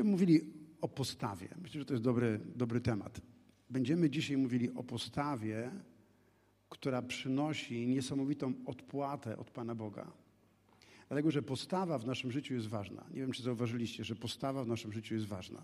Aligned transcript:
Będziemy 0.00 0.12
mówili 0.12 0.40
o 0.80 0.88
postawie. 0.88 1.48
Myślę, 1.62 1.80
że 1.80 1.84
to 1.84 1.94
jest 1.94 2.04
dobry, 2.04 2.40
dobry 2.56 2.80
temat. 2.80 3.20
Będziemy 3.70 4.10
dzisiaj 4.10 4.36
mówili 4.36 4.70
o 4.74 4.82
postawie, 4.82 5.70
która 6.68 7.02
przynosi 7.02 7.86
niesamowitą 7.86 8.52
odpłatę 8.66 9.36
od 9.36 9.50
Pana 9.50 9.74
Boga. 9.74 10.12
Dlatego, 11.08 11.30
że 11.30 11.42
postawa 11.42 11.98
w 11.98 12.06
naszym 12.06 12.32
życiu 12.32 12.54
jest 12.54 12.66
ważna. 12.66 13.04
Nie 13.10 13.20
wiem, 13.20 13.32
czy 13.32 13.42
zauważyliście, 13.42 14.04
że 14.04 14.14
postawa 14.16 14.64
w 14.64 14.68
naszym 14.68 14.92
życiu 14.92 15.14
jest 15.14 15.26
ważna. 15.26 15.62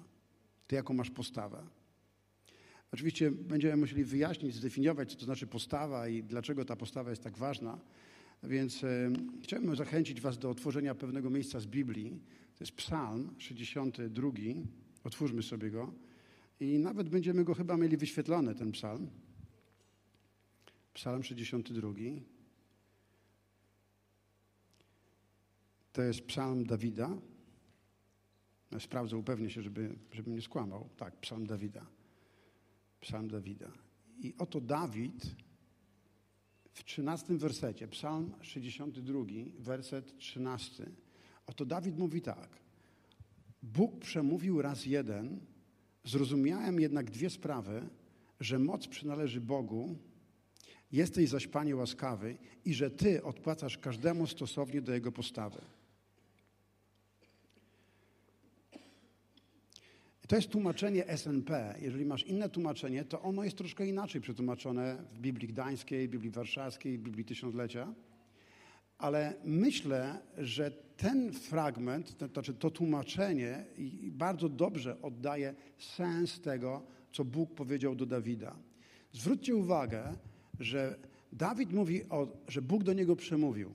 Ty 0.67 0.77
jaką 0.77 0.95
masz 0.95 1.11
postawę? 1.11 1.63
Oczywiście 2.93 3.31
będziemy 3.31 3.77
musieli 3.77 4.05
wyjaśnić, 4.05 4.55
zdefiniować, 4.55 5.13
co 5.13 5.19
to 5.19 5.25
znaczy 5.25 5.47
postawa 5.47 6.09
i 6.09 6.23
dlaczego 6.23 6.65
ta 6.65 6.77
postawa 6.77 7.11
jest 7.11 7.23
tak 7.23 7.39
ważna. 7.39 7.79
Więc 8.43 8.85
e, 8.85 9.11
chciałbym 9.43 9.77
zachęcić 9.77 10.21
Was 10.21 10.39
do 10.39 10.51
otworzenia 10.51 10.95
pewnego 10.95 11.31
miejsca 11.31 11.61
z 11.61 11.67
Biblii. 11.67 12.21
To 12.57 12.65
jest 12.65 12.73
Psalm 12.73 13.35
62. 13.39 14.31
Otwórzmy 15.05 15.43
sobie 15.43 15.71
go. 15.71 15.93
I 16.61 16.79
nawet 16.79 17.09
będziemy 17.09 17.45
go 17.45 17.55
chyba 17.55 17.77
mieli 17.77 17.97
wyświetlony, 17.97 18.55
ten 18.55 18.73
psalm. 18.73 19.11
Psalm 20.95 21.23
62. 21.23 21.93
To 25.93 26.03
jest 26.03 26.21
psalm 26.21 26.65
Dawida. 26.65 27.19
No, 28.71 28.81
sprawdzę, 28.81 29.17
upewnię 29.17 29.51
się, 29.51 29.63
żeby, 29.63 29.99
żebym 30.13 30.35
nie 30.35 30.43
skłamał. 30.43 30.89
Tak, 30.97 31.17
psalm 31.17 31.47
Dawida. 31.47 31.87
Psalm 33.01 33.29
Dawida. 33.29 33.73
I 34.19 34.35
oto 34.39 34.61
Dawid 34.61 35.37
w 36.77 36.85
13 36.85 37.39
wersecie, 37.39 37.89
psalm 37.89 38.33
62, 38.43 39.25
werset 39.59 40.19
13. 40.19 40.87
Oto 41.47 41.65
Dawid 41.65 41.99
mówi 41.99 42.23
tak. 42.23 42.49
Bóg 43.63 43.99
przemówił 43.99 44.63
raz 44.63 44.87
jeden, 44.87 45.41
zrozumiałem 46.05 46.81
jednak 46.81 47.11
dwie 47.11 47.31
sprawy, 47.31 47.89
że 48.41 48.59
moc 48.59 48.87
przynależy 48.87 49.41
Bogu, 49.41 49.97
jesteś 50.93 51.29
zaś 51.29 51.47
Panie 51.47 51.77
łaskawy 51.77 52.37
i 52.65 52.75
że 52.75 52.91
Ty 52.91 53.23
odpłacasz 53.23 53.79
każdemu 53.79 54.27
stosownie 54.27 54.83
do 54.83 54.93
jego 54.93 55.13
postawy. 55.13 55.61
To 60.27 60.37
jest 60.37 60.49
tłumaczenie 60.49 61.05
SNP. 61.17 61.75
Jeżeli 61.81 62.05
masz 62.05 62.23
inne 62.23 62.49
tłumaczenie, 62.49 63.05
to 63.05 63.23
ono 63.23 63.45
jest 63.45 63.59
troszkę 63.59 63.87
inaczej 63.87 64.21
przetłumaczone 64.21 64.97
w 65.15 65.19
Biblii 65.19 65.49
Gdańskiej, 65.49 66.09
Biblii 66.09 66.31
Warszawskiej, 66.31 66.99
Biblii 66.99 67.25
Tysiąclecia. 67.25 67.95
Ale 68.99 69.35
myślę, 69.45 70.23
że 70.39 70.71
ten 70.97 71.33
fragment, 71.33 72.19
to 72.19 72.27
znaczy 72.27 72.55
to 72.55 72.71
tłumaczenie 72.71 73.65
bardzo 74.03 74.49
dobrze 74.49 75.03
oddaje 75.03 75.55
sens 75.79 76.41
tego, 76.41 76.83
co 77.13 77.25
Bóg 77.25 77.55
powiedział 77.55 77.95
do 77.95 78.07
Dawida. 78.07 78.57
Zwróćcie 79.13 79.57
uwagę, 79.57 80.17
że 80.61 80.99
Dawid 81.33 81.73
mówi, 81.73 82.09
o, 82.09 82.29
że 82.49 82.63
Bóg 82.63 82.85
do 82.85 82.93
niego 82.93 83.17
przemówił 83.17 83.73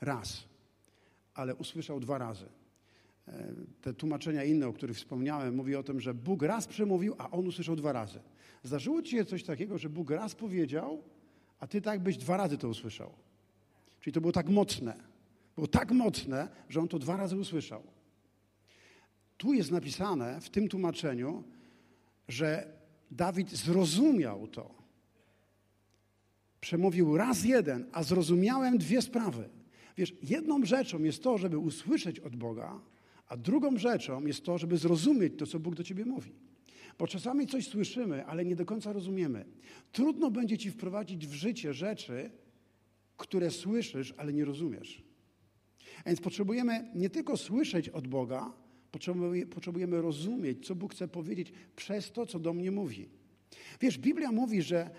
raz, 0.00 0.44
ale 1.34 1.54
usłyszał 1.54 2.00
dwa 2.00 2.18
razy. 2.18 2.57
E, 3.32 3.54
te 3.82 3.94
tłumaczenia 3.94 4.44
inne, 4.44 4.68
o 4.68 4.72
których 4.72 4.96
wspomniałem, 4.96 5.54
mówi 5.54 5.76
o 5.76 5.82
tym, 5.82 6.00
że 6.00 6.14
Bóg 6.14 6.42
raz 6.42 6.66
przemówił, 6.66 7.14
a 7.18 7.30
on 7.30 7.46
usłyszał 7.46 7.76
dwa 7.76 7.92
razy. 7.92 8.20
Zdarzyło 8.62 9.02
ci 9.02 9.10
się 9.10 9.24
coś 9.24 9.44
takiego, 9.44 9.78
że 9.78 9.88
Bóg 9.88 10.10
raz 10.10 10.34
powiedział, 10.34 11.02
a 11.60 11.66
ty 11.66 11.80
tak 11.80 12.00
byś 12.00 12.16
dwa 12.16 12.36
razy 12.36 12.58
to 12.58 12.68
usłyszał. 12.68 13.12
Czyli 14.00 14.14
to 14.14 14.20
było 14.20 14.32
tak 14.32 14.48
mocne. 14.48 14.96
Było 15.54 15.66
tak 15.66 15.92
mocne, 15.92 16.48
że 16.68 16.80
on 16.80 16.88
to 16.88 16.98
dwa 16.98 17.16
razy 17.16 17.36
usłyszał. 17.36 17.82
Tu 19.36 19.52
jest 19.52 19.70
napisane 19.70 20.40
w 20.40 20.50
tym 20.50 20.68
tłumaczeniu, 20.68 21.44
że 22.28 22.78
Dawid 23.10 23.50
zrozumiał 23.50 24.48
to. 24.48 24.74
Przemówił 26.60 27.16
raz 27.16 27.44
jeden, 27.44 27.86
a 27.92 28.02
zrozumiałem 28.02 28.78
dwie 28.78 29.02
sprawy. 29.02 29.48
Wiesz, 29.96 30.14
jedną 30.22 30.64
rzeczą 30.64 31.02
jest 31.02 31.22
to, 31.22 31.38
żeby 31.38 31.58
usłyszeć 31.58 32.20
od 32.20 32.36
Boga, 32.36 32.80
a 33.28 33.36
drugą 33.36 33.78
rzeczą 33.78 34.26
jest 34.26 34.44
to, 34.44 34.58
żeby 34.58 34.76
zrozumieć 34.76 35.32
to, 35.38 35.46
co 35.46 35.58
Bóg 35.60 35.74
do 35.74 35.84
ciebie 35.84 36.04
mówi. 36.04 36.32
Bo 36.98 37.06
czasami 37.06 37.46
coś 37.46 37.68
słyszymy, 37.68 38.26
ale 38.26 38.44
nie 38.44 38.56
do 38.56 38.64
końca 38.64 38.92
rozumiemy. 38.92 39.44
Trudno 39.92 40.30
będzie 40.30 40.58
ci 40.58 40.70
wprowadzić 40.70 41.26
w 41.26 41.32
życie 41.32 41.74
rzeczy, 41.74 42.30
które 43.16 43.50
słyszysz, 43.50 44.14
ale 44.16 44.32
nie 44.32 44.44
rozumiesz. 44.44 45.02
A 46.04 46.08
więc 46.08 46.20
potrzebujemy 46.20 46.90
nie 46.94 47.10
tylko 47.10 47.36
słyszeć 47.36 47.88
od 47.88 48.06
Boga, 48.06 48.52
potrzebujemy 49.50 50.02
rozumieć, 50.02 50.66
co 50.66 50.74
Bóg 50.74 50.94
chce 50.94 51.08
powiedzieć 51.08 51.52
przez 51.76 52.12
to, 52.12 52.26
co 52.26 52.38
do 52.38 52.52
mnie 52.52 52.70
mówi. 52.70 53.08
Wiesz, 53.80 53.98
Biblia 53.98 54.32
mówi, 54.32 54.62
że 54.62 54.90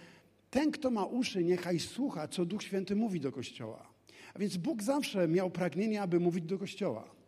ten, 0.49 0.71
kto 0.71 0.91
ma 0.91 1.05
uszy, 1.05 1.43
niechaj 1.43 1.79
słucha, 1.79 2.27
co 2.27 2.45
Duch 2.45 2.63
Święty 2.63 2.95
mówi 2.95 3.19
do 3.19 3.31
Kościoła. 3.31 3.93
A 4.33 4.39
więc 4.39 4.57
Bóg 4.57 4.83
zawsze 4.83 5.27
miał 5.27 5.49
pragnienie, 5.49 6.01
aby 6.01 6.19
mówić 6.19 6.45
do 6.45 6.57
Kościoła. 6.57 7.18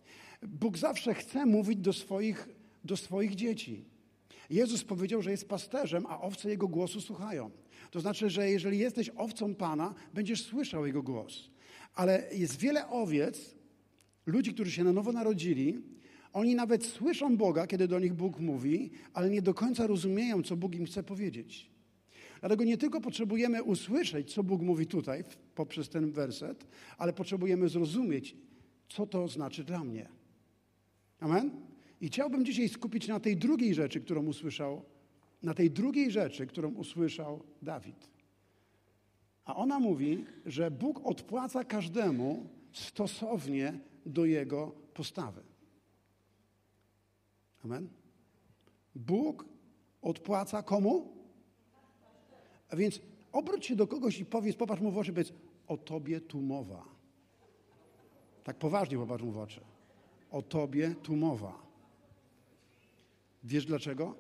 Bóg 0.48 0.78
zawsze 0.78 1.14
chce 1.14 1.46
mówić 1.46 1.80
do 1.80 1.94
swoich, 1.94 2.50
do 2.84 2.98
swoich 2.98 3.36
dzieci. 3.36 3.86
Jezus 4.50 4.84
powiedział, 4.84 5.22
że 5.22 5.32
jest 5.32 5.50
pasterzem, 5.50 6.06
a 6.06 6.22
owce 6.22 6.50
Jego 6.50 6.68
głosu 6.68 7.02
słuchają. 7.02 7.52
To 7.92 8.00
znaczy, 8.00 8.30
że 8.30 8.50
jeżeli 8.50 8.78
jesteś 8.78 9.10
owcą 9.16 9.56
Pana, 9.56 9.94
będziesz 10.14 10.44
słyszał 10.44 10.86
Jego 10.86 11.04
głos. 11.04 11.50
Ale 11.94 12.28
jest 12.34 12.60
wiele 12.60 12.90
owiec, 12.90 13.56
ludzi, 14.26 14.54
którzy 14.54 14.72
się 14.72 14.84
na 14.84 14.94
nowo 14.94 15.12
narodzili, 15.12 15.82
oni 16.34 16.56
nawet 16.56 16.86
słyszą 16.86 17.38
Boga, 17.38 17.68
kiedy 17.68 17.88
do 17.88 18.00
nich 18.00 18.14
Bóg 18.14 18.40
mówi, 18.40 18.92
ale 19.14 19.30
nie 19.30 19.42
do 19.42 19.54
końca 19.54 19.88
rozumieją, 19.88 20.44
co 20.44 20.56
Bóg 20.56 20.76
im 20.76 20.86
chce 20.86 21.04
powiedzieć. 21.04 21.72
Dlatego 22.40 22.64
nie 22.64 22.78
tylko 22.78 23.02
potrzebujemy 23.02 23.64
usłyszeć, 23.64 24.34
co 24.34 24.44
Bóg 24.44 24.62
mówi 24.62 24.88
tutaj 24.88 25.24
poprzez 25.56 25.90
ten 25.90 26.12
werset, 26.12 26.68
ale 26.98 27.14
potrzebujemy 27.14 27.70
zrozumieć, 27.70 28.36
co 28.90 29.06
to 29.06 29.28
znaczy 29.28 29.64
dla 29.64 29.84
mnie. 29.84 30.21
Amen? 31.22 31.52
I 32.02 32.08
chciałbym 32.08 32.46
dzisiaj 32.46 32.70
skupić 32.70 33.08
na 33.08 33.20
tej 33.20 33.38
drugiej 33.38 33.74
rzeczy, 33.76 34.02
którą 34.02 34.26
usłyszał, 34.26 34.86
na 35.44 35.54
tej 35.54 35.72
drugiej 35.72 36.12
rzeczy, 36.12 36.48
którą 36.48 36.74
usłyszał 36.74 37.44
Dawid. 37.62 38.10
A 39.46 39.56
ona 39.56 39.80
mówi, 39.80 40.26
że 40.46 40.72
Bóg 40.72 41.02
odpłaca 41.04 41.64
każdemu 41.64 42.50
stosownie 42.74 43.80
do 44.06 44.26
jego 44.26 44.72
postawy. 44.94 45.44
Amen? 47.66 47.90
Bóg 48.96 49.46
odpłaca 50.02 50.64
komu? 50.64 51.14
A 52.70 52.76
więc 52.76 53.02
obróć 53.32 53.66
się 53.66 53.76
do 53.76 53.88
kogoś 53.88 54.20
i 54.20 54.26
powiedz, 54.26 54.56
popatrz 54.56 54.82
mu 54.82 54.92
w 54.92 54.98
oczy, 54.98 55.12
powiedz, 55.12 55.34
o 55.68 55.78
tobie 55.78 56.22
tu 56.22 56.42
mowa. 56.42 56.86
Tak 58.44 58.58
poważnie 58.58 58.98
popatrz 58.98 59.24
mu 59.24 59.32
w 59.32 59.38
oczy. 59.38 59.62
O 60.32 60.42
tobie 60.42 60.96
tu 61.04 61.16
mowa. 61.16 61.62
Wiesz 63.44 63.66
dlaczego? 63.66 64.16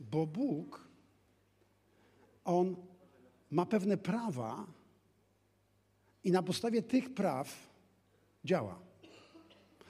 Bo 0.00 0.26
Bóg, 0.26 0.88
On 2.44 2.76
ma 3.50 3.66
pewne 3.66 3.96
prawa 3.96 4.66
i 6.24 6.30
na 6.30 6.42
podstawie 6.42 6.82
tych 6.82 7.14
praw 7.14 7.70
działa. 8.44 8.78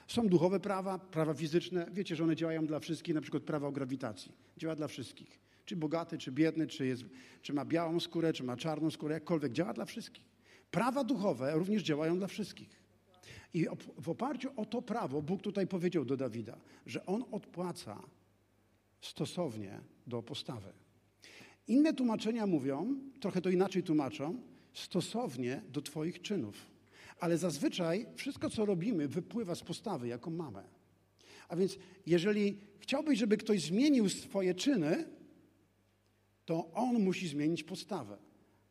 Są 0.07 0.27
duchowe 0.27 0.59
prawa, 0.59 0.99
prawa 0.99 1.33
fizyczne. 1.33 1.87
Wiecie, 1.91 2.15
że 2.15 2.23
one 2.23 2.35
działają 2.35 2.65
dla 2.65 2.79
wszystkich, 2.79 3.15
na 3.15 3.21
przykład 3.21 3.43
prawo 3.43 3.67
o 3.67 3.71
grawitacji. 3.71 4.31
Działa 4.57 4.75
dla 4.75 4.87
wszystkich. 4.87 5.39
Czy 5.65 5.75
bogaty, 5.75 6.17
czy 6.17 6.31
biedny, 6.31 6.67
czy, 6.67 6.85
jest, 6.85 7.03
czy 7.41 7.53
ma 7.53 7.65
białą 7.65 7.99
skórę, 7.99 8.33
czy 8.33 8.43
ma 8.43 8.57
czarną 8.57 8.91
skórę, 8.91 9.13
jakkolwiek. 9.13 9.51
Działa 9.51 9.73
dla 9.73 9.85
wszystkich. 9.85 10.25
Prawa 10.71 11.03
duchowe 11.03 11.53
również 11.53 11.83
działają 11.83 12.17
dla 12.17 12.27
wszystkich. 12.27 12.78
I 13.53 13.65
w 13.97 14.09
oparciu 14.09 14.49
o 14.55 14.65
to 14.65 14.81
prawo 14.81 15.21
Bóg 15.21 15.41
tutaj 15.41 15.67
powiedział 15.67 16.05
do 16.05 16.17
Dawida, 16.17 16.57
że 16.85 17.05
on 17.05 17.23
odpłaca 17.31 18.03
stosownie 19.01 19.79
do 20.07 20.23
postawy. 20.23 20.73
Inne 21.67 21.93
tłumaczenia 21.93 22.47
mówią, 22.47 22.95
trochę 23.19 23.41
to 23.41 23.49
inaczej 23.49 23.83
tłumaczą, 23.83 24.41
stosownie 24.73 25.61
do 25.69 25.81
Twoich 25.81 26.21
czynów. 26.21 26.55
Ale 27.19 27.37
zazwyczaj 27.37 28.05
wszystko, 28.15 28.49
co 28.49 28.65
robimy, 28.65 29.07
wypływa 29.07 29.55
z 29.55 29.63
postawy, 29.63 30.07
jaką 30.07 30.31
mamy. 30.31 30.63
A 31.49 31.55
więc, 31.55 31.77
jeżeli 32.05 32.57
chciałbyś, 32.79 33.19
żeby 33.19 33.37
ktoś 33.37 33.61
zmienił 33.61 34.09
swoje 34.09 34.55
czyny, 34.55 35.05
to 36.45 36.71
on 36.73 37.03
musi 37.03 37.27
zmienić 37.27 37.63
postawę. 37.63 38.17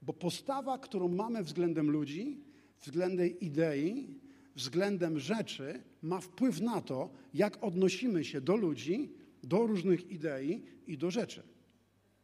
Bo 0.02 0.12
postawa, 0.12 0.78
którą 0.78 1.08
mamy 1.08 1.42
względem 1.42 1.90
ludzi, 1.90 2.40
względem 2.80 3.40
idei, 3.40 4.20
względem 4.58 5.19
rzeczy, 5.19 5.82
ma 6.02 6.20
wpływ 6.20 6.60
na 6.60 6.81
to, 6.81 7.10
jak 7.34 7.64
odnosimy 7.64 8.25
się 8.25 8.40
do 8.40 8.56
ludzi, 8.56 9.12
do 9.43 9.66
różnych 9.66 10.10
idei 10.10 10.62
i 10.87 10.99
do 10.99 11.10
rzeczy. 11.10 11.43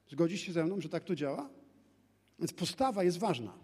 Zgodzisz 0.08 0.40
się 0.40 0.52
ze 0.52 0.64
mną, 0.64 0.80
że 0.80 0.88
tak 0.88 1.04
to 1.04 1.14
działa? 1.14 1.50
Więc 2.38 2.52
postawa 2.52 3.04
jest 3.04 3.18
ważna. 3.18 3.54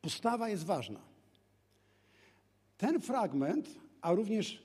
Postawa 0.00 0.48
jest 0.48 0.64
ważna. 0.64 1.00
Ten 2.76 3.00
fragment, 3.00 3.68
a 4.00 4.12
również 4.12 4.62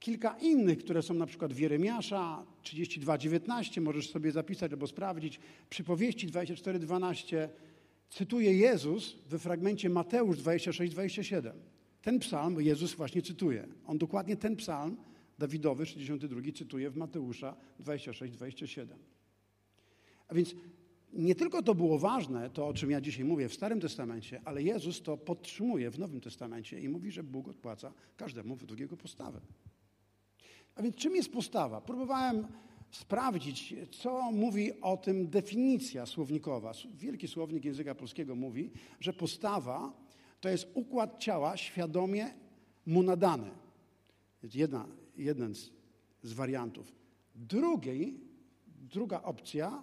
kilka 0.00 0.38
innych, 0.38 0.78
które 0.78 1.02
są 1.02 1.14
na 1.14 1.26
przykład 1.26 1.52
w 1.52 1.58
Jeremiasza 1.58 2.46
32:19, 2.62 3.80
możesz 3.80 4.10
sobie 4.10 4.32
zapisać 4.32 4.72
albo 4.72 4.86
sprawdzić, 4.86 5.40
przypowieści 5.70 6.28
24:12, 6.28 7.48
cytuje 8.10 8.54
Jezus 8.54 9.16
we 9.28 9.38
fragmencie 9.38 9.90
Mateusz 9.90 10.36
26-27. 10.36 11.52
Ten 12.02 12.18
psalm 12.18 12.60
Jezus 12.60 12.94
właśnie 12.94 13.22
cytuje. 13.22 13.66
On 13.86 13.98
dokładnie 13.98 14.36
ten 14.36 14.56
psalm 14.56 14.96
Dawidowy 15.38 15.86
62 15.86 16.40
cytuje 16.54 16.90
w 16.90 16.96
Mateusza 16.96 17.56
26-27. 17.80 18.86
A 20.28 20.34
więc 20.34 20.54
nie 21.12 21.34
tylko 21.34 21.62
to 21.62 21.74
było 21.74 21.98
ważne, 21.98 22.50
to 22.50 22.66
o 22.66 22.74
czym 22.74 22.90
ja 22.90 23.00
dzisiaj 23.00 23.24
mówię 23.24 23.48
w 23.48 23.54
Starym 23.54 23.80
Testamencie, 23.80 24.40
ale 24.44 24.62
Jezus 24.62 25.02
to 25.02 25.16
podtrzymuje 25.16 25.90
w 25.90 25.98
Nowym 25.98 26.20
Testamencie 26.20 26.80
i 26.80 26.88
mówi, 26.88 27.10
że 27.10 27.22
Bóg 27.22 27.48
odpłaca 27.48 27.92
każdemu 28.16 28.56
według 28.56 28.80
jego 28.80 28.96
postawy. 28.96 29.40
A 30.74 30.82
więc 30.82 30.96
czym 30.96 31.16
jest 31.16 31.32
postawa? 31.32 31.80
Próbowałem 31.80 32.46
sprawdzić, 32.90 33.74
co 33.90 34.32
mówi 34.32 34.80
o 34.80 34.96
tym 34.96 35.28
definicja 35.28 36.06
słownikowa. 36.06 36.72
Wielki 36.94 37.28
słownik 37.28 37.64
języka 37.64 37.94
polskiego 37.94 38.34
mówi, 38.34 38.70
że 39.00 39.12
postawa 39.12 39.92
to 40.40 40.48
jest 40.48 40.68
układ 40.74 41.18
ciała 41.18 41.56
świadomie 41.56 42.34
mu 42.86 43.02
nadany. 43.02 43.50
Jedna, 44.54 44.86
jeden 45.16 45.54
z, 45.54 45.70
z 46.22 46.32
wariantów. 46.32 46.92
Drugi, 47.34 48.20
druga 48.66 49.22
opcja 49.22 49.82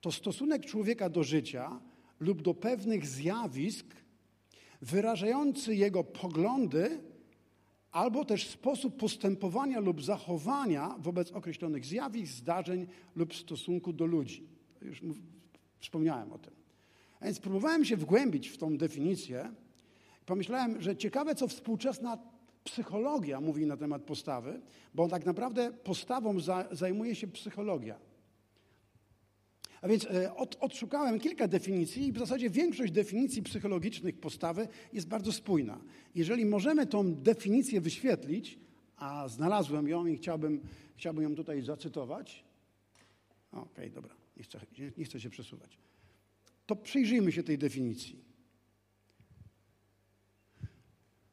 to 0.00 0.12
stosunek 0.12 0.66
człowieka 0.66 1.08
do 1.08 1.22
życia 1.24 1.80
lub 2.20 2.42
do 2.42 2.54
pewnych 2.54 3.06
zjawisk 3.06 3.86
wyrażający 4.82 5.74
jego 5.74 6.04
poglądy 6.04 7.00
albo 7.92 8.24
też 8.24 8.48
sposób 8.48 8.96
postępowania 8.96 9.80
lub 9.80 10.02
zachowania 10.02 10.96
wobec 10.98 11.32
określonych 11.32 11.84
zjawisk, 11.84 12.32
zdarzeń 12.32 12.86
lub 13.16 13.34
stosunku 13.34 13.92
do 13.92 14.06
ludzi. 14.06 14.48
Już 14.82 15.02
wspomniałem 15.78 16.32
o 16.32 16.38
tym. 16.38 16.52
A 17.20 17.24
więc 17.24 17.38
próbowałem 17.38 17.84
się 17.84 17.96
wgłębić 17.96 18.48
w 18.48 18.58
tą 18.58 18.76
definicję. 18.76 19.52
Pomyślałem, 20.26 20.80
że 20.80 20.96
ciekawe, 20.96 21.34
co 21.34 21.48
współczesna 21.48 22.18
psychologia 22.64 23.40
mówi 23.40 23.66
na 23.66 23.76
temat 23.76 24.02
postawy, 24.02 24.60
bo 24.94 25.08
tak 25.08 25.26
naprawdę 25.26 25.72
postawą 25.72 26.40
za, 26.40 26.68
zajmuje 26.70 27.14
się 27.14 27.26
psychologia. 27.26 27.98
A 29.82 29.88
więc 29.88 30.04
e, 30.04 30.34
od, 30.34 30.56
odszukałem 30.60 31.20
kilka 31.20 31.48
definicji 31.48 32.06
i 32.06 32.12
w 32.12 32.18
zasadzie 32.18 32.50
większość 32.50 32.92
definicji 32.92 33.42
psychologicznych 33.42 34.20
postawy 34.20 34.68
jest 34.92 35.08
bardzo 35.08 35.32
spójna. 35.32 35.80
Jeżeli 36.14 36.46
możemy 36.46 36.86
tą 36.86 37.14
definicję 37.14 37.80
wyświetlić, 37.80 38.58
a 38.96 39.28
znalazłem 39.28 39.88
ją 39.88 40.06
i 40.06 40.16
chciałbym, 40.16 40.60
chciałbym 40.96 41.24
ją 41.24 41.34
tutaj 41.34 41.62
zacytować. 41.62 42.44
Okej, 43.52 43.64
okay, 43.72 43.90
dobra, 43.90 44.14
nie 44.36 44.42
chcę, 44.42 44.60
nie 44.98 45.04
chcę 45.04 45.20
się 45.20 45.30
przesuwać. 45.30 45.78
To 46.66 46.76
przyjrzyjmy 46.76 47.32
się 47.32 47.42
tej 47.42 47.58
definicji. 47.58 48.24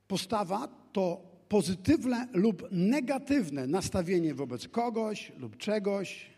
Postawa 0.07 0.68
to 0.94 1.22
pozytywne 1.50 2.28
lub 2.34 2.68
negatywne 2.72 3.68
nastawienie 3.68 4.34
wobec 4.34 4.68
kogoś 4.68 5.31
lub 5.38 5.57
czegoś, 5.57 6.30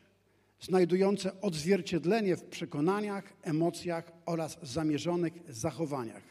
znajdujące 0.61 1.41
odzwierciedlenie 1.41 2.35
w 2.35 2.43
przekonaniach, 2.43 3.33
emocjach 3.41 4.11
oraz 4.25 4.57
zamierzonych 4.63 5.33
zachowaniach. 5.49 6.23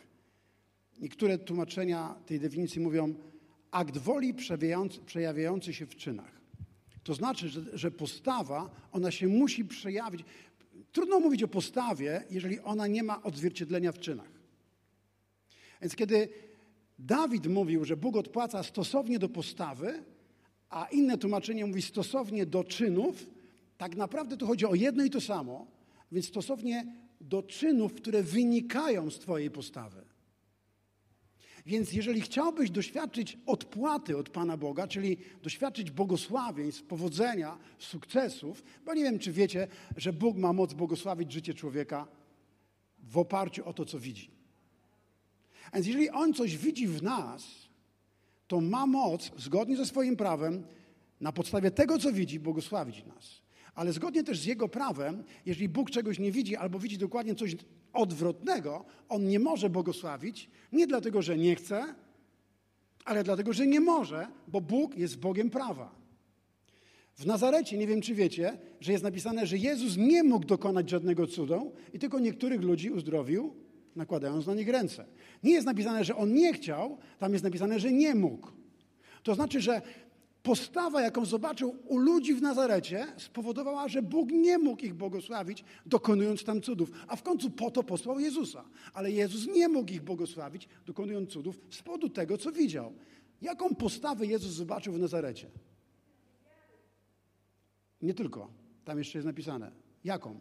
Niektóre 0.99 1.39
tłumaczenia 1.39 2.15
tej 2.27 2.41
definicji 2.41 2.81
mówią 2.81 3.15
akt 3.71 3.99
woli 3.99 4.35
przejawiający 5.07 5.75
się 5.75 5.87
w 5.87 5.97
czynach. 5.97 6.41
To 7.03 7.15
znaczy, 7.15 7.49
że, 7.49 7.79
że 7.79 7.91
postawa, 7.91 8.71
ona 8.93 9.11
się 9.11 9.29
musi 9.29 9.65
przejawić. 9.65 10.25
Trudno 10.93 11.21
mówić 11.21 11.43
o 11.43 11.49
postawie, 11.49 12.25
jeżeli 12.31 12.61
ona 12.61 12.87
nie 12.87 13.03
ma 13.03 13.23
odzwierciedlenia 13.23 13.93
w 13.93 13.99
czynach. 13.99 14.31
Więc 15.81 15.97
kiedy 15.97 16.29
Dawid 16.99 17.47
mówił, 17.47 17.85
że 17.85 17.97
Bóg 17.97 18.17
odpłaca 18.17 18.63
stosownie 18.63 19.19
do 19.19 19.29
postawy, 19.29 20.03
a 20.71 20.87
inne 20.93 21.19
tłumaczenie 21.19 21.67
mówi 21.67 21.83
stosownie 21.83 22.47
do 22.47 22.65
czynów, 22.65 23.27
tak 23.81 23.97
naprawdę 23.97 24.37
tu 24.37 24.47
chodzi 24.47 24.67
o 24.67 24.75
jedno 24.75 25.05
i 25.05 25.11
to 25.11 25.21
samo, 25.21 25.67
więc 26.13 26.29
stosownie 26.29 26.87
do 27.21 27.43
czynów, 27.43 27.95
które 27.95 28.23
wynikają 28.23 29.11
z 29.11 29.19
Twojej 29.19 29.51
postawy. 29.51 30.05
Więc 31.67 31.93
jeżeli 31.93 32.21
chciałbyś 32.21 32.71
doświadczyć 32.71 33.39
odpłaty 33.47 34.17
od 34.17 34.29
Pana 34.29 34.57
Boga, 34.57 34.87
czyli 34.87 35.17
doświadczyć 35.43 35.91
błogosławieństw, 35.91 36.83
powodzenia, 36.83 37.59
sukcesów, 37.79 38.63
bo 38.85 38.95
nie 38.95 39.03
wiem, 39.03 39.19
czy 39.19 39.33
wiecie, 39.33 39.69
że 39.97 40.13
Bóg 40.13 40.37
ma 40.37 40.53
moc 40.53 40.75
błogosławić 40.75 41.33
życie 41.33 41.55
człowieka 41.55 42.07
w 42.99 43.19
oparciu 43.19 43.69
o 43.69 43.73
to, 43.73 43.85
co 43.85 43.99
widzi. 43.99 44.31
Więc 45.75 45.87
jeżeli 45.87 46.11
On 46.11 46.35
coś 46.35 46.57
widzi 46.57 46.87
w 46.87 47.03
nas, 47.03 47.45
to 48.47 48.61
ma 48.61 48.87
moc, 48.87 49.31
zgodnie 49.37 49.77
ze 49.77 49.87
swoim 49.87 50.17
prawem, 50.17 50.65
na 51.21 51.33
podstawie 51.33 51.71
tego, 51.71 51.99
co 51.99 52.13
widzi, 52.13 52.41
błogosławić 52.41 53.05
nas. 53.05 53.41
Ale 53.75 53.93
zgodnie 53.93 54.25
też 54.25 54.41
z 54.41 54.45
Jego 54.45 54.69
prawem, 54.69 55.25
jeżeli 55.47 55.69
Bóg 55.69 55.91
czegoś 55.91 56.19
nie 56.19 56.33
widzi 56.33 56.57
albo 56.57 56.79
widzi 56.79 56.99
dokładnie 56.99 57.35
coś 57.35 57.57
odwrotnego, 57.93 58.85
On 59.09 59.29
nie 59.29 59.39
może 59.39 59.71
błogosławić, 59.71 60.51
nie 60.73 60.87
dlatego, 60.87 61.23
że 61.23 61.39
nie 61.39 61.57
chce, 61.57 61.95
ale 63.05 63.25
dlatego, 63.25 63.53
że 63.53 63.67
nie 63.67 63.81
może, 63.81 64.27
bo 64.49 64.61
Bóg 64.61 64.97
jest 64.97 65.19
Bogiem 65.19 65.51
prawa. 65.51 66.01
W 67.17 67.27
Nazarecie, 67.27 67.79
nie 67.79 67.87
wiem 67.87 68.01
czy 68.01 68.15
wiecie, 68.15 68.59
że 68.81 68.93
jest 68.93 69.05
napisane, 69.05 69.47
że 69.47 69.57
Jezus 69.57 69.97
nie 69.97 70.23
mógł 70.23 70.47
dokonać 70.47 70.91
żadnego 70.91 71.27
cudu 71.27 71.73
i 71.93 71.99
tylko 71.99 72.19
niektórych 72.19 72.61
ludzi 72.61 72.91
uzdrowił, 72.91 73.55
nakładając 73.97 74.47
na 74.47 74.55
nich 74.55 74.69
ręce. 74.69 75.05
Nie 75.43 75.53
jest 75.53 75.67
napisane, 75.67 76.05
że 76.05 76.17
on 76.17 76.35
nie 76.35 76.53
chciał, 76.53 76.99
tam 77.19 77.33
jest 77.33 77.45
napisane, 77.45 77.81
że 77.81 77.93
nie 77.93 78.15
mógł. 78.15 78.49
To 79.23 79.35
znaczy, 79.35 79.61
że 79.61 79.83
postawa, 80.43 81.03
jaką 81.03 81.25
zobaczył 81.25 81.77
u 81.87 81.99
ludzi 81.99 82.35
w 82.35 82.43
Nazarecie, 82.43 83.07
spowodowała, 83.19 83.89
że 83.89 84.03
Bóg 84.03 84.31
nie 84.31 84.59
mógł 84.59 84.83
ich 84.83 84.95
błogosławić, 84.95 85.65
dokonując 85.87 86.45
tam 86.45 86.63
cudów. 86.63 86.91
A 87.09 87.17
w 87.17 87.23
końcu 87.23 87.51
po 87.51 87.71
to 87.71 87.83
posłał 87.83 88.21
Jezusa. 88.21 88.65
Ale 88.95 89.11
Jezus 89.11 89.47
nie 89.47 89.69
mógł 89.69 89.93
ich 89.93 90.03
błogosławić, 90.03 90.69
dokonując 90.87 91.31
cudów 91.31 91.61
z 91.71 91.83
powodu 91.83 92.09
tego, 92.09 92.39
co 92.39 92.53
widział. 92.53 92.93
Jaką 93.43 93.75
postawę 93.75 94.27
Jezus 94.27 94.53
zobaczył 94.53 94.93
w 94.93 94.99
Nazarecie? 94.99 95.51
Nie 98.03 98.15
tylko. 98.15 98.49
Tam 98.85 98.99
jeszcze 98.99 99.19
jest 99.19 99.27
napisane. 99.27 99.73
Jaką? 100.05 100.41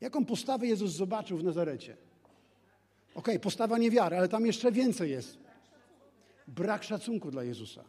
Jaką 0.00 0.24
postawę 0.24 0.66
Jezus 0.66 0.92
zobaczył 0.92 1.38
w 1.38 1.44
Nazarecie? 1.44 1.96
Okej, 3.10 3.34
okay, 3.34 3.38
postawa 3.38 3.78
niewiary, 3.78 4.16
ale 4.16 4.28
tam 4.28 4.46
jeszcze 4.46 4.72
więcej 4.72 5.10
jest. 5.10 5.38
Brak 6.48 6.84
szacunku 6.84 7.30
dla 7.30 7.44
Jezusa. 7.44 7.84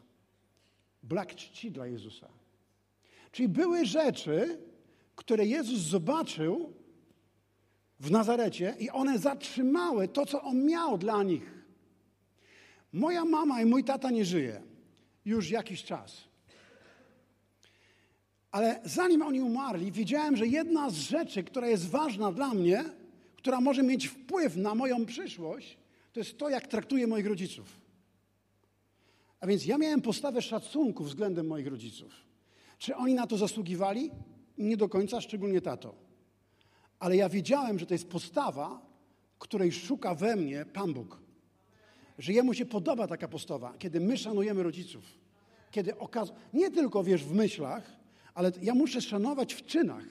Brak 1.03 1.35
czci 1.35 1.71
dla 1.71 1.87
Jezusa. 1.87 2.27
Czyli 3.31 3.49
były 3.49 3.85
rzeczy, 3.85 4.59
które 5.15 5.45
Jezus 5.45 5.79
zobaczył 5.79 6.73
w 7.99 8.11
Nazarecie 8.11 8.75
i 8.79 8.89
one 8.89 9.19
zatrzymały 9.19 10.07
to, 10.07 10.25
co 10.25 10.41
On 10.41 10.65
miał 10.65 10.97
dla 10.97 11.23
nich. 11.23 11.63
Moja 12.93 13.25
mama 13.25 13.61
i 13.61 13.65
mój 13.65 13.83
tata 13.83 14.11
nie 14.11 14.25
żyje 14.25 14.61
już 15.25 15.49
jakiś 15.49 15.83
czas. 15.83 16.23
Ale 18.51 18.79
zanim 18.83 19.21
oni 19.21 19.41
umarli, 19.41 19.91
wiedziałem, 19.91 20.37
że 20.37 20.47
jedna 20.47 20.89
z 20.89 20.95
rzeczy, 20.95 21.43
która 21.43 21.67
jest 21.67 21.89
ważna 21.89 22.31
dla 22.31 22.53
mnie, 22.53 22.83
która 23.35 23.61
może 23.61 23.83
mieć 23.83 24.07
wpływ 24.07 24.55
na 24.55 24.75
moją 24.75 25.05
przyszłość, 25.05 25.77
to 26.13 26.19
jest 26.19 26.37
to, 26.37 26.49
jak 26.49 26.67
traktuję 26.67 27.07
moich 27.07 27.25
rodziców. 27.25 27.80
A 29.41 29.47
więc 29.47 29.65
ja 29.65 29.77
miałem 29.77 30.01
postawę 30.01 30.41
szacunku 30.41 31.03
względem 31.03 31.47
moich 31.47 31.67
rodziców. 31.67 32.13
Czy 32.77 32.95
oni 32.95 33.13
na 33.13 33.27
to 33.27 33.37
zasługiwali? 33.37 34.11
Nie 34.57 34.77
do 34.77 34.89
końca, 34.89 35.21
szczególnie 35.21 35.61
tato. 35.61 35.95
Ale 36.99 37.15
ja 37.15 37.29
wiedziałem, 37.29 37.79
że 37.79 37.85
to 37.85 37.93
jest 37.93 38.09
postawa, 38.09 38.81
której 39.39 39.71
szuka 39.71 40.15
we 40.15 40.35
mnie 40.35 40.65
Pan 40.65 40.93
Bóg. 40.93 41.19
Że 42.17 42.33
jemu 42.33 42.53
się 42.53 42.65
podoba 42.65 43.07
taka 43.07 43.27
postawa, 43.27 43.73
kiedy 43.79 43.99
my 43.99 44.17
szanujemy 44.17 44.63
rodziców. 44.63 45.03
Kiedy 45.71 45.97
okaz... 45.97 46.33
Nie 46.53 46.71
tylko, 46.71 47.03
wiesz, 47.03 47.23
w 47.23 47.33
myślach, 47.33 47.91
ale 48.33 48.51
ja 48.61 48.73
muszę 48.73 49.01
szanować 49.01 49.53
w 49.53 49.65
czynach. 49.65 50.05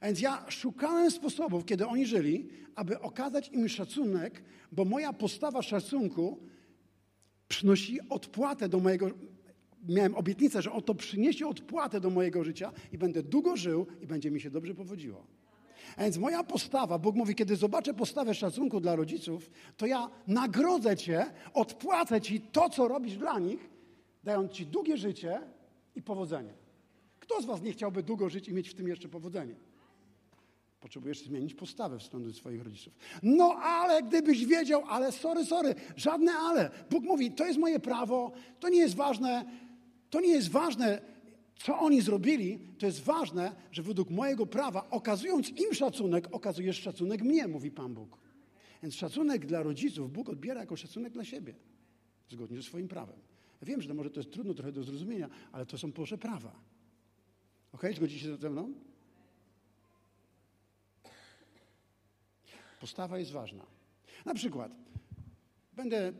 A 0.00 0.06
więc 0.06 0.20
ja 0.20 0.44
szukałem 0.48 1.10
sposobów, 1.10 1.64
kiedy 1.64 1.86
oni 1.86 2.06
żyli, 2.06 2.48
aby 2.74 3.00
okazać 3.00 3.48
im 3.48 3.68
szacunek, 3.68 4.42
bo 4.72 4.84
moja 4.84 5.12
postawa 5.12 5.62
szacunku 5.62 6.38
przynosi 7.48 7.98
odpłatę 8.08 8.68
do 8.68 8.80
mojego. 8.80 9.10
Miałem 9.88 10.14
obietnicę, 10.14 10.62
że 10.62 10.72
oto 10.72 10.94
przyniesie 10.94 11.48
odpłatę 11.48 12.00
do 12.00 12.10
mojego 12.10 12.44
życia 12.44 12.72
i 12.92 12.98
będę 12.98 13.22
długo 13.22 13.56
żył 13.56 13.86
i 14.00 14.06
będzie 14.06 14.30
mi 14.30 14.40
się 14.40 14.50
dobrze 14.50 14.74
powodziło. 14.74 15.26
A 15.96 16.02
więc 16.02 16.18
moja 16.18 16.44
postawa, 16.44 16.98
Bóg 16.98 17.16
mówi, 17.16 17.34
kiedy 17.34 17.56
zobaczę 17.56 17.94
postawę 17.94 18.34
szacunku 18.34 18.80
dla 18.80 18.96
rodziców, 18.96 19.50
to 19.76 19.86
ja 19.86 20.10
nagrodzę 20.26 20.96
Cię, 20.96 21.26
odpłacę 21.54 22.20
Ci 22.20 22.40
to, 22.40 22.70
co 22.70 22.88
robisz 22.88 23.16
dla 23.16 23.38
nich, 23.38 23.70
dając 24.24 24.52
ci 24.52 24.66
długie 24.66 24.96
życie 24.96 25.40
i 25.94 26.02
powodzenie. 26.02 26.52
Kto 27.20 27.42
z 27.42 27.44
was 27.44 27.62
nie 27.62 27.72
chciałby 27.72 28.02
długo 28.02 28.28
żyć 28.28 28.48
i 28.48 28.54
mieć 28.54 28.68
w 28.68 28.74
tym 28.74 28.88
jeszcze 28.88 29.08
powodzenie? 29.08 29.54
Potrzebujesz 30.80 31.22
zmienić 31.22 31.54
postawę 31.54 31.96
względem 31.96 32.32
swoich 32.32 32.62
rodziców. 32.62 32.94
No 33.22 33.54
ale 33.54 34.02
gdybyś 34.02 34.46
wiedział, 34.46 34.82
ale 34.88 35.12
sorry, 35.12 35.44
sorry, 35.44 35.74
żadne 35.96 36.32
ale. 36.32 36.70
Bóg 36.90 37.04
mówi, 37.04 37.30
to 37.30 37.46
jest 37.46 37.58
moje 37.58 37.80
prawo, 37.80 38.32
to 38.60 38.68
nie 38.68 38.78
jest 38.78 38.94
ważne, 38.94 39.44
to 40.10 40.20
nie 40.20 40.28
jest 40.28 40.50
ważne, 40.50 41.00
co 41.56 41.78
oni 41.78 42.00
zrobili, 42.00 42.58
to 42.78 42.86
jest 42.86 43.04
ważne, 43.04 43.52
że 43.72 43.82
według 43.82 44.10
mojego 44.10 44.46
prawa, 44.46 44.90
okazując 44.90 45.48
im 45.48 45.74
szacunek, 45.74 46.28
okazujesz 46.32 46.80
szacunek 46.80 47.22
mnie, 47.22 47.48
mówi 47.48 47.70
Pan 47.70 47.94
Bóg. 47.94 48.18
Więc 48.82 48.94
szacunek 48.94 49.46
dla 49.46 49.62
rodziców 49.62 50.12
Bóg 50.12 50.28
odbiera 50.28 50.60
jako 50.60 50.76
szacunek 50.76 51.12
dla 51.12 51.24
siebie, 51.24 51.54
zgodnie 52.28 52.56
ze 52.56 52.62
swoim 52.62 52.88
prawem. 52.88 53.16
Ja 53.60 53.66
wiem, 53.66 53.82
że 53.82 53.88
to 53.88 53.94
może 53.94 54.10
to 54.10 54.20
jest 54.20 54.32
trudno 54.32 54.54
trochę 54.54 54.72
do 54.72 54.82
zrozumienia, 54.82 55.28
ale 55.52 55.66
to 55.66 55.78
są 55.78 55.92
Boże 55.92 56.18
prawa. 56.18 56.60
Ok? 57.72 57.82
Zgodzicie 57.96 58.20
się 58.20 58.36
ze 58.36 58.50
mną? 58.50 58.72
Postawa 62.80 63.18
jest 63.18 63.30
ważna. 63.30 63.66
Na 64.24 64.34
przykład, 64.34 64.72
będę 65.72 66.12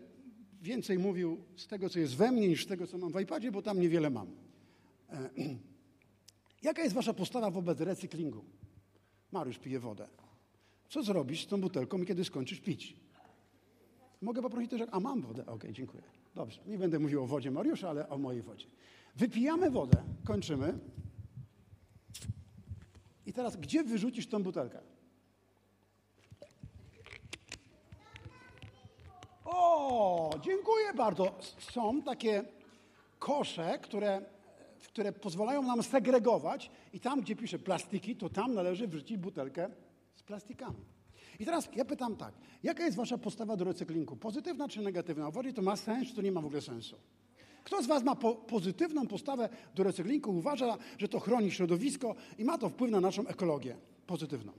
więcej 0.63 0.99
mówił 0.99 1.45
z 1.57 1.67
tego, 1.67 1.89
co 1.89 1.99
jest 1.99 2.17
we 2.17 2.33
mnie, 2.33 2.49
niż 2.49 2.65
z 2.65 2.69
tego, 2.69 2.87
co 2.87 2.99
mam 2.99 3.13
w 3.13 3.21
iPadzie, 3.21 3.53
bo 3.53 3.63
tam 3.63 3.81
niewiele 3.81 4.11
mam. 4.11 4.29
E, 5.11 5.31
jaka 6.69 6.83
jest 6.83 6.95
wasza 6.95 7.15
postawa 7.15 7.51
wobec 7.51 7.81
recyklingu? 7.81 8.45
Mariusz 9.33 9.59
pije 9.59 9.81
wodę. 9.81 10.09
Co 10.89 11.03
zrobisz 11.03 11.45
z 11.45 11.47
tą 11.47 11.61
butelką, 11.61 12.05
kiedy 12.05 12.25
skończysz 12.25 12.61
pić? 12.61 12.97
Mogę 14.23 14.43
poprosić 14.43 14.71
też, 14.71 14.83
a 14.91 15.01
mam 15.01 15.21
wodę. 15.21 15.43
Okej, 15.43 15.55
okay, 15.55 15.73
dziękuję. 15.73 16.03
Dobrze, 16.35 16.61
nie 16.67 16.79
będę 16.79 16.99
mówił 16.99 17.23
o 17.23 17.27
wodzie 17.27 17.51
Mariusza, 17.51 17.91
ale 17.91 18.09
o 18.09 18.19
mojej 18.19 18.43
wodzie. 18.43 18.67
Wypijamy 19.17 19.71
wodę, 19.71 20.03
kończymy. 20.25 20.79
I 23.27 23.33
teraz, 23.33 23.57
gdzie 23.57 23.85
wyrzucisz 23.85 24.27
tą 24.27 24.43
butelkę? 24.43 24.81
O, 29.51 30.31
dziękuję 30.43 30.93
bardzo. 30.97 31.35
Są 31.59 32.03
takie 32.03 32.45
kosze, 33.19 33.79
które, 33.83 34.23
które 34.85 35.13
pozwalają 35.13 35.63
nam 35.63 35.83
segregować 35.83 36.71
i 36.93 37.01
tam, 37.01 37.21
gdzie 37.21 37.37
pisze 37.37 37.59
plastiki, 37.59 38.17
to 38.17 38.29
tam 38.29 38.55
należy 38.55 38.89
wrzucić 38.89 39.17
butelkę 39.17 39.71
z 40.15 40.23
plastikami. 40.23 40.85
I 41.39 41.45
teraz 41.45 41.69
ja 41.77 41.85
pytam 41.85 42.17
tak, 42.17 42.35
jaka 42.63 42.85
jest 42.85 42.97
wasza 42.97 43.19
postawa 43.19 43.57
do 43.57 43.65
recyklingu? 43.65 44.17
Pozytywna 44.17 44.69
czy 44.69 44.81
negatywna? 44.81 45.29
Uważaj, 45.29 45.55
to 45.55 45.63
ma 45.63 45.77
sens, 45.77 46.09
czy 46.09 46.15
to 46.15 46.23
nie 46.23 46.33
ma 46.33 46.41
w 46.41 46.47
ogóle 46.47 46.61
sensu? 46.61 46.97
Kto 47.65 47.83
z 47.83 47.87
was 47.87 48.03
ma 48.03 48.15
po 48.15 48.35
pozytywną 48.35 49.07
postawę 49.07 49.49
do 49.75 49.83
recyklingu, 49.83 50.37
uważa, 50.37 50.79
że 50.99 51.09
to 51.09 51.21
chroni 51.21 51.51
środowisko 51.51 52.15
i 52.39 52.45
ma 52.45 52.59
to 52.59 52.69
wpływ 52.69 52.91
na 52.91 53.01
naszą 53.01 53.27
ekologię? 53.27 53.77
Pozytywną. 54.07 54.53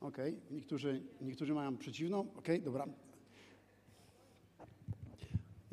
Okej, 0.00 0.34
okay. 0.34 0.40
niektórzy, 0.50 1.02
niektórzy 1.20 1.54
mają 1.54 1.76
przeciwną. 1.76 2.20
Okej, 2.20 2.36
okay, 2.36 2.60
dobra, 2.60 2.86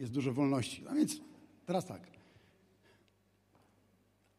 jest 0.01 0.13
dużo 0.13 0.33
wolności. 0.33 0.83
A 0.89 0.93
więc 0.93 1.21
teraz 1.65 1.85
tak. 1.85 2.01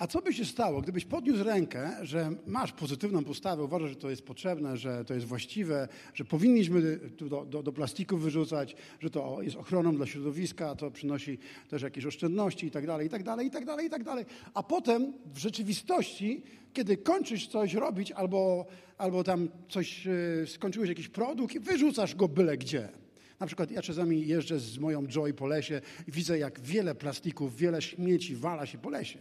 A 0.02 0.06
co 0.06 0.22
by 0.22 0.34
się 0.34 0.44
stało, 0.44 0.80
gdybyś 0.80 1.04
podniósł 1.04 1.44
rękę, 1.44 1.90
że 2.02 2.30
masz 2.46 2.72
pozytywną 2.72 3.24
postawę, 3.24 3.62
uważasz, 3.62 3.90
że 3.90 3.96
to 3.96 4.10
jest 4.10 4.22
potrzebne, 4.22 4.76
że 4.76 5.04
to 5.04 5.14
jest 5.14 5.26
właściwe, 5.26 5.88
że 6.14 6.24
powinniśmy 6.24 7.00
do, 7.20 7.44
do, 7.44 7.62
do 7.62 7.72
wyrzucać, 8.16 8.76
że 9.00 9.10
to 9.10 9.42
jest 9.42 9.56
ochroną 9.56 9.96
dla 9.96 10.06
środowiska, 10.06 10.74
to 10.74 10.90
przynosi 10.90 11.38
też 11.68 11.82
jakieś 11.82 12.06
oszczędności 12.06 12.66
i 12.66 12.70
tak 12.70 12.86
dalej, 12.86 13.06
i 13.06 13.10
tak 13.10 13.22
dalej, 13.22 13.46
i 13.46 13.50
tak 13.50 13.64
dalej, 13.64 13.86
i 13.86 13.90
tak 13.90 14.04
dalej. 14.04 14.24
A 14.54 14.62
potem 14.62 15.12
w 15.34 15.38
rzeczywistości, 15.38 16.42
kiedy 16.72 16.96
kończysz 16.96 17.48
coś 17.48 17.74
robić 17.74 18.12
albo, 18.12 18.66
albo 18.98 19.24
tam 19.24 19.48
coś, 19.68 20.06
e, 20.06 20.46
skończyłeś 20.46 20.88
jakiś 20.88 21.08
produkt 21.08 21.54
i 21.54 21.60
wyrzucasz 21.60 22.14
go 22.14 22.28
byle 22.28 22.56
gdzie 22.56 23.01
na 23.42 23.46
przykład 23.46 23.70
ja 23.70 23.82
czasami 23.82 24.26
jeżdżę 24.26 24.58
z 24.60 24.78
moją 24.78 25.06
Joy 25.06 25.34
po 25.34 25.46
lesie 25.46 25.80
i 26.08 26.12
widzę, 26.12 26.38
jak 26.38 26.60
wiele 26.60 26.94
plastików, 26.94 27.56
wiele 27.56 27.82
śmieci 27.82 28.36
wala 28.36 28.66
się 28.66 28.78
po 28.78 28.90
lesie. 28.90 29.18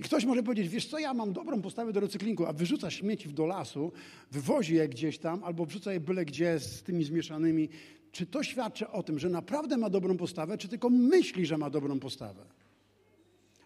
I 0.00 0.02
ktoś 0.02 0.24
może 0.24 0.42
powiedzieć, 0.42 0.68
wiesz 0.68 0.86
co, 0.86 0.98
ja 0.98 1.14
mam 1.14 1.32
dobrą 1.32 1.62
postawę 1.62 1.92
do 1.92 2.00
recyklingu, 2.00 2.46
a 2.46 2.52
wyrzuca 2.52 2.90
śmieci 2.90 3.28
do 3.28 3.46
lasu, 3.46 3.92
wywozi 4.30 4.74
je 4.74 4.88
gdzieś 4.88 5.18
tam, 5.18 5.44
albo 5.44 5.66
wrzuca 5.66 5.92
je 5.92 6.00
byle 6.00 6.24
gdzie 6.24 6.58
z 6.60 6.82
tymi 6.82 7.04
zmieszanymi. 7.04 7.68
Czy 8.12 8.26
to 8.26 8.42
świadczy 8.42 8.88
o 8.88 9.02
tym, 9.02 9.18
że 9.18 9.28
naprawdę 9.28 9.76
ma 9.76 9.90
dobrą 9.90 10.16
postawę, 10.16 10.58
czy 10.58 10.68
tylko 10.68 10.90
myśli, 10.90 11.46
że 11.46 11.58
ma 11.58 11.70
dobrą 11.70 12.00
postawę? 12.00 12.44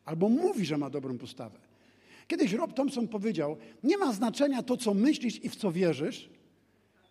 Albo 0.05 0.29
mówi, 0.29 0.67
że 0.67 0.79
ma 0.79 0.91
dobrą 0.91 1.19
postawę. 1.19 1.59
Kiedyś 2.29 2.53
Rob 2.53 2.75
Thompson 2.75 3.09
powiedział, 3.09 3.57
nie 3.83 3.99
ma 3.99 4.13
znaczenia 4.13 4.63
to, 4.63 4.77
co 4.77 4.95
myślisz 4.95 5.45
i 5.45 5.49
w 5.49 5.57
co 5.57 5.73
wierzysz, 5.73 6.31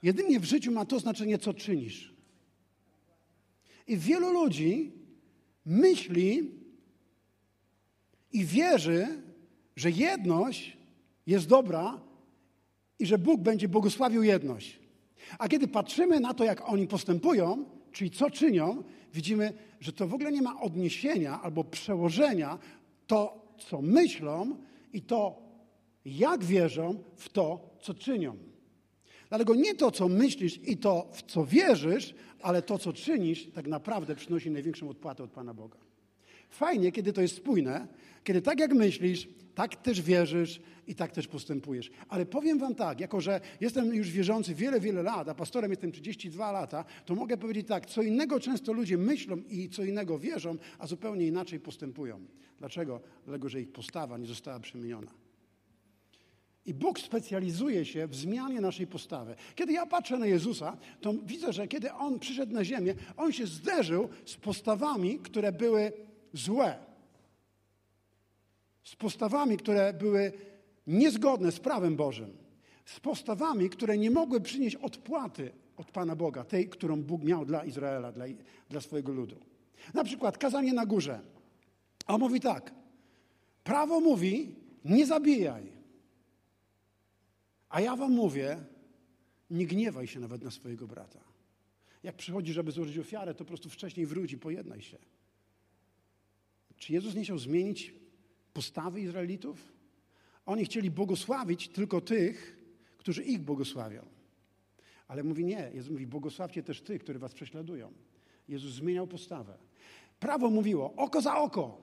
jedynie 0.03 0.39
w 0.39 0.45
życiu 0.45 0.71
ma 0.71 0.85
to 0.85 0.99
znaczenie, 0.99 1.37
co 1.37 1.53
czynisz. 1.53 2.18
I 3.89 3.97
wielu 3.97 4.31
ludzi 4.33 4.91
myśli 5.65 6.51
i 8.33 8.45
wierzy, 8.45 9.07
że 9.75 9.91
jedność 9.91 10.77
jest 11.27 11.47
dobra 11.47 12.01
i 12.99 13.05
że 13.05 13.17
Bóg 13.17 13.41
będzie 13.41 13.67
błogosławił 13.67 14.23
jedność. 14.23 14.79
A 15.39 15.47
kiedy 15.47 15.67
patrzymy 15.67 16.19
na 16.19 16.33
to, 16.33 16.43
jak 16.43 16.69
oni 16.69 16.87
postępują, 16.87 17.65
czyli 17.91 18.11
co 18.11 18.29
czynią, 18.29 18.83
widzimy, 19.13 19.53
że 19.79 19.93
to 19.93 20.07
w 20.07 20.13
ogóle 20.13 20.31
nie 20.31 20.41
ma 20.41 20.61
odniesienia 20.61 21.41
albo 21.41 21.63
przełożenia 21.63 22.59
to, 23.07 23.47
co 23.57 23.81
myślą 23.81 24.57
i 24.93 25.01
to, 25.01 25.41
jak 26.05 26.43
wierzą 26.43 27.03
w 27.15 27.29
to, 27.29 27.69
co 27.81 27.93
czynią. 27.93 28.48
Dlatego 29.29 29.55
nie 29.55 29.75
to, 29.75 29.91
co 29.91 30.07
myślisz 30.07 30.59
i 30.63 30.77
to, 30.77 31.09
w 31.13 31.23
co 31.23 31.45
wierzysz, 31.45 32.15
ale 32.41 32.61
to, 32.61 32.77
co 32.77 32.93
czynisz, 32.93 33.47
tak 33.53 33.67
naprawdę 33.67 34.15
przynosi 34.15 34.51
największą 34.51 34.89
odpłatę 34.89 35.23
od 35.23 35.31
Pana 35.31 35.53
Boga. 35.53 35.77
Fajnie, 36.49 36.91
kiedy 36.91 37.13
to 37.13 37.21
jest 37.21 37.35
spójne, 37.35 37.87
kiedy 38.23 38.41
tak 38.41 38.59
jak 38.59 38.73
myślisz, 38.73 39.27
tak 39.55 39.75
też 39.75 40.01
wierzysz 40.01 40.61
i 40.87 40.95
tak 40.95 41.11
też 41.11 41.27
postępujesz. 41.27 41.91
Ale 42.09 42.25
powiem 42.25 42.59
Wam 42.59 42.75
tak, 42.75 42.99
jako 42.99 43.21
że 43.21 43.41
jestem 43.61 43.95
już 43.95 44.09
wierzący 44.09 44.55
wiele, 44.55 44.79
wiele 44.79 45.03
lat, 45.03 45.29
a 45.29 45.35
pastorem 45.35 45.71
jestem 45.71 45.91
32 45.91 46.51
lata, 46.51 46.85
to 47.05 47.15
mogę 47.15 47.37
powiedzieć 47.37 47.67
tak, 47.67 47.85
co 47.85 48.01
innego 48.01 48.39
często 48.39 48.73
ludzie 48.73 48.97
myślą 48.97 49.37
i 49.49 49.69
co 49.69 49.83
innego 49.83 50.19
wierzą, 50.19 50.57
a 50.79 50.87
zupełnie 50.87 51.27
inaczej 51.27 51.59
postępują. 51.59 52.25
Dlaczego? 52.59 53.01
Dlatego, 53.25 53.49
że 53.49 53.61
ich 53.61 53.71
postawa 53.71 54.17
nie 54.17 54.27
została 54.27 54.59
przemieniona. 54.59 55.28
I 56.69 56.73
Bóg 56.73 56.99
specjalizuje 56.99 57.85
się 57.85 58.07
w 58.07 58.15
zmianie 58.15 58.61
naszej 58.61 58.87
postawy. 58.87 59.35
Kiedy 59.55 59.73
ja 59.73 59.85
patrzę 59.85 60.17
na 60.17 60.25
Jezusa, 60.25 60.77
to 61.01 61.13
widzę, 61.13 61.53
że 61.53 61.67
kiedy 61.67 61.93
On 61.93 62.19
przyszedł 62.19 62.53
na 62.53 62.65
ziemię, 62.65 62.95
On 63.17 63.31
się 63.31 63.47
zderzył 63.47 64.09
z 64.25 64.35
postawami, 64.35 65.19
które 65.19 65.51
były 65.51 65.91
złe. 66.33 66.77
Z 68.83 68.95
postawami, 68.95 69.57
które 69.57 69.93
były 69.93 70.31
niezgodne 70.87 71.51
z 71.51 71.59
prawem 71.59 71.95
Bożym. 71.95 72.37
Z 72.85 72.99
postawami, 72.99 73.69
które 73.69 73.97
nie 73.97 74.11
mogły 74.11 74.41
przynieść 74.41 74.75
odpłaty 74.75 75.51
od 75.77 75.91
Pana 75.91 76.15
Boga, 76.15 76.43
tej, 76.43 76.69
którą 76.69 77.03
Bóg 77.03 77.23
miał 77.23 77.45
dla 77.45 77.65
Izraela, 77.65 78.11
dla, 78.11 78.25
dla 78.69 78.81
swojego 78.81 79.11
ludu. 79.11 79.35
Na 79.93 80.03
przykład 80.03 80.37
kazanie 80.37 80.73
na 80.73 80.85
górze. 80.85 81.19
On 82.07 82.19
mówi 82.19 82.39
tak. 82.39 82.73
Prawo 83.63 83.99
mówi, 83.99 84.55
nie 84.85 85.05
zabijaj. 85.05 85.78
A 87.69 87.81
ja 87.81 87.95
wam 87.95 88.11
mówię, 88.11 88.63
nie 89.49 89.65
gniewaj 89.65 90.07
się 90.07 90.19
nawet 90.19 90.43
na 90.43 90.51
swojego 90.51 90.87
brata. 90.87 91.19
Jak 92.03 92.15
przychodzi, 92.15 92.53
żeby 92.53 92.71
złożyć 92.71 92.97
ofiarę, 92.97 93.33
to 93.33 93.37
po 93.37 93.45
prostu 93.45 93.69
wcześniej 93.69 94.05
wróć 94.05 94.31
i 94.31 94.37
pojednaj 94.37 94.81
się. 94.81 94.97
Czy 96.77 96.93
Jezus 96.93 97.15
nie 97.15 97.23
chciał 97.23 97.37
zmienić 97.37 97.93
postawy 98.53 99.01
Izraelitów? 99.01 99.73
Oni 100.45 100.65
chcieli 100.65 100.91
błogosławić 100.91 101.67
tylko 101.67 102.01
tych, 102.01 102.57
którzy 102.97 103.23
ich 103.23 103.39
błogosławią. 103.39 104.05
Ale 105.07 105.23
mówi 105.23 105.45
nie. 105.45 105.71
Jezus 105.73 105.91
mówi, 105.91 106.07
błogosławcie 106.07 106.63
też 106.63 106.81
tych, 106.81 107.03
którzy 107.03 107.19
was 107.19 107.33
prześladują. 107.33 107.93
Jezus 108.47 108.73
zmieniał 108.73 109.07
postawę. 109.07 109.57
Prawo 110.19 110.49
mówiło 110.49 110.93
oko 110.95 111.21
za 111.21 111.37
oko. 111.37 111.81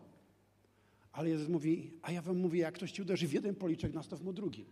Ale 1.12 1.28
Jezus 1.28 1.48
mówi, 1.48 1.90
a 2.02 2.12
ja 2.12 2.22
wam 2.22 2.36
mówię, 2.36 2.60
jak 2.60 2.74
ktoś 2.74 2.92
ci 2.92 3.02
uderzy 3.02 3.28
w 3.28 3.32
jeden 3.32 3.54
policzek, 3.54 3.94
nastaw 3.94 4.22
mu 4.22 4.32
drugi. 4.32 4.66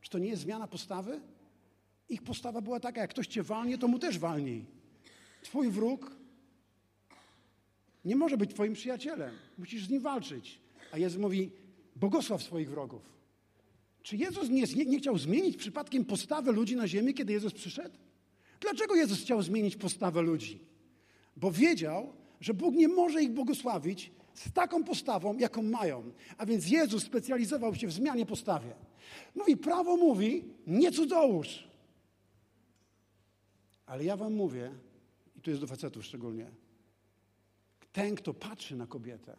Czy 0.00 0.10
to 0.10 0.18
nie 0.18 0.28
jest 0.28 0.42
zmiana 0.42 0.66
postawy? 0.66 1.20
Ich 2.08 2.22
postawa 2.22 2.60
była 2.60 2.80
taka, 2.80 3.00
jak 3.00 3.10
ktoś 3.10 3.26
cię 3.26 3.42
walnie, 3.42 3.78
to 3.78 3.88
mu 3.88 3.98
też 3.98 4.18
walnij. 4.18 4.64
Twój 5.42 5.70
wróg 5.70 6.16
nie 8.04 8.16
może 8.16 8.36
być 8.36 8.50
twoim 8.50 8.72
przyjacielem. 8.72 9.34
Musisz 9.58 9.86
z 9.86 9.90
nim 9.90 10.00
walczyć. 10.00 10.60
A 10.92 10.98
Jezus 10.98 11.20
mówi, 11.20 11.50
błogosław 11.96 12.42
swoich 12.42 12.70
wrogów. 12.70 13.02
Czy 14.02 14.16
Jezus 14.16 14.48
nie, 14.48 14.84
nie, 14.86 14.98
chciał 14.98 15.18
zmienić 15.18 15.56
przypadkiem 15.56 16.04
postawy 16.04 16.52
ludzi 16.52 16.76
na 16.76 16.88
ziemi, 16.88 17.14
kiedy 17.14 17.32
Jezus 17.32 17.52
przyszedł? 17.52 17.98
Dlaczego 18.60 18.94
Jezus 18.94 19.20
chciał 19.20 19.42
zmienić 19.42 19.76
postawę 19.76 20.22
ludzi? 20.22 20.58
Bo 21.36 21.50
wiedział, 21.50 22.12
że 22.40 22.54
Bóg 22.54 22.74
nie 22.74 22.88
może 22.88 23.22
ich 23.22 23.30
błogosławić 23.30 24.10
z 24.34 24.52
taką 24.52 24.84
postawą, 24.84 25.38
jaką 25.38 25.62
mają. 25.62 26.12
A 26.38 26.46
więc 26.46 26.70
Jezus 26.70 27.02
specjalizował 27.02 27.74
się 27.74 27.86
w 27.86 27.92
zmianie 27.92 28.26
postawie. 28.26 28.74
Mówi, 29.34 29.56
prawo 29.56 29.96
mówi, 29.96 30.44
nie 30.66 30.92
cudzołóż. 30.92 31.64
Ale 33.86 34.04
ja 34.04 34.16
wam 34.16 34.34
mówię, 34.34 34.72
i 35.36 35.40
tu 35.40 35.50
jest 35.50 35.62
do 35.62 35.66
facetów 35.66 36.04
szczególnie, 36.04 36.50
ten, 37.92 38.14
kto 38.14 38.34
patrzy 38.34 38.76
na 38.76 38.86
kobietę, 38.86 39.36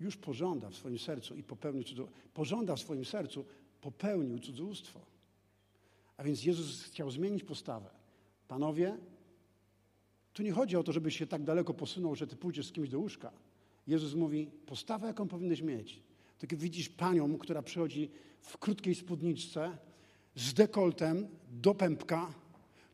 już 0.00 0.16
pożąda 0.16 0.70
w 0.70 0.74
swoim 0.74 0.98
sercu 0.98 1.34
i 1.34 1.42
popełnił 1.42 1.84
cudzołóstwo. 1.84 2.20
Pożąda 2.34 2.76
w 2.76 2.80
swoim 2.80 3.04
sercu, 3.04 3.44
popełnił 3.80 4.38
cudzołóstwo. 4.38 5.00
A 6.16 6.24
więc 6.24 6.44
Jezus 6.44 6.82
chciał 6.82 7.10
zmienić 7.10 7.44
postawę. 7.44 7.90
Panowie, 8.48 8.98
tu 10.32 10.42
nie 10.42 10.52
chodzi 10.52 10.76
o 10.76 10.82
to, 10.82 10.92
żebyś 10.92 11.18
się 11.18 11.26
tak 11.26 11.42
daleko 11.44 11.74
posunął, 11.74 12.14
że 12.14 12.26
ty 12.26 12.36
pójdziesz 12.36 12.66
z 12.66 12.72
kimś 12.72 12.88
do 12.88 12.98
łóżka. 12.98 13.32
Jezus 13.86 14.14
mówi, 14.14 14.50
postawę, 14.66 15.06
jaką 15.06 15.28
powinieneś 15.28 15.62
mieć. 15.62 16.02
Kiedy 16.40 16.56
widzisz 16.56 16.88
panią, 16.88 17.38
która 17.38 17.62
przychodzi 17.62 18.10
w 18.40 18.58
krótkiej 18.58 18.94
spódniczce, 18.94 19.78
z 20.34 20.54
dekoltem 20.54 21.28
do 21.50 21.74
pępka, 21.74 22.34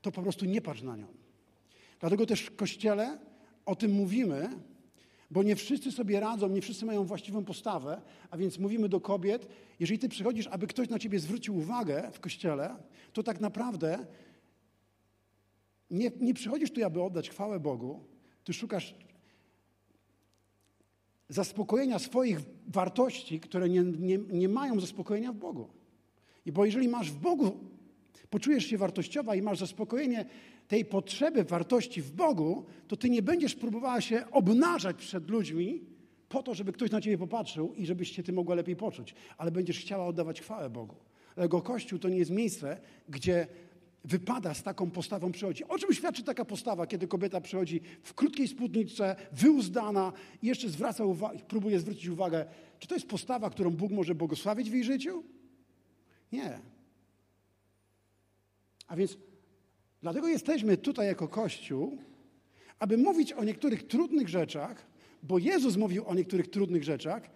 to 0.02 0.12
po 0.12 0.22
prostu 0.22 0.44
nie 0.44 0.60
patrz 0.60 0.82
na 0.82 0.96
nią. 0.96 1.06
Dlatego 2.00 2.26
też 2.26 2.40
w 2.40 2.56
Kościele 2.56 3.18
o 3.66 3.76
tym 3.76 3.92
mówimy, 3.92 4.48
bo 5.30 5.42
nie 5.42 5.56
wszyscy 5.56 5.92
sobie 5.92 6.20
radzą, 6.20 6.48
nie 6.48 6.62
wszyscy 6.62 6.84
mają 6.84 7.04
właściwą 7.04 7.44
postawę, 7.44 8.02
a 8.30 8.36
więc 8.36 8.58
mówimy 8.58 8.88
do 8.88 9.00
kobiet, 9.00 9.48
jeżeli 9.80 9.98
ty 9.98 10.08
przychodzisz, 10.08 10.46
aby 10.46 10.66
ktoś 10.66 10.88
na 10.88 10.98
ciebie 10.98 11.18
zwrócił 11.18 11.56
uwagę 11.56 12.10
w 12.12 12.20
Kościele, 12.20 12.76
to 13.12 13.22
tak 13.22 13.40
naprawdę 13.40 14.06
nie, 15.90 16.10
nie 16.20 16.34
przychodzisz 16.34 16.70
tu, 16.70 16.84
aby 16.84 17.02
oddać 17.02 17.30
chwałę 17.30 17.60
Bogu, 17.60 18.04
ty 18.44 18.52
szukasz 18.52 18.94
zaspokojenia 21.32 21.98
swoich 21.98 22.40
wartości, 22.68 23.40
które 23.40 23.68
nie, 23.68 23.82
nie, 23.82 24.18
nie 24.18 24.48
mają 24.48 24.80
zaspokojenia 24.80 25.32
w 25.32 25.36
Bogu. 25.36 25.68
I 26.46 26.52
bo 26.52 26.64
jeżeli 26.64 26.88
masz 26.88 27.10
w 27.10 27.18
Bogu, 27.18 27.60
poczujesz 28.30 28.66
się 28.66 28.78
wartościowa 28.78 29.34
i 29.34 29.42
masz 29.42 29.58
zaspokojenie 29.58 30.24
tej 30.68 30.84
potrzeby 30.84 31.44
wartości 31.44 32.02
w 32.02 32.10
Bogu, 32.10 32.64
to 32.88 32.96
ty 32.96 33.10
nie 33.10 33.22
będziesz 33.22 33.54
próbowała 33.54 34.00
się 34.00 34.24
obnażać 34.30 34.96
przed 34.96 35.30
ludźmi 35.30 35.80
po 36.28 36.42
to, 36.42 36.54
żeby 36.54 36.72
ktoś 36.72 36.90
na 36.90 37.00
ciebie 37.00 37.18
popatrzył 37.18 37.74
i 37.74 37.86
żebyś 37.86 38.12
się 38.12 38.22
ty 38.22 38.32
mogła 38.32 38.54
lepiej 38.54 38.76
poczuć, 38.76 39.14
ale 39.38 39.50
będziesz 39.50 39.78
chciała 39.78 40.06
oddawać 40.06 40.40
chwałę 40.40 40.70
Bogu. 40.70 40.96
Dlatego 41.34 41.62
Kościół 41.62 41.98
to 41.98 42.08
nie 42.08 42.18
jest 42.18 42.30
miejsce, 42.30 42.80
gdzie 43.08 43.46
wypada 44.04 44.54
z 44.54 44.62
taką 44.62 44.90
postawą 44.90 45.32
przychodzi. 45.32 45.64
O 45.64 45.78
czym 45.78 45.94
świadczy 45.94 46.22
taka 46.22 46.44
postawa, 46.44 46.86
kiedy 46.86 47.08
kobieta 47.08 47.40
przychodzi 47.40 47.80
w 48.02 48.14
krótkiej 48.14 48.48
spódniczce, 48.48 49.16
wyuzdana 49.32 50.12
i 50.42 50.46
jeszcze 50.46 50.68
zwraca 50.68 51.04
uwagę, 51.04 51.38
próbuje 51.38 51.80
zwrócić 51.80 52.06
uwagę, 52.06 52.46
czy 52.78 52.88
to 52.88 52.94
jest 52.94 53.06
postawa, 53.06 53.50
którą 53.50 53.70
Bóg 53.70 53.92
może 53.92 54.14
błogosławić 54.14 54.70
w 54.70 54.74
jej 54.74 54.84
życiu? 54.84 55.22
Nie. 56.32 56.58
A 58.86 58.96
więc 58.96 59.18
dlatego 60.02 60.28
jesteśmy 60.28 60.76
tutaj 60.76 61.06
jako 61.06 61.28
Kościół, 61.28 61.98
aby 62.78 62.98
mówić 62.98 63.32
o 63.32 63.44
niektórych 63.44 63.86
trudnych 63.86 64.28
rzeczach, 64.28 64.86
bo 65.22 65.38
Jezus 65.38 65.76
mówił 65.76 66.06
o 66.06 66.14
niektórych 66.14 66.50
trudnych 66.50 66.84
rzeczach, 66.84 67.30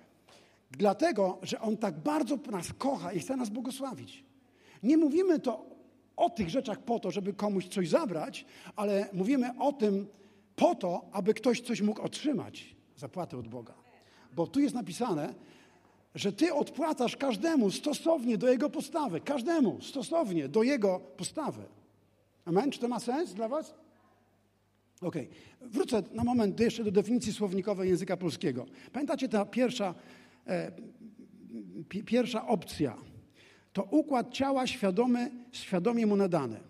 dlatego, 0.71 1.39
że 1.43 1.61
On 1.61 1.77
tak 1.77 1.99
bardzo 1.99 2.39
nas 2.51 2.73
kocha 2.73 3.13
i 3.13 3.21
chce 3.21 3.37
nas 3.37 3.49
błogosławić. 3.49 4.25
Nie 4.83 4.97
mówimy 4.97 5.41
to 5.41 5.76
o 6.17 6.31
tych 6.31 6.51
rzeczach 6.51 6.79
po 6.83 6.99
to, 6.99 7.11
żeby 7.11 7.33
komuś 7.33 7.69
coś 7.69 7.89
zabrać, 7.89 8.45
ale 8.77 9.09
mówimy 9.13 9.51
o 9.59 9.73
tym 9.73 10.07
po 10.57 10.75
to, 10.75 11.05
aby 11.13 11.35
ktoś 11.35 11.61
coś 11.61 11.81
mógł 11.81 12.03
otrzymać 12.03 12.77
zapłatę 12.97 13.39
od 13.39 13.49
Boga. 13.49 13.75
Bo 14.33 14.47
tu 14.47 14.61
jest 14.61 14.75
napisane, 14.75 15.35
że 16.15 16.33
ty 16.33 16.55
odpłacasz 16.55 17.17
każdemu 17.17 17.71
stosownie 17.71 18.39
do 18.39 18.49
jego 18.49 18.71
postawy. 18.71 19.21
Każdemu 19.21 19.83
stosownie 19.83 20.49
do 20.49 20.63
jego 20.63 21.01
postawy. 21.17 21.63
Amen? 22.45 22.71
Czy 22.71 22.81
to 22.81 22.89
ma 22.89 23.01
sens 23.01 23.35
dla 23.35 23.49
was? 23.49 23.75
Ok. 25.01 25.15
Wrócę 25.61 26.03
na 26.13 26.25
moment 26.25 26.61
jeszcze 26.61 26.85
do 26.85 26.91
definicji 26.91 27.33
słownikowej 27.33 27.89
języka 27.89 28.17
polskiego. 28.17 28.67
Pamiętacie 28.93 29.29
ta 29.29 29.45
pierwsza, 29.45 29.95
e, 30.47 30.73
pierwsza 32.05 32.47
opcja 32.47 32.97
to 33.77 33.83
układ 33.85 34.35
ciała 34.35 34.67
świadomy, 34.67 35.31
świadomie 35.53 36.07
mu 36.07 36.17
nadany. 36.17 36.61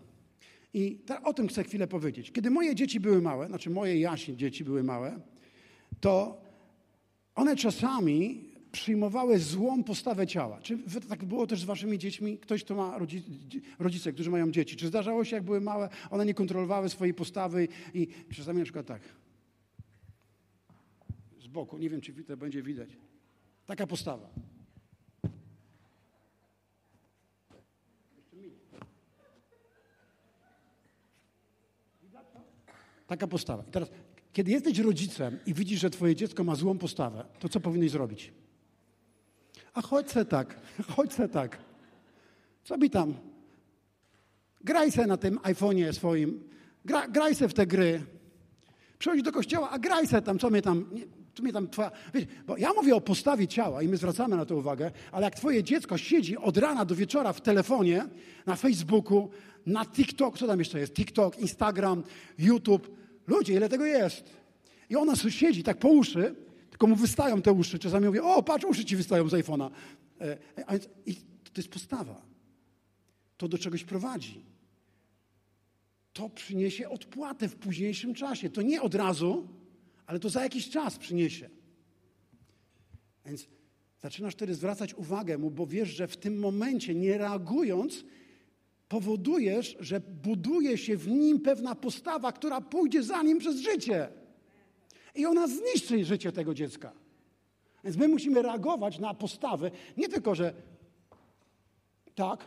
I 0.75 0.99
o 1.25 1.35
tym 1.35 1.49
chcę 1.49 1.65
chwilę 1.65 1.87
powiedzieć. 1.87 2.33
Kiedy 2.33 2.51
moje 2.51 2.75
dzieci 2.75 3.01
były 3.01 3.23
małe, 3.23 3.47
znaczy 3.47 3.71
moje 3.71 4.01
Jaśnie 4.01 4.37
dzieci 4.37 4.65
były 4.65 4.83
małe, 4.83 5.21
to 6.01 6.41
one 7.35 7.57
czasami 7.57 8.45
przyjmowały 8.73 9.39
złą 9.39 9.85
postawę 9.85 10.27
ciała. 10.27 10.61
Czy 10.61 10.79
tak 11.09 11.25
było 11.25 11.47
też 11.47 11.61
z 11.61 11.65
waszymi 11.65 11.99
dziećmi? 11.99 12.39
Ktoś, 12.39 12.65
kto 12.65 12.75
ma 12.75 12.99
rodzice, 13.79 14.13
którzy 14.13 14.31
mają 14.31 14.51
dzieci. 14.51 14.77
Czy 14.77 14.89
zdarzało 14.89 15.25
się, 15.25 15.37
jak 15.37 15.45
były 15.45 15.61
małe, 15.61 15.89
one 16.11 16.27
nie 16.27 16.35
kontrolowały 16.35 16.89
swojej 16.89 17.15
postawy 17.15 17.69
i 17.95 18.09
czasami 18.35 18.59
na 18.59 18.65
przykład 18.65 18.87
tak. 18.87 19.03
Z 21.41 21.47
boku, 21.47 21.79
nie 21.79 21.91
wiem, 21.91 22.01
czy 22.01 22.13
to 22.13 22.37
będzie 22.37 22.63
widać. 22.63 22.91
Taka 23.67 23.87
postawa. 23.87 24.56
Taka 33.07 33.27
postawa. 33.27 33.65
I 33.69 33.71
teraz, 33.71 33.91
kiedy 34.33 34.51
jesteś 34.51 34.79
rodzicem 34.79 35.39
i 35.47 35.55
widzisz, 35.55 35.81
że 35.81 35.91
twoje 35.91 36.17
dziecko 36.17 36.45
ma 36.45 36.55
złą 36.55 36.79
postawę, 36.79 37.25
to 37.39 37.49
co 37.49 37.61
powinieneś 37.61 37.91
zrobić? 37.91 38.33
A 39.75 39.83
chodź 39.83 40.11
se 40.11 40.25
tak, 40.25 40.61
chodź 40.97 41.13
se 41.13 41.29
tak. 41.29 41.59
Co 42.65 42.79
mi 42.79 42.91
tam? 42.91 43.15
Graj 44.65 44.93
se 44.93 45.07
na 45.07 45.17
tym 45.17 45.39
iPhone'ie 45.39 45.93
swoim, 45.93 46.41
Gra, 46.87 47.09
graj 47.09 47.35
se 47.35 47.49
w 47.49 47.55
te 47.55 47.67
gry. 47.67 48.03
Przychodź 48.99 49.23
do 49.23 49.33
kościoła, 49.33 49.71
a 49.71 49.79
graj 49.79 50.07
se 50.07 50.23
tam, 50.23 50.39
co 50.39 50.51
mnie 50.51 50.63
tam, 50.63 50.87
nie, 50.93 51.03
co 51.35 51.43
mnie 51.43 51.53
tam 51.53 51.69
twoja... 51.69 51.91
Wiecie, 52.15 52.27
bo 52.47 52.57
ja 52.57 52.73
mówię 52.73 52.97
o 52.97 53.01
postawie 53.01 53.49
ciała 53.49 53.83
i 53.83 53.89
my 53.89 53.97
zwracamy 53.97 54.37
na 54.37 54.45
to 54.45 54.57
uwagę, 54.57 54.91
ale 55.13 55.25
jak 55.25 55.35
twoje 55.35 55.63
dziecko 55.63 55.99
siedzi 55.99 56.37
od 56.37 56.57
rana 56.57 56.85
do 56.85 56.95
wieczora 56.95 57.33
w 57.33 57.41
telefonie, 57.41 58.07
na 58.47 58.57
Facebooku, 58.57 59.31
na 59.67 59.85
TikTok, 59.85 60.39
co 60.39 60.47
tam 60.47 60.59
jeszcze 60.59 60.81
jest? 60.81 60.93
TikTok, 60.93 61.39
Instagram, 61.39 62.03
YouTube. 62.39 62.97
Ludzie, 63.27 63.55
ile 63.55 63.69
tego 63.69 63.87
jest? 63.87 64.25
I 64.91 64.97
ona 64.97 65.17
siedzi 65.17 65.63
tak 65.63 65.79
po 65.79 65.89
uszy, 65.89 66.35
tylko 66.71 66.87
mu 66.87 66.97
wystają 66.97 67.43
te 67.43 67.53
uszy. 67.53 67.79
Czasami 67.79 68.07
mówię, 68.07 68.23
o 68.23 68.43
patrz, 68.43 68.65
uszy 68.65 68.85
ci 68.85 68.97
wystają 68.97 69.29
z 69.29 69.33
iPhone'a. 69.33 69.71
E, 70.21 70.39
I 71.07 71.15
to 71.17 71.57
jest 71.57 71.69
postawa. 71.69 72.23
To 73.37 73.49
do 73.49 73.59
czegoś 73.59 73.85
prowadzi. 73.85 74.45
To 76.13 76.31
przyniesie 76.31 76.89
odpłatę 76.89 77.49
w 77.49 77.57
późniejszym 77.57 78.15
czasie. 78.15 78.51
To 78.51 78.63
nie 78.63 78.83
od 78.83 78.95
razu, 78.95 79.49
ale 80.07 80.19
to 80.19 80.29
za 80.29 80.43
jakiś 80.43 80.71
czas 80.71 80.99
przyniesie. 80.99 81.51
Więc 83.27 83.49
zaczynasz 83.99 84.35
wtedy 84.35 84.55
zwracać 84.55 84.95
uwagę 84.95 85.39
mu, 85.39 85.51
bo 85.51 85.67
wiesz, 85.67 85.89
że 85.89 86.09
w 86.09 86.17
tym 86.17 86.39
momencie, 86.39 86.95
nie 86.95 87.19
reagując, 87.19 88.05
powodujesz, 88.89 89.77
że 89.81 90.01
buduje 90.01 90.79
się 90.79 90.97
w 90.97 91.09
nim 91.09 91.41
pewna 91.41 91.75
postawa, 91.75 92.33
która 92.33 92.61
pójdzie 92.61 93.03
za 93.03 93.23
nim 93.23 93.39
przez 93.39 93.57
życie. 93.57 94.09
I 95.15 95.27
ona 95.27 95.47
zniszczy 95.47 96.05
życie 96.05 96.33
tego 96.33 96.55
dziecka. 96.55 96.93
Więc 97.85 97.97
my 97.97 98.09
musimy 98.09 98.43
reagować 98.43 98.99
na 98.99 99.15
postawy, 99.15 99.71
nie 99.97 100.09
tylko, 100.09 100.35
że 100.35 100.55
tak. 102.15 102.47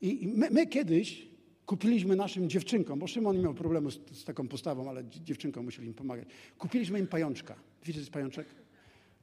I 0.00 0.28
my, 0.28 0.50
my 0.50 0.66
kiedyś 0.66 1.28
kupiliśmy 1.66 2.16
naszym 2.16 2.50
dziewczynkom, 2.50 2.98
bo 2.98 3.06
Szymon 3.06 3.42
miał 3.42 3.54
problemu 3.54 3.90
z, 3.90 3.98
z, 4.12 4.24
taką 4.24 4.48
postawą, 4.48 4.88
ale 4.88 5.04
dziewczynkom 5.04 5.64
musieli 5.64 5.88
im 5.88 5.94
pomagać. 5.94 6.28
Kupiliśmy 6.58 6.98
im 6.98 7.06
pajączka. 7.06 7.54
Co 7.84 7.92
jest 7.92 8.10
pajączek? 8.10 8.46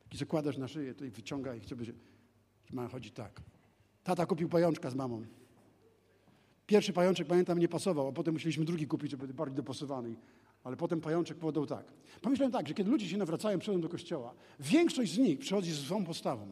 Taki 0.03 0.17
zakładasz 0.17 0.57
na 0.57 0.67
szyję, 0.67 0.93
to 0.93 1.05
i 1.05 1.09
wyciąga 1.09 1.55
i 1.55 1.59
chce 1.59 1.75
być... 1.75 1.91
Ma 2.71 2.87
chodzi 2.87 3.11
tak. 3.11 3.41
Tata 4.03 4.25
kupił 4.25 4.49
pajączka 4.49 4.89
z 4.89 4.95
mamą. 4.95 5.25
Pierwszy 6.67 6.93
pajączek, 6.93 7.27
pamiętam, 7.27 7.59
nie 7.59 7.67
pasował, 7.67 8.07
a 8.07 8.11
potem 8.11 8.33
musieliśmy 8.33 8.65
drugi 8.65 8.87
kupić, 8.87 9.11
żeby 9.11 9.27
był 9.27 9.35
bardziej 9.35 9.55
dopasowany. 9.55 10.15
Ale 10.63 10.77
potem 10.77 11.01
pajączek 11.01 11.37
podał 11.37 11.65
tak. 11.65 11.85
Pomyślałem 12.21 12.51
tak, 12.51 12.67
że 12.67 12.73
kiedy 12.73 12.91
ludzie 12.91 13.09
się 13.09 13.17
nawracają, 13.17 13.59
przychodzą 13.59 13.81
do 13.81 13.89
kościoła, 13.89 14.33
większość 14.59 15.13
z 15.13 15.17
nich 15.17 15.39
przychodzi 15.39 15.71
z 15.71 15.75
złą 15.75 16.05
postawą. 16.05 16.47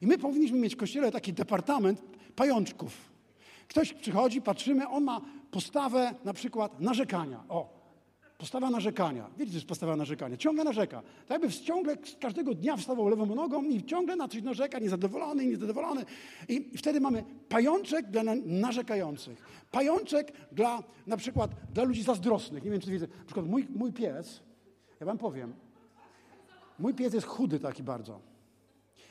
I 0.00 0.06
my 0.06 0.18
powinniśmy 0.18 0.58
mieć 0.58 0.74
w 0.74 0.78
kościele 0.78 1.12
taki 1.12 1.32
departament 1.32 2.02
pajączków. 2.36 3.10
Ktoś 3.68 3.92
przychodzi, 3.92 4.42
patrzymy, 4.42 4.88
on 4.88 5.04
ma 5.04 5.20
postawę 5.50 6.14
na 6.24 6.32
przykład 6.32 6.80
narzekania. 6.80 7.44
O, 7.48 7.79
Postawa 8.40 8.70
narzekania. 8.70 9.30
Wiecie, 9.36 9.50
co 9.50 9.56
jest 9.56 9.66
postawa 9.66 9.96
narzekania? 9.96 10.36
Ciągle 10.36 10.64
narzeka. 10.64 11.02
Tak 11.02 11.42
jakby 11.42 11.58
ciągle 11.58 11.96
każdego 12.20 12.54
dnia 12.54 12.76
wstawał 12.76 13.08
lewą 13.08 13.26
nogą 13.26 13.62
i 13.62 13.84
ciągle 13.84 14.16
na 14.16 14.28
coś 14.28 14.42
narzeka, 14.42 14.78
niezadowolony, 14.78 15.46
niezadowolony. 15.46 16.04
I, 16.48 16.78
wtedy 16.78 17.00
mamy 17.00 17.24
pajączek 17.48 18.10
dla 18.10 18.22
narzekających. 18.44 19.42
Pajączek 19.70 20.32
dla, 20.52 20.82
na 21.06 21.16
przykład, 21.16 21.50
dla 21.74 21.84
ludzi 21.84 22.02
zazdrosnych. 22.02 22.64
Nie 22.64 22.70
wiem, 22.70 22.80
czy 22.80 22.90
widzę. 22.90 23.06
Na 23.06 23.24
przykład 23.24 23.46
mój, 23.46 23.66
mój 23.76 23.92
pies, 23.92 24.40
ja 25.00 25.06
wam 25.06 25.18
powiem, 25.18 25.54
mój 26.78 26.94
pies 26.94 27.14
jest 27.14 27.26
chudy 27.26 27.58
taki 27.58 27.82
bardzo. 27.82 28.20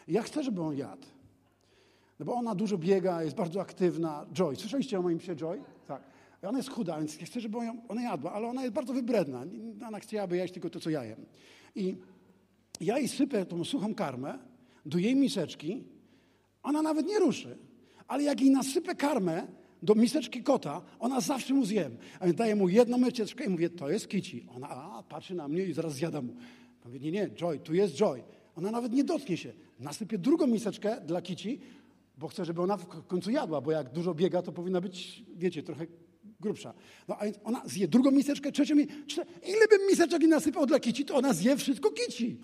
I 0.07 0.13
ja 0.13 0.21
chcę, 0.21 0.43
żeby 0.43 0.61
on 0.61 0.77
jadł. 0.77 1.07
No 2.19 2.25
bo 2.25 2.33
ona 2.33 2.55
dużo 2.55 2.77
biega, 2.77 3.23
jest 3.23 3.35
bardzo 3.35 3.61
aktywna. 3.61 4.25
Joy. 4.33 4.55
Słyszeliście 4.55 4.99
o 4.99 5.01
moim 5.01 5.17
psie 5.17 5.35
Joy? 5.35 5.61
I 6.43 6.45
ona 6.45 6.57
jest 6.57 6.69
chuda, 6.69 6.97
więc 6.97 7.17
chcę, 7.17 7.41
żeby 7.41 7.57
ona 7.87 8.01
jadła, 8.01 8.31
ale 8.31 8.47
ona 8.47 8.61
jest 8.61 8.73
bardzo 8.73 8.93
wybredna. 8.93 9.45
Ona 9.87 9.99
chciałaby 9.99 10.37
jeść 10.37 10.53
tylko 10.53 10.69
to, 10.69 10.79
co 10.79 10.89
ja 10.89 11.05
jem. 11.05 11.25
I 11.75 11.95
ja 12.81 12.97
jej 12.97 13.07
sypię 13.07 13.45
tą 13.45 13.65
suchą 13.65 13.95
karmę 13.95 14.39
do 14.85 14.97
jej 14.97 15.15
miseczki, 15.15 15.83
ona 16.63 16.81
nawet 16.81 17.07
nie 17.07 17.19
ruszy. 17.19 17.57
Ale 18.07 18.23
jak 18.23 18.41
jej 18.41 18.51
nasypę 18.51 18.95
karmę 18.95 19.47
do 19.83 19.95
miseczki 19.95 20.43
kota, 20.43 20.81
ona 20.99 21.21
zawsze 21.21 21.53
mu 21.53 21.65
zjem. 21.65 21.97
A 22.19 22.25
więc 22.25 22.37
daję 22.37 22.55
mu 22.55 22.69
jedną 22.69 22.97
miseczkę 22.97 23.45
i 23.45 23.49
mówię, 23.49 23.69
to 23.69 23.89
jest 23.89 24.07
kici. 24.07 24.45
Ona 24.55 24.69
a, 24.69 25.03
patrzy 25.03 25.35
na 25.35 25.47
mnie 25.47 25.63
i 25.63 25.73
zaraz 25.73 25.93
zjada 25.93 26.21
mu. 26.21 26.33
Mówię, 26.85 26.99
nie, 26.99 27.11
nie, 27.11 27.29
Joy, 27.29 27.59
tu 27.59 27.73
jest 27.73 27.93
Joy. 27.93 28.23
Ona 28.55 28.71
nawet 28.71 28.93
nie 28.93 29.03
dotknie 29.03 29.37
się. 29.37 29.53
Nasypię 29.79 30.17
drugą 30.17 30.47
miseczkę 30.47 31.01
dla 31.01 31.21
kici, 31.21 31.59
bo 32.17 32.27
chcę, 32.27 32.45
żeby 32.45 32.61
ona 32.61 32.77
w 32.77 33.07
końcu 33.07 33.31
jadła, 33.31 33.61
bo 33.61 33.71
jak 33.71 33.91
dużo 33.91 34.13
biega, 34.13 34.41
to 34.41 34.51
powinna 34.51 34.81
być, 34.81 35.23
wiecie, 35.35 35.63
trochę 35.63 35.87
grubsza. 36.39 36.73
No 37.07 37.17
a 37.17 37.25
więc 37.25 37.37
ona 37.43 37.61
zje 37.65 37.87
drugą 37.87 38.11
miseczkę, 38.11 38.51
trzecią 38.51 38.75
miseczkę. 38.75 39.25
Ile 39.47 39.67
bym 39.69 39.87
miseczek 39.89 40.21
nie 40.21 40.27
nasypał 40.27 40.65
dla 40.65 40.79
kici, 40.79 41.05
to 41.05 41.15
ona 41.15 41.33
zje 41.33 41.57
wszystko 41.57 41.91
kici. 41.91 42.37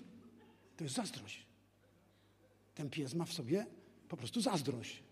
To 0.76 0.84
jest 0.84 0.96
zazdrość. 0.96 1.46
Ten 2.74 2.90
pies 2.90 3.14
ma 3.14 3.24
w 3.24 3.32
sobie 3.32 3.66
po 4.08 4.16
prostu 4.16 4.40
zazdrość. 4.40 5.02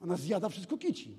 Ona 0.00 0.16
zjada 0.16 0.48
wszystko 0.48 0.78
kici. 0.78 1.18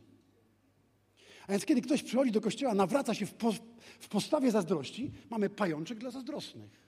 A 1.47 1.51
więc 1.51 1.65
kiedy 1.65 1.81
ktoś 1.81 2.03
przychodzi 2.03 2.31
do 2.31 2.41
kościoła, 2.41 2.73
nawraca 2.73 3.13
się 3.13 3.25
w, 3.25 3.33
po, 3.33 3.51
w 3.99 4.07
postawie 4.09 4.51
zazdrości, 4.51 5.11
mamy 5.29 5.49
pajączek 5.49 5.97
dla 5.97 6.11
zazdrosnych. 6.11 6.85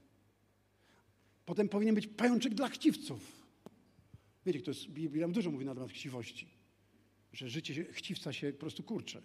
Potem 1.45 1.69
powinien 1.69 1.95
być 1.95 2.07
pajączek 2.07 2.53
dla 2.53 2.69
chciwców. 2.69 3.47
Wiecie, 4.45 4.61
to 4.61 4.71
jest, 4.71 4.87
Biblia 4.87 5.27
dużo 5.27 5.51
mówi 5.51 5.65
na 5.65 5.73
temat 5.73 5.91
chciwości. 5.91 6.47
Że 7.33 7.49
życie 7.49 7.85
chciwca 7.91 8.33
się 8.33 8.53
po 8.53 8.59
prostu 8.59 8.83
kurcze 8.83 9.21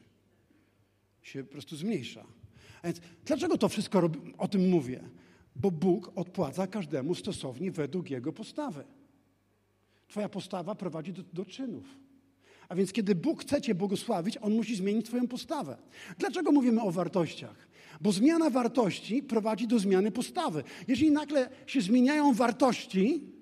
się 1.23 1.45
po 1.45 1.53
prostu 1.53 1.77
zmniejsza. 1.77 2.25
A 2.83 2.87
więc 2.87 3.01
dlaczego 3.25 3.59
to 3.59 3.69
wszystko 3.69 4.11
o 4.39 4.49
tym 4.49 4.69
mówię? 4.69 5.01
Bo 5.57 5.71
Bóg 5.71 6.13
odpłaca 6.15 6.67
każdemu 6.67 7.15
stosownie 7.15 7.71
według 7.71 8.11
jego 8.11 8.33
postawy. 8.33 8.85
Twoja 10.09 10.29
postawa 10.29 10.75
prowadzi 10.75 11.13
do, 11.13 11.23
do 11.33 11.45
czynów. 11.45 11.85
A 12.69 12.75
więc 12.75 12.93
kiedy 12.93 13.15
Bóg 13.15 13.43
chce 13.43 13.61
Cię 13.61 13.75
błogosławić, 13.75 14.39
On 14.41 14.55
musi 14.55 14.77
zmienić 14.77 15.07
Twoją 15.07 15.29
postawę. 15.29 15.77
Dlaczego 16.19 16.53
mówimy 16.53 16.83
o 16.83 16.91
wartościach? 16.91 17.69
Bo 18.01 18.13
zmiana 18.13 18.51
wartości 18.51 19.23
prowadzi 19.23 19.67
do 19.67 19.79
zmiany 19.79 20.11
postawy. 20.11 20.65
Jeżeli 20.89 21.11
nagle 21.11 21.51
się 21.67 21.81
zmieniają 21.81 22.35
wartości, 22.35 23.33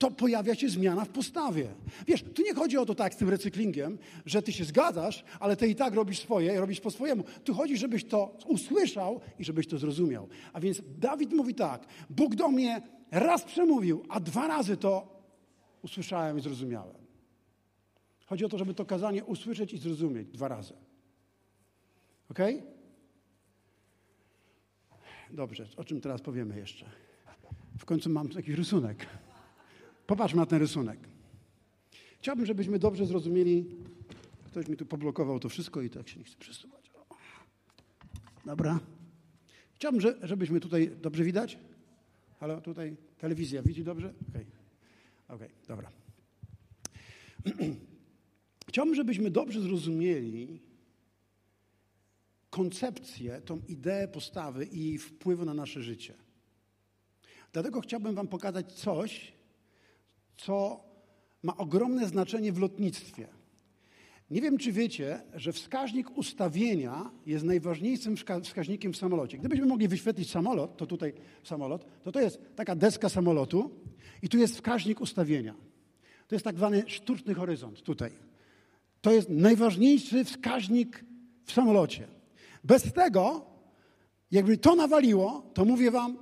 to 0.00 0.10
pojawia 0.10 0.54
się 0.54 0.68
zmiana 0.68 1.04
w 1.04 1.08
postawie. 1.08 1.68
Wiesz, 2.06 2.22
tu 2.34 2.42
nie 2.42 2.54
chodzi 2.54 2.78
o 2.78 2.86
to 2.86 2.94
tak 2.94 3.14
z 3.14 3.16
tym 3.16 3.28
recyklingiem, 3.28 3.98
że 4.26 4.42
ty 4.42 4.52
się 4.52 4.64
zgadzasz, 4.64 5.24
ale 5.40 5.56
ty 5.56 5.68
i 5.68 5.74
tak 5.74 5.94
robisz 5.94 6.20
swoje 6.20 6.54
i 6.54 6.58
robisz 6.58 6.80
po 6.80 6.90
swojemu. 6.90 7.24
Tu 7.44 7.54
chodzi, 7.54 7.76
żebyś 7.76 8.04
to 8.04 8.36
usłyszał 8.46 9.20
i 9.38 9.44
żebyś 9.44 9.66
to 9.66 9.78
zrozumiał. 9.78 10.28
A 10.52 10.60
więc 10.60 10.82
Dawid 10.98 11.32
mówi 11.32 11.54
tak, 11.54 11.86
Bóg 12.10 12.34
do 12.34 12.48
mnie 12.48 12.82
raz 13.10 13.44
przemówił, 13.44 14.04
a 14.08 14.20
dwa 14.20 14.48
razy 14.48 14.76
to 14.76 15.20
usłyszałem 15.82 16.38
i 16.38 16.40
zrozumiałem. 16.40 16.96
Chodzi 18.26 18.44
o 18.44 18.48
to, 18.48 18.58
żeby 18.58 18.74
to 18.74 18.84
kazanie 18.84 19.24
usłyszeć 19.24 19.72
i 19.72 19.78
zrozumieć 19.78 20.28
dwa 20.28 20.48
razy. 20.48 20.74
Ok? 22.30 22.38
Dobrze, 25.30 25.66
o 25.76 25.84
czym 25.84 26.00
teraz 26.00 26.20
powiemy 26.20 26.58
jeszcze? 26.58 26.86
W 27.78 27.84
końcu 27.84 28.10
mam 28.10 28.28
taki 28.28 28.56
rysunek. 28.56 29.06
Popatrzmy 30.10 30.40
na 30.40 30.46
ten 30.46 30.58
rysunek. 30.58 30.98
Chciałbym, 32.18 32.46
żebyśmy 32.46 32.78
dobrze 32.78 33.06
zrozumieli. 33.06 33.66
Ktoś 34.46 34.68
mi 34.68 34.76
tu 34.76 34.86
poblokował 34.86 35.40
to 35.40 35.48
wszystko 35.48 35.82
i 35.82 35.90
tak 35.90 36.08
się 36.08 36.18
nie 36.18 36.24
chce 36.24 36.36
przesuwać. 36.38 36.90
Dobra. 38.44 38.80
Chciałbym, 39.74 40.00
żebyśmy 40.22 40.60
tutaj 40.60 40.90
dobrze 41.02 41.24
widać. 41.24 41.58
Ale 42.40 42.60
tutaj 42.60 42.96
telewizja 43.18 43.62
widzi 43.62 43.84
dobrze? 43.84 44.14
Okej, 44.28 44.46
okay. 45.28 45.36
okay, 45.36 45.48
dobra. 45.68 45.90
Chciałbym, 48.68 48.94
żebyśmy 48.94 49.30
dobrze 49.30 49.60
zrozumieli 49.60 50.60
koncepcję, 52.50 53.40
tą 53.40 53.60
ideę 53.68 54.08
postawy 54.08 54.64
i 54.64 54.84
jej 54.84 54.98
wpływu 54.98 55.44
na 55.44 55.54
nasze 55.54 55.82
życie. 55.82 56.14
Dlatego 57.52 57.80
chciałbym 57.80 58.14
Wam 58.14 58.28
pokazać 58.28 58.72
coś, 58.72 59.39
co 60.40 60.80
ma 61.42 61.56
ogromne 61.56 62.08
znaczenie 62.08 62.52
w 62.52 62.58
lotnictwie. 62.58 63.28
Nie 64.30 64.40
wiem, 64.40 64.58
czy 64.58 64.72
wiecie, 64.72 65.20
że 65.34 65.52
wskaźnik 65.52 66.18
ustawienia 66.18 67.10
jest 67.26 67.44
najważniejszym 67.44 68.16
wskaźnikiem 68.42 68.92
w 68.92 68.96
samolocie. 68.96 69.38
Gdybyśmy 69.38 69.66
mogli 69.66 69.88
wyświetlić 69.88 70.30
samolot, 70.30 70.76
to 70.76 70.86
tutaj 70.86 71.12
samolot, 71.44 71.84
to 72.02 72.12
to 72.12 72.20
jest 72.20 72.40
taka 72.56 72.76
deska 72.76 73.08
samolotu 73.08 73.70
i 74.22 74.28
tu 74.28 74.38
jest 74.38 74.54
wskaźnik 74.54 75.00
ustawienia. 75.00 75.54
To 76.28 76.34
jest 76.34 76.44
tak 76.44 76.56
zwany 76.56 76.82
sztuczny 76.86 77.34
horyzont 77.34 77.82
tutaj. 77.82 78.10
To 79.00 79.12
jest 79.12 79.28
najważniejszy 79.28 80.24
wskaźnik 80.24 81.04
w 81.44 81.52
samolocie. 81.52 82.08
Bez 82.64 82.92
tego, 82.92 83.46
jakby 84.30 84.58
to 84.58 84.74
nawaliło, 84.74 85.50
to 85.54 85.64
mówię 85.64 85.90
wam, 85.90 86.16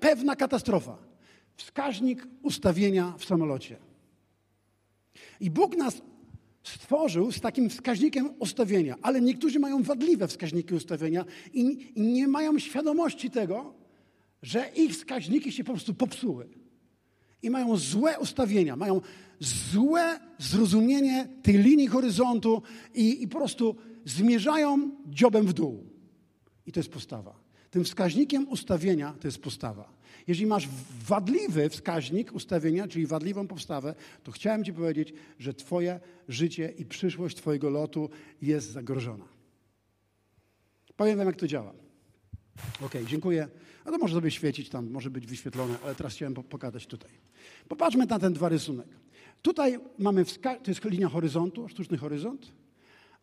pewna 0.00 0.36
katastrofa 0.36 1.06
wskaźnik 1.56 2.26
ustawienia 2.42 3.14
w 3.18 3.24
samolocie. 3.24 3.76
I 5.40 5.50
Bóg 5.50 5.76
nas 5.76 6.02
stworzył 6.62 7.32
z 7.32 7.40
takim 7.40 7.70
wskaźnikiem 7.70 8.30
ustawienia, 8.38 8.96
ale 9.02 9.20
niektórzy 9.20 9.58
mają 9.58 9.82
wadliwe 9.82 10.28
wskaźniki 10.28 10.74
ustawienia 10.74 11.24
i, 11.52 11.92
nie 11.96 12.28
mają 12.28 12.58
świadomości 12.58 13.30
tego, 13.30 13.74
że 14.42 14.70
ich 14.76 14.92
wskaźniki 14.92 15.52
się 15.52 15.64
po 15.64 15.72
prostu 15.72 15.94
popsuły. 15.94 16.48
I 17.42 17.50
mają 17.50 17.76
złe 17.76 18.18
ustawienia, 18.18 18.76
mają 18.76 19.00
złe 19.40 20.20
zrozumienie 20.38 21.28
tej 21.42 21.58
linii 21.58 21.86
horyzontu 21.86 22.62
i, 22.94 23.22
i 23.22 23.28
po 23.28 23.38
prostu 23.38 23.76
zmierzają 24.04 24.90
dziobem 25.06 25.46
w 25.46 25.52
dół. 25.52 25.84
I 26.66 26.72
to 26.72 26.80
jest 26.80 26.90
postawa. 26.90 27.34
Tym 27.70 27.84
wskaźnikiem 27.84 28.48
ustawienia 28.48 29.14
to 29.20 29.28
jest 29.28 29.38
postawa. 29.38 29.92
Jeżeli 30.26 30.46
masz 30.46 30.68
wadliwy 31.06 31.68
wskaźnik 31.70 32.32
ustawienia, 32.34 32.88
czyli 32.88 33.06
wadliwą 33.06 33.48
postawę, 33.48 33.94
to 34.22 34.32
chciałem 34.32 34.64
Ci 34.64 34.72
powiedzieć, 34.72 35.12
że 35.38 35.54
Twoje 35.54 36.00
życie 36.28 36.72
i 36.78 36.84
przyszłość 36.84 37.36
Twojego 37.36 37.70
lotu 37.70 38.10
jest 38.42 38.70
zagrożona. 38.70 39.24
Powiem 40.96 41.18
Wam, 41.18 41.26
jak 41.26 41.36
to 41.36 41.46
działa. 41.46 41.72
Ok, 42.82 42.92
dziękuję. 43.06 43.48
No 43.84 43.92
to 43.92 43.98
może 43.98 44.14
sobie 44.14 44.30
świecić 44.30 44.68
tam, 44.68 44.90
może 44.90 45.10
być 45.10 45.26
wyświetlone, 45.26 45.78
ale 45.84 45.94
teraz 45.94 46.14
chciałem 46.14 46.34
pokazać 46.34 46.86
tutaj. 46.86 47.10
Popatrzmy 47.68 48.06
na 48.06 48.18
ten 48.18 48.32
dwa 48.32 48.48
rysunek. 48.48 48.88
Tutaj 49.42 49.78
mamy, 49.98 50.24
to 50.42 50.70
jest 50.70 50.84
linia 50.84 51.08
horyzontu, 51.08 51.68
sztuczny 51.68 51.98
horyzont, 51.98 52.52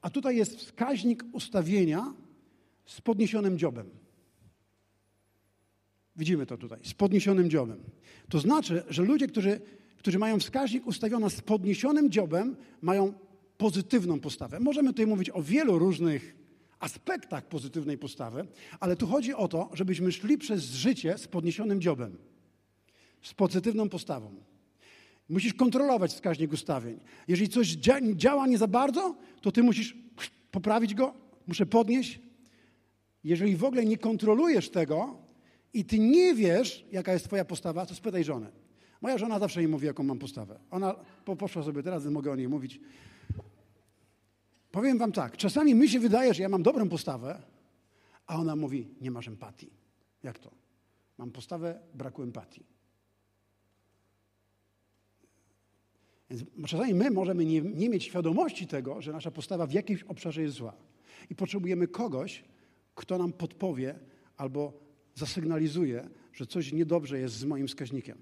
a 0.02 0.10
tutaj 0.10 0.38
jest 0.38 0.56
wskaźnik 0.56 1.24
ustawienia 1.32 2.14
z 2.86 3.02
podniesionym 3.02 3.58
dziobem. 3.58 4.03
Widzimy 6.16 6.46
to 6.46 6.58
tutaj, 6.58 6.80
z 6.84 6.94
podniesionym 6.94 7.50
dziobem. 7.50 7.84
To 8.30 8.40
znaczy, 8.40 8.84
że 8.90 9.04
ludzie, 9.04 9.28
którzy, 9.28 9.62
którzy 9.98 10.20
mają 10.20 10.40
wskaźnik 10.40 10.88
ustawiony 10.88 11.30
z 11.30 11.42
podniesionym 11.42 12.12
dziobem, 12.12 12.56
mają 12.82 13.14
pozytywną 13.58 14.20
postawę. 14.20 14.60
Możemy 14.60 14.90
tutaj 14.90 15.08
mówić 15.08 15.30
o 15.30 15.44
wielu 15.44 15.80
różnych 15.80 16.36
aspektach 16.80 17.48
pozytywnej 17.48 17.98
postawy, 17.98 18.48
ale 18.80 18.96
tu 18.96 19.08
chodzi 19.08 19.34
o 19.34 19.48
to, 19.48 19.70
żebyśmy 19.74 20.12
szli 20.12 20.38
przez 20.38 20.64
życie 20.64 21.18
z 21.18 21.28
podniesionym 21.28 21.82
dziobem, 21.82 22.18
z 23.22 23.34
pozytywną 23.34 23.90
postawą. 23.90 24.36
Musisz 25.30 25.54
kontrolować 25.54 26.12
wskaźnik 26.12 26.54
ustawień. 26.54 27.00
Jeżeli 27.28 27.50
coś 27.50 27.68
działa 28.16 28.48
nie 28.48 28.58
za 28.58 28.68
bardzo, 28.68 29.16
to 29.42 29.52
ty 29.52 29.64
musisz 29.64 29.98
poprawić 30.52 30.94
go, 30.94 31.14
muszę 31.48 31.66
podnieść. 31.66 32.20
Jeżeli 33.24 33.56
w 33.56 33.64
ogóle 33.64 33.86
nie 33.86 33.98
kontrolujesz 33.98 34.70
tego, 34.70 35.23
i 35.74 35.86
ty 35.86 36.00
nie 36.00 36.36
wiesz, 36.36 36.86
jaka 36.92 37.14
jest 37.14 37.26
twoja 37.26 37.46
postawa, 37.46 37.86
to 37.86 37.96
spytaj 37.96 38.24
żonę. 38.24 38.52
Moja 39.02 39.18
żona 39.18 39.40
zawsze 39.40 39.62
mi 39.62 39.68
mówi, 39.68 39.88
jaką 39.88 40.04
mam 40.04 40.20
postawę. 40.20 40.60
Ona 40.72 40.96
poszła 41.38 41.64
sobie 41.64 41.84
teraz, 41.84 42.06
mogę 42.06 42.32
o 42.32 42.36
niej 42.36 42.48
mówić. 42.48 42.80
Powiem 44.72 44.98
wam 44.98 45.12
tak, 45.12 45.38
czasami 45.38 45.76
mi 45.76 45.90
się 45.90 46.00
wydaje, 46.00 46.34
że 46.34 46.44
ja 46.44 46.50
mam 46.50 46.64
dobrą 46.64 46.90
postawę, 46.90 47.42
A 48.28 48.36
ona 48.36 48.56
mówi, 48.56 48.88
nie 49.02 49.12
masz 49.12 49.28
empatii. 49.28 49.70
Jak 50.24 50.40
to? 50.40 50.52
Mam 51.18 51.32
postawę 51.32 51.80
braku 51.94 52.24
empatii. 52.24 52.66
Więc 56.30 56.44
czasami 56.68 56.94
my 56.94 57.12
możemy 57.12 57.46
nie, 57.46 57.62
nie 57.62 57.90
mieć 57.90 58.04
świadomości 58.04 58.68
tego, 58.68 59.02
że 59.02 59.12
nasza 59.12 59.32
postawa 59.32 59.68
w 59.68 59.72
jakimś 59.72 60.04
obszarze 60.04 60.42
jest 60.42 60.56
zła. 60.56 60.74
I 61.30 61.36
potrzebujemy 61.36 61.88
kogoś, 61.88 62.44
kto 62.96 63.18
nam 63.18 63.34
podpowie 63.34 64.00
albo 64.38 64.83
zasygnalizuje, 65.16 66.10
że 66.34 66.46
coś 66.46 66.74
niedobrze 66.74 67.20
jest 67.20 67.36
z 67.36 67.46
moim 67.46 67.68
wskaźnikiem. 67.68 68.18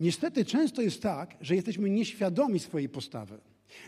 Niestety 0.00 0.44
często 0.44 0.82
jest 0.82 1.02
tak, 1.02 1.36
że 1.40 1.54
jesteśmy 1.54 1.90
nieświadomi 1.90 2.58
swojej 2.58 2.88
postawy. 2.88 3.40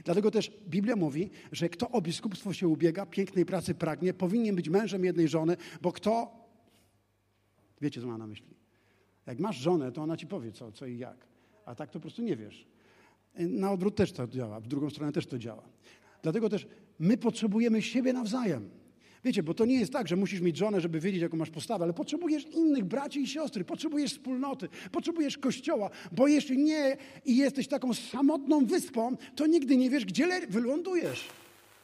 Dlatego 0.05 0.31
też 0.31 0.53
Biblia 0.69 0.97
mówi, 0.97 1.31
że 1.53 1.69
kto 1.69 1.91
o 1.91 2.01
biskupstwo 2.01 2.53
się 2.53 2.69
ubiega, 2.69 3.07
pięknej 3.07 3.47
pracy 3.47 3.75
pragnie, 3.75 4.15
powinien 4.15 4.57
być 4.57 4.69
mężem 4.69 5.05
jednej 5.05 5.29
żony, 5.29 5.57
bo 5.83 5.93
kto. 5.93 6.47
Wiecie, 7.81 8.01
co 8.01 8.07
ma 8.07 8.19
na 8.19 8.27
myśli. 8.27 8.55
Jak 9.27 9.39
masz 9.39 9.57
żonę, 9.57 9.93
to 9.93 10.03
ona 10.03 10.17
ci 10.17 10.27
powie 10.27 10.53
co, 10.53 10.73
co 10.73 10.87
i 10.87 10.99
jak. 10.99 11.27
A 11.65 11.75
tak 11.75 11.91
to 11.91 11.99
po 11.99 12.01
prostu 12.01 12.23
nie 12.23 12.37
wiesz. 12.37 12.67
Na 13.39 13.73
odwrót 13.73 13.97
też 13.97 14.13
to 14.13 14.29
działa, 14.29 14.61
w 14.61 14.67
drugą 14.67 14.91
stronę 14.91 15.13
też 15.13 15.27
to 15.27 15.39
działa. 15.39 15.69
Dlatego 16.23 16.49
też 16.49 16.67
my 16.99 17.17
potrzebujemy 17.17 17.83
siebie 17.83 18.13
nawzajem. 18.13 18.71
Wiecie, 19.25 19.43
bo 19.43 19.55
to 19.55 19.65
nie 19.65 19.79
jest 19.81 19.93
tak, 19.93 20.09
że 20.09 20.17
musisz 20.17 20.41
mieć 20.41 20.57
żonę, 20.57 20.81
żeby 20.81 21.01
wiedzieć, 21.01 21.23
jaką 21.23 21.37
masz 21.37 21.51
postawę, 21.51 21.85
ale 21.85 21.93
potrzebujesz 21.93 22.47
innych 22.47 22.85
braci 22.85 23.21
i 23.21 23.27
siostry, 23.27 23.65
potrzebujesz 23.65 24.13
wspólnoty, 24.13 24.69
potrzebujesz 24.93 25.39
kościoła, 25.39 25.91
bo 26.13 26.29
jeśli 26.29 26.59
nie 26.59 26.97
i 27.25 27.37
jesteś 27.37 27.69
taką 27.69 27.95
samotną 27.95 28.67
wyspą, 28.67 29.17
to 29.37 29.47
nigdy 29.47 29.77
nie 29.77 29.91
wiesz, 29.91 30.05
gdzie 30.05 30.47
wylądujesz. 30.49 31.29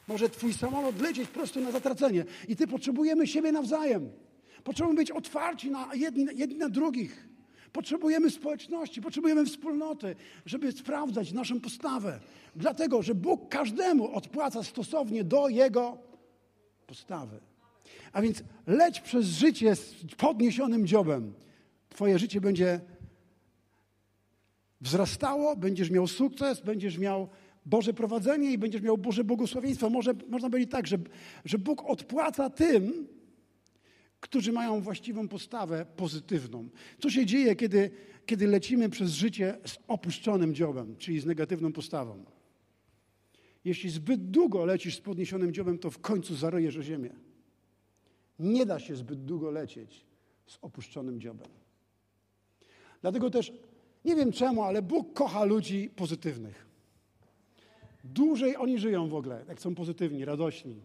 Może 0.07 0.29
twój 0.29 0.53
samolot 0.53 1.01
lecieć 1.01 1.29
prosto 1.29 1.59
na 1.59 1.71
zatracenie 1.71 2.25
i 2.47 2.55
ty 2.55 2.67
potrzebujemy 2.67 3.27
siebie 3.27 3.51
nawzajem. 3.51 4.09
Potrzebujemy 4.63 4.97
być 4.97 5.11
otwarci 5.11 5.71
na 5.71 5.89
jedni, 5.95 6.25
jedni 6.35 6.57
na 6.57 6.69
drugich. 6.69 7.27
Potrzebujemy 7.71 8.29
społeczności, 8.29 9.01
potrzebujemy 9.01 9.45
wspólnoty, 9.45 10.15
żeby 10.45 10.71
sprawdzać 10.71 11.31
naszą 11.31 11.59
postawę. 11.59 12.19
Dlatego, 12.55 13.01
że 13.01 13.15
Bóg 13.15 13.49
każdemu 13.49 14.15
odpłaca 14.15 14.63
stosownie 14.63 15.23
do 15.23 15.49
jego 15.49 15.97
postawy. 16.93 17.39
A 18.11 18.21
więc 18.21 18.43
leć 18.67 19.01
przez 19.01 19.25
życie 19.25 19.75
z 19.75 19.95
podniesionym 20.17 20.87
dziobem. 20.87 21.33
Twoje 21.89 22.19
życie 22.19 22.41
będzie 22.41 22.79
wzrastało, 24.81 25.55
będziesz 25.55 25.89
miał 25.89 26.07
sukces, 26.07 26.61
będziesz 26.61 26.97
miał 26.97 27.29
Boże 27.65 27.93
prowadzenie 27.93 28.51
i 28.51 28.57
będziesz 28.57 28.81
miał 28.81 28.97
Boże 28.97 29.23
błogosławieństwo. 29.23 29.89
Może, 29.89 30.13
można 30.29 30.49
powiedzieć 30.49 30.71
tak, 30.71 30.87
że, 30.87 30.97
że 31.45 31.57
Bóg 31.57 31.83
odpłaca 31.89 32.49
tym, 32.49 33.07
którzy 34.19 34.51
mają 34.51 34.81
właściwą 34.81 35.27
postawę 35.27 35.85
pozytywną. 35.95 36.69
Co 36.99 37.09
się 37.09 37.25
dzieje, 37.25 37.55
kiedy, 37.55 37.91
kiedy 38.25 38.47
lecimy 38.47 38.89
przez 38.89 39.11
życie 39.11 39.57
z 39.65 39.77
opuszczonym 39.87 40.55
dziobem, 40.55 40.95
czyli 40.97 41.19
z 41.19 41.25
negatywną 41.25 41.73
postawą? 41.73 42.25
Jeśli 43.65 43.89
zbyt 43.89 44.29
długo 44.29 44.65
lecisz 44.65 44.97
z 44.97 45.01
podniesionym 45.01 45.53
dziobem, 45.53 45.77
to 45.77 45.91
w 45.91 45.99
końcu 45.99 46.35
zaryjesz 46.35 46.77
o 46.77 46.83
ziemię. 46.83 47.09
Nie 48.39 48.65
da 48.65 48.79
się 48.79 48.95
zbyt 48.95 49.25
długo 49.25 49.51
lecieć 49.51 50.05
z 50.47 50.57
opuszczonym 50.61 51.19
dziobem. 51.19 51.47
Dlatego 53.01 53.29
też 53.29 53.53
nie 54.05 54.15
wiem 54.15 54.31
czemu, 54.31 54.63
ale 54.63 54.81
Bóg 54.81 55.13
kocha 55.13 55.43
ludzi 55.43 55.89
pozytywnych. 55.95 56.65
Dłużej 58.03 58.57
oni 58.57 58.79
żyją 58.79 59.09
w 59.09 59.15
ogóle, 59.15 59.45
jak 59.47 59.61
są 59.61 59.75
pozytywni, 59.75 60.25
radośni. 60.25 60.75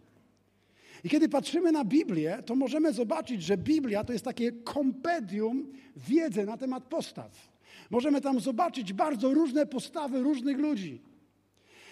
I 1.03 1.09
kiedy 1.09 1.29
patrzymy 1.29 1.71
na 1.71 1.85
Biblię, 1.85 2.43
to 2.45 2.55
możemy 2.55 2.93
zobaczyć, 2.93 3.43
że 3.43 3.57
Biblia 3.57 4.03
to 4.03 4.13
jest 4.13 4.25
takie 4.25 4.51
kompedium 4.51 5.71
wiedzy 5.95 6.45
na 6.45 6.57
temat 6.57 6.83
postaw. 6.83 7.49
Możemy 7.89 8.21
tam 8.21 8.39
zobaczyć 8.39 8.93
bardzo 8.93 9.33
różne 9.33 9.65
postawy 9.65 10.23
różnych 10.23 10.57
ludzi. 10.57 11.01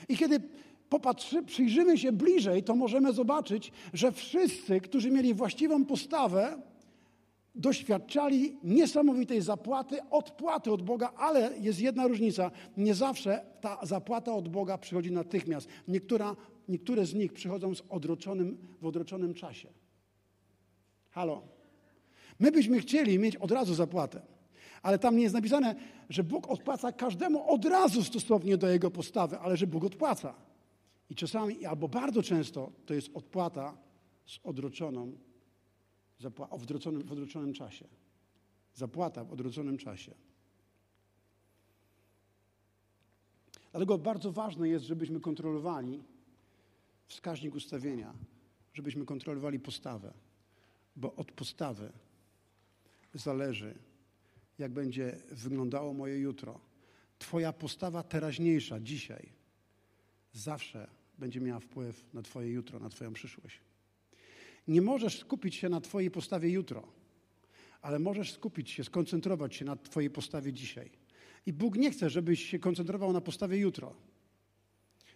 I 0.10 0.18
kiedy 0.18 0.40
popatrzy, 0.90 1.44
przyjrzymy 1.44 1.98
się 1.98 2.12
bliżej, 2.12 2.64
to 2.64 2.76
możemy 2.76 3.14
zobaczyć, 3.14 3.72
że 3.94 4.12
wszyscy, 4.12 4.82
którzy 4.82 5.12
mieli 5.12 5.34
właściwą 5.34 5.86
postawę, 5.86 6.62
doświadczali 7.58 8.58
niesamowitej 8.64 9.42
zapłaty, 9.42 9.98
odpłaty 10.10 10.72
od 10.72 10.82
Boga, 10.82 11.14
ale 11.18 11.52
jest 11.62 11.80
jedna 11.80 12.08
różnica. 12.08 12.52
Nie 12.78 12.96
zawsze 12.96 13.46
ta 13.62 13.80
zapłata 13.84 14.34
od 14.34 14.50
Boga 14.50 14.78
przychodzi 14.78 15.12
natychmiast. 15.12 15.68
Niektóra, 15.88 16.36
niektóre 16.70 17.06
z 17.06 17.14
nich 17.14 17.34
przychodzą 17.34 17.76
z 17.76 17.84
odroczonym, 17.90 18.58
w 18.82 18.86
odroczonym 18.86 19.34
czasie. 19.34 19.70
Halo. 21.10 21.42
My 22.40 22.52
byśmy 22.52 22.80
chcieli 22.80 23.20
mieć 23.20 23.36
od 23.36 23.52
razu 23.52 23.74
zapłatę, 23.74 24.22
ale 24.82 25.00
tam 25.00 25.18
nie 25.18 25.24
jest 25.24 25.36
napisane, 25.36 25.76
że 26.10 26.24
Bóg 26.24 26.50
odpłaca 26.50 26.92
każdemu 26.92 27.52
od 27.52 27.66
razu 27.66 28.04
stosownie 28.04 28.58
do 28.58 28.68
jego 28.68 28.92
postawy, 28.92 29.40
ale 29.40 29.58
że 29.58 29.68
Bóg 29.68 29.84
odpłaca. 29.84 30.47
I 31.10 31.16
czasami, 31.16 31.66
albo 31.66 31.88
bardzo 31.88 32.24
często, 32.24 32.72
to 32.86 32.94
jest 32.94 33.10
odpłata 33.14 33.78
z 34.26 34.40
odroczoną, 34.44 35.18
w 36.20 36.42
odroczonym, 36.42 37.04
w 37.04 37.12
odroczonym 37.12 37.54
czasie. 37.54 37.88
Zapłata 38.74 39.24
w 39.24 39.34
odroczonym 39.34 39.78
czasie. 39.78 40.16
Dlatego 43.72 43.98
bardzo 43.98 44.32
ważne 44.32 44.70
jest, 44.70 44.86
żebyśmy 44.86 45.20
kontrolowali 45.20 46.04
wskaźnik 47.08 47.56
ustawienia, 47.56 48.14
żebyśmy 48.74 49.06
kontrolowali 49.06 49.60
postawę, 49.60 50.14
bo 50.96 51.16
od 51.16 51.32
postawy 51.32 51.92
zależy, 53.14 53.76
jak 54.60 54.72
będzie 54.72 55.18
wyglądało 55.32 55.94
moje 55.94 56.20
jutro. 56.20 56.60
Twoja 57.20 57.54
postawa 57.54 58.04
teraźniejsza, 58.04 58.80
dzisiaj, 58.80 59.30
zawsze 60.34 60.97
będzie 61.18 61.42
miała 61.42 61.60
wpływ 61.60 62.14
na 62.14 62.22
Twoje 62.22 62.52
jutro, 62.52 62.80
na 62.80 62.90
Twoją 62.90 63.14
przyszłość. 63.14 63.62
Nie 64.68 64.82
możesz 64.82 65.20
skupić 65.20 65.56
się 65.56 65.70
na 65.70 65.82
Twojej 65.82 66.12
postawie 66.12 66.50
jutro, 66.50 66.88
ale 67.82 68.00
możesz 68.00 68.32
skupić 68.32 68.72
się, 68.72 68.84
skoncentrować 68.84 69.56
się 69.56 69.66
na 69.66 69.76
Twojej 69.76 70.10
postawie 70.10 70.54
dzisiaj. 70.54 70.92
I 71.46 71.54
Bóg 71.54 71.76
nie 71.76 71.92
chce, 71.92 72.10
żebyś 72.10 72.46
się 72.50 72.60
koncentrował 72.60 73.14
na 73.14 73.22
postawie 73.22 73.58
jutro, 73.58 73.96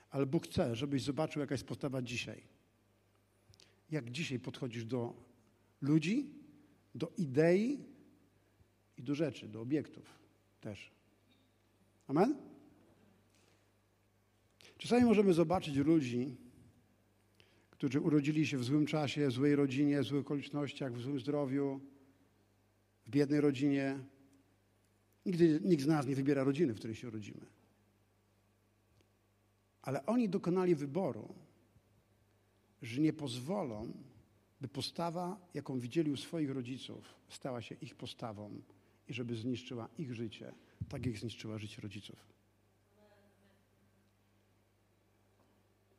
ale 0.10 0.26
Bóg 0.26 0.48
chce, 0.48 0.76
żebyś 0.76 1.04
zobaczył, 1.04 1.40
jaka 1.40 1.54
jest 1.54 1.64
postawa 1.64 2.02
dzisiaj. 2.02 2.44
Jak 3.92 4.12
dzisiaj 4.12 4.40
podchodzisz 4.40 4.86
do 4.86 5.14
ludzi, 5.82 6.34
do 6.96 7.12
idei 7.18 7.86
i 8.98 9.04
do 9.04 9.16
rzeczy, 9.16 9.48
do 9.48 9.62
obiektów 9.62 10.20
też. 10.62 10.92
Amen? 12.08 12.51
Czasami 14.82 15.06
możemy 15.06 15.34
zobaczyć 15.34 15.76
ludzi, 15.76 16.36
którzy 17.72 18.02
urodzili 18.02 18.48
się 18.48 18.58
w 18.58 18.64
złym 18.64 18.86
czasie, 18.86 19.28
w 19.28 19.32
złej 19.32 19.56
rodzinie, 19.56 20.02
w 20.02 20.06
złych 20.06 20.22
okolicznościach, 20.22 20.94
w 20.94 21.02
złym 21.02 21.20
zdrowiu, 21.20 21.82
w 23.06 23.10
biednej 23.10 23.42
rodzinie. 23.42 24.00
Nigdy 25.26 25.60
nikt 25.64 25.84
z 25.84 25.88
nas 25.88 26.08
nie 26.08 26.16
wybiera 26.16 26.44
rodziny, 26.44 26.74
w 26.74 26.78
której 26.78 26.96
się 26.96 27.08
urodzimy. 27.08 27.46
Ale 29.82 30.06
oni 30.06 30.30
dokonali 30.30 30.76
wyboru, 30.76 31.36
że 32.82 33.02
nie 33.02 33.14
pozwolą, 33.14 33.94
by 34.62 34.68
postawa, 34.68 35.50
jaką 35.54 35.80
widzieli 35.80 36.12
u 36.12 36.18
swoich 36.18 36.52
rodziców, 36.52 37.16
stała 37.30 37.62
się 37.62 37.76
ich 37.76 37.96
postawą 37.96 38.62
i 39.08 39.14
żeby 39.14 39.36
zniszczyła 39.36 39.90
ich 39.98 40.14
życie, 40.14 40.54
tak 40.90 41.06
jak 41.06 41.18
zniszczyła 41.18 41.58
życie 41.58 41.82
rodziców. 41.82 42.41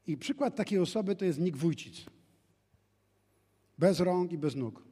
I 0.07 0.17
przykład 0.17 0.57
takiej 0.57 0.79
osoby 0.79 1.17
to 1.17 1.25
jest 1.25 1.41
Nick 1.41 1.57
Wójcic. 1.57 2.07
Bez 3.79 4.01
rąk 4.01 4.33
i 4.33 4.39
bez 4.39 4.57
nóg. 4.57 4.83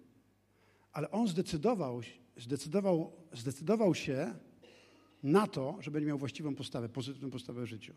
Ale 0.92 1.10
on 1.10 1.28
zdecydował, 1.28 2.00
zdecydował, 2.36 3.12
zdecydował 3.32 3.94
się 3.94 4.34
na 5.22 5.46
to, 5.46 5.76
że 5.80 5.90
będzie 5.90 6.06
miał 6.06 6.18
właściwą 6.18 6.54
postawę, 6.54 6.88
pozytywną 6.88 7.30
postawę 7.30 7.62
w 7.62 7.66
życiu. 7.66 7.94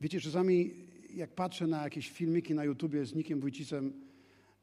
Wiecie, 0.00 0.20
czasami 0.20 0.74
jak 1.14 1.34
patrzę 1.34 1.66
na 1.66 1.82
jakieś 1.82 2.10
filmiki 2.10 2.54
na 2.54 2.64
YouTubie 2.64 3.06
z 3.06 3.14
Nikiem 3.14 3.40
Wójcicem, 3.40 3.92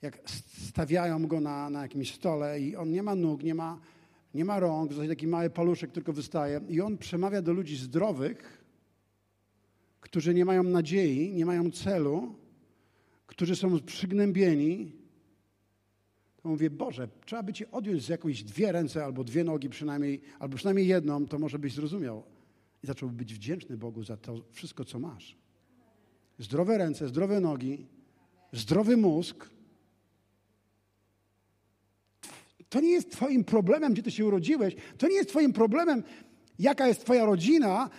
jak 0.01 0.30
stawiają 0.69 1.28
go 1.28 1.39
na, 1.39 1.69
na 1.69 1.82
jakimś 1.82 2.13
stole 2.13 2.60
i 2.60 2.75
on 2.75 2.91
nie 2.91 3.04
ma 3.04 3.15
nóg, 3.15 3.43
nie 3.43 3.56
ma, 3.56 3.80
nie 4.34 4.45
ma 4.45 4.60
rąk, 4.60 4.91
w 4.91 4.93
zasadzie 4.93 5.10
taki 5.10 5.28
mały 5.28 5.49
paluszek 5.49 5.91
tylko 5.91 6.13
wystaje 6.13 6.62
i 6.69 6.82
on 6.82 6.97
przemawia 6.97 7.41
do 7.41 7.54
ludzi 7.54 7.78
zdrowych, 7.78 8.64
którzy 10.05 10.33
nie 10.33 10.45
mają 10.45 10.63
nadziei, 10.63 11.33
nie 11.33 11.45
mają 11.45 11.71
celu, 11.71 12.35
którzy 13.27 13.55
są 13.55 13.79
przygnębieni, 13.79 14.91
to 16.41 16.49
mówię, 16.49 16.69
Boże, 16.69 17.07
trzeba 17.25 17.43
by 17.43 17.53
Ci 17.53 17.65
odjąć 17.71 18.03
z 18.03 18.09
jakieś 18.09 18.43
dwie 18.43 18.71
ręce 18.71 19.05
albo 19.05 19.23
dwie 19.23 19.43
nogi 19.43 19.69
przynajmniej, 19.69 20.21
albo 20.39 20.55
przynajmniej 20.55 20.87
jedną, 20.87 21.25
to 21.25 21.39
może 21.39 21.59
byś 21.59 21.73
zrozumiał. 21.73 22.23
I 22.83 22.87
zacząłby 22.87 23.15
być 23.15 23.33
wdzięczny 23.33 23.77
Bogu 23.77 24.03
za 24.03 24.17
to 24.17 24.41
wszystko, 24.51 24.85
co 24.85 24.99
masz. 24.99 25.37
Zdrowe 26.39 26.77
ręce, 26.77 27.07
zdrowe 27.07 27.39
nogi, 27.39 27.85
zdrowy 28.53 28.97
mózg. 28.97 29.49
To 32.69 32.81
nie 32.81 32.91
jest 32.91 33.11
twoim 33.11 33.43
problemem, 33.43 33.93
gdzie 33.93 34.03
ty 34.03 34.11
się 34.11 34.25
urodziłeś. 34.25 34.75
To 34.97 35.07
nie 35.07 35.15
jest 35.15 35.29
twoim 35.29 35.53
problemem, 35.53 36.03
jaka 36.59 36.87
jest 36.87 37.01
twoja 37.01 37.25
rodzina, 37.25 37.89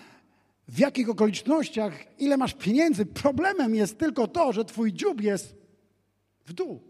w 0.68 0.78
jakich 0.78 1.08
okolicznościach, 1.08 2.20
ile 2.20 2.36
masz 2.36 2.54
pieniędzy. 2.54 3.06
Problemem 3.06 3.74
jest 3.74 3.98
tylko 3.98 4.28
to, 4.28 4.52
że 4.52 4.64
twój 4.64 4.92
dziób 4.92 5.20
jest 5.20 5.54
w 6.46 6.52
dół. 6.52 6.82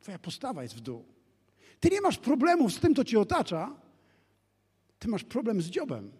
Twoja 0.00 0.18
postawa 0.18 0.62
jest 0.62 0.74
w 0.74 0.80
dół. 0.80 1.04
Ty 1.80 1.90
nie 1.90 2.00
masz 2.00 2.18
problemów 2.18 2.72
z 2.72 2.80
tym, 2.80 2.94
co 2.94 3.04
cię 3.04 3.20
otacza. 3.20 3.80
Ty 4.98 5.08
masz 5.08 5.24
problem 5.24 5.62
z 5.62 5.66
dziobem. 5.66 6.12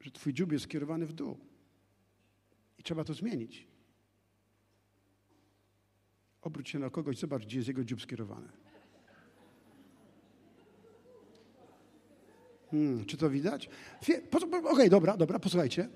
Że 0.00 0.10
twój 0.10 0.34
dziób 0.34 0.52
jest 0.52 0.64
skierowany 0.64 1.06
w 1.06 1.12
dół. 1.12 1.38
I 2.78 2.82
trzeba 2.82 3.04
to 3.04 3.14
zmienić. 3.14 3.66
Obróć 6.42 6.68
się 6.68 6.78
na 6.78 6.90
kogoś, 6.90 7.18
zobacz, 7.18 7.42
gdzie 7.42 7.56
jest 7.56 7.68
jego 7.68 7.84
dziób 7.84 8.02
skierowany. 8.02 8.48
Hmm, 12.70 13.04
czy 13.04 13.16
to 13.16 13.30
widać? 13.30 13.68
Okej, 14.02 14.22
okay, 14.64 14.90
dobra, 14.90 15.16
dobra, 15.16 15.38
posłuchajcie. 15.38 15.88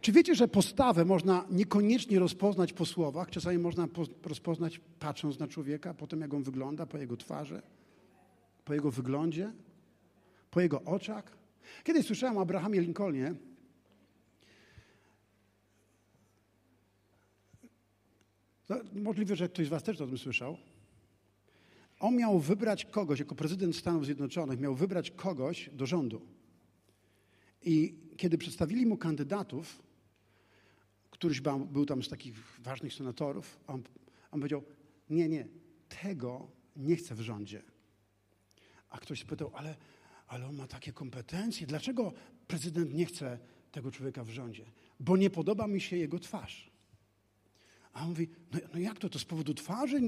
Czy 0.00 0.12
wiecie, 0.12 0.34
że 0.34 0.48
postawę 0.48 1.04
można 1.04 1.44
niekoniecznie 1.50 2.18
rozpoznać 2.18 2.72
po 2.72 2.86
słowach? 2.86 3.30
Czasami 3.30 3.58
można 3.58 3.88
rozpoznać 4.22 4.80
patrząc 4.98 5.38
na 5.38 5.48
człowieka, 5.48 5.94
po 5.94 6.06
tym 6.06 6.20
jak 6.20 6.34
on 6.34 6.42
wygląda, 6.42 6.86
po 6.86 6.98
jego 6.98 7.16
twarzy, 7.16 7.62
po 8.64 8.74
jego 8.74 8.90
wyglądzie, 8.90 9.52
po 10.50 10.60
jego 10.60 10.82
oczach. 10.82 11.36
Kiedyś 11.84 12.06
słyszałem 12.06 12.38
o 12.38 12.40
Abrahamie 12.40 12.80
Lincolnie. 12.80 13.34
Możliwe, 18.92 19.36
że 19.36 19.48
ktoś 19.48 19.66
z 19.66 19.70
Was 19.70 19.82
też 19.82 20.00
o 20.00 20.06
tym 20.06 20.18
słyszał. 20.18 20.56
On 22.04 22.16
miał 22.16 22.38
wybrać 22.38 22.84
kogoś, 22.84 23.18
jako 23.18 23.34
prezydent 23.34 23.76
Stanów 23.76 24.04
Zjednoczonych, 24.04 24.60
miał 24.60 24.74
wybrać 24.74 25.10
kogoś 25.10 25.70
do 25.72 25.86
rządu. 25.86 26.26
I 27.62 27.94
kiedy 28.16 28.38
przedstawili 28.38 28.86
mu 28.86 28.96
kandydatów, 28.96 29.82
któryś 31.10 31.40
był 31.40 31.86
tam 31.86 32.02
z 32.02 32.08
takich 32.08 32.60
ważnych 32.62 32.94
senatorów, 32.94 33.60
on, 33.66 33.82
on 34.30 34.40
powiedział, 34.40 34.62
nie, 35.10 35.28
nie, 35.28 35.48
tego 36.02 36.50
nie 36.76 36.96
chcę 36.96 37.14
w 37.14 37.20
rządzie. 37.20 37.62
A 38.90 38.98
ktoś 38.98 39.20
spytał, 39.20 39.50
ale, 39.54 39.76
ale 40.26 40.46
on 40.46 40.56
ma 40.56 40.66
takie 40.66 40.92
kompetencje, 40.92 41.66
dlaczego 41.66 42.12
prezydent 42.46 42.94
nie 42.94 43.06
chce 43.06 43.38
tego 43.72 43.90
człowieka 43.90 44.24
w 44.24 44.30
rządzie? 44.30 44.64
Bo 45.00 45.16
nie 45.16 45.30
podoba 45.30 45.66
mi 45.66 45.80
się 45.80 45.96
jego 45.96 46.18
twarz. 46.18 46.70
A 47.92 48.02
on 48.02 48.08
mówi, 48.08 48.28
no, 48.52 48.58
no 48.72 48.80
jak 48.80 48.98
to, 48.98 49.08
to 49.08 49.18
z 49.18 49.24
powodu 49.24 49.54
twarzy? 49.54 50.00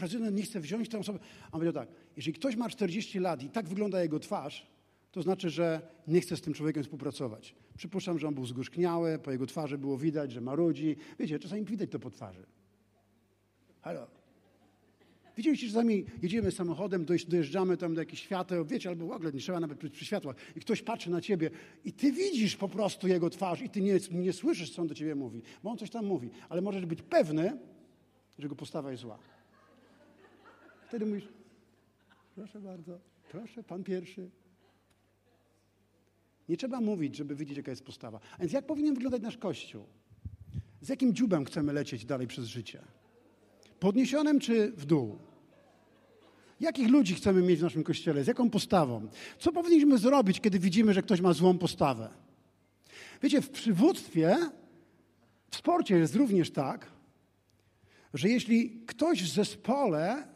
Prezydent 0.00 0.36
nie 0.36 0.42
chce 0.42 0.60
wziąć 0.60 0.88
tę 0.88 0.98
osobę. 0.98 1.18
A 1.42 1.46
on 1.46 1.50
powiedział 1.50 1.72
tak, 1.72 1.88
jeżeli 2.16 2.34
ktoś 2.34 2.56
ma 2.56 2.68
40 2.68 3.18
lat 3.18 3.42
i 3.42 3.50
tak 3.50 3.68
wygląda 3.68 4.02
jego 4.02 4.18
twarz, 4.18 4.66
to 5.12 5.22
znaczy, 5.22 5.50
że 5.50 5.80
nie 6.08 6.20
chce 6.20 6.36
z 6.36 6.40
tym 6.40 6.54
człowiekiem 6.54 6.82
współpracować. 6.82 7.54
Przypuszczam, 7.76 8.18
że 8.18 8.28
on 8.28 8.34
był 8.34 8.46
zgorzkniały, 8.46 9.18
po 9.18 9.32
jego 9.32 9.46
twarzy 9.46 9.78
było 9.78 9.98
widać, 9.98 10.32
że 10.32 10.40
marudzi. 10.40 10.96
Wiecie, 11.18 11.38
czasami 11.38 11.64
widać 11.64 11.90
to 11.90 11.98
po 11.98 12.10
twarzy. 12.10 12.46
Halo. 13.82 14.06
Widzieliście, 15.36 15.66
czasami 15.66 16.04
jedziemy 16.22 16.50
samochodem, 16.50 17.04
dojeżdżamy 17.28 17.76
tam 17.76 17.94
do 17.94 18.00
jakichś 18.00 18.22
świateł, 18.22 18.64
wiecie, 18.64 18.88
albo 18.88 19.06
w 19.06 19.10
ogóle 19.10 19.32
nie 19.32 19.40
trzeba 19.40 19.60
nawet 19.60 19.78
przy, 19.78 19.90
przy 19.90 20.04
światłach 20.04 20.36
i 20.56 20.60
ktoś 20.60 20.82
patrzy 20.82 21.10
na 21.10 21.20
ciebie 21.20 21.50
i 21.84 21.92
ty 21.92 22.12
widzisz 22.12 22.56
po 22.56 22.68
prostu 22.68 23.08
jego 23.08 23.30
twarz 23.30 23.62
i 23.62 23.70
ty 23.70 23.80
nie, 23.80 23.98
nie 24.10 24.32
słyszysz, 24.32 24.70
co 24.70 24.82
on 24.82 24.88
do 24.88 24.94
ciebie 24.94 25.14
mówi, 25.14 25.42
bo 25.62 25.70
on 25.70 25.78
coś 25.78 25.90
tam 25.90 26.06
mówi, 26.06 26.30
ale 26.48 26.60
możesz 26.60 26.86
być 26.86 27.02
pewny, 27.02 27.58
że 28.38 28.42
jego 28.42 28.56
postawa 28.56 28.90
jest 28.90 29.02
zła. 29.02 29.18
Wtedy 30.90 31.06
mówisz, 31.06 31.28
proszę 32.34 32.60
bardzo, 32.60 32.98
proszę, 33.30 33.62
pan 33.62 33.84
pierwszy. 33.84 34.30
Nie 36.48 36.56
trzeba 36.56 36.80
mówić, 36.80 37.16
żeby 37.16 37.34
widzieć, 37.34 37.56
jaka 37.56 37.70
jest 37.70 37.84
postawa. 37.84 38.20
A 38.34 38.38
więc 38.38 38.52
jak 38.52 38.66
powinien 38.66 38.94
wyglądać 38.94 39.22
nasz 39.22 39.36
Kościół? 39.36 39.84
Z 40.80 40.88
jakim 40.88 41.14
dziubem 41.14 41.44
chcemy 41.44 41.72
lecieć 41.72 42.04
dalej 42.04 42.26
przez 42.26 42.46
życie? 42.46 42.82
Podniesionym 43.80 44.40
czy 44.40 44.72
w 44.72 44.84
dół? 44.84 45.18
Jakich 46.60 46.88
ludzi 46.88 47.14
chcemy 47.14 47.42
mieć 47.42 47.60
w 47.60 47.62
naszym 47.62 47.84
kościele? 47.84 48.24
Z 48.24 48.26
jaką 48.26 48.50
postawą? 48.50 49.08
Co 49.38 49.52
powinniśmy 49.52 49.98
zrobić, 49.98 50.40
kiedy 50.40 50.58
widzimy, 50.58 50.94
że 50.94 51.02
ktoś 51.02 51.20
ma 51.20 51.32
złą 51.32 51.58
postawę? 51.58 52.10
Wiecie, 53.22 53.40
w 53.40 53.50
przywództwie, 53.50 54.36
w 55.50 55.56
sporcie 55.56 55.96
jest 55.96 56.14
również 56.14 56.50
tak, 56.50 56.86
że 58.14 58.28
jeśli 58.28 58.70
ktoś 58.86 59.22
w 59.22 59.34
zespole 59.34 60.30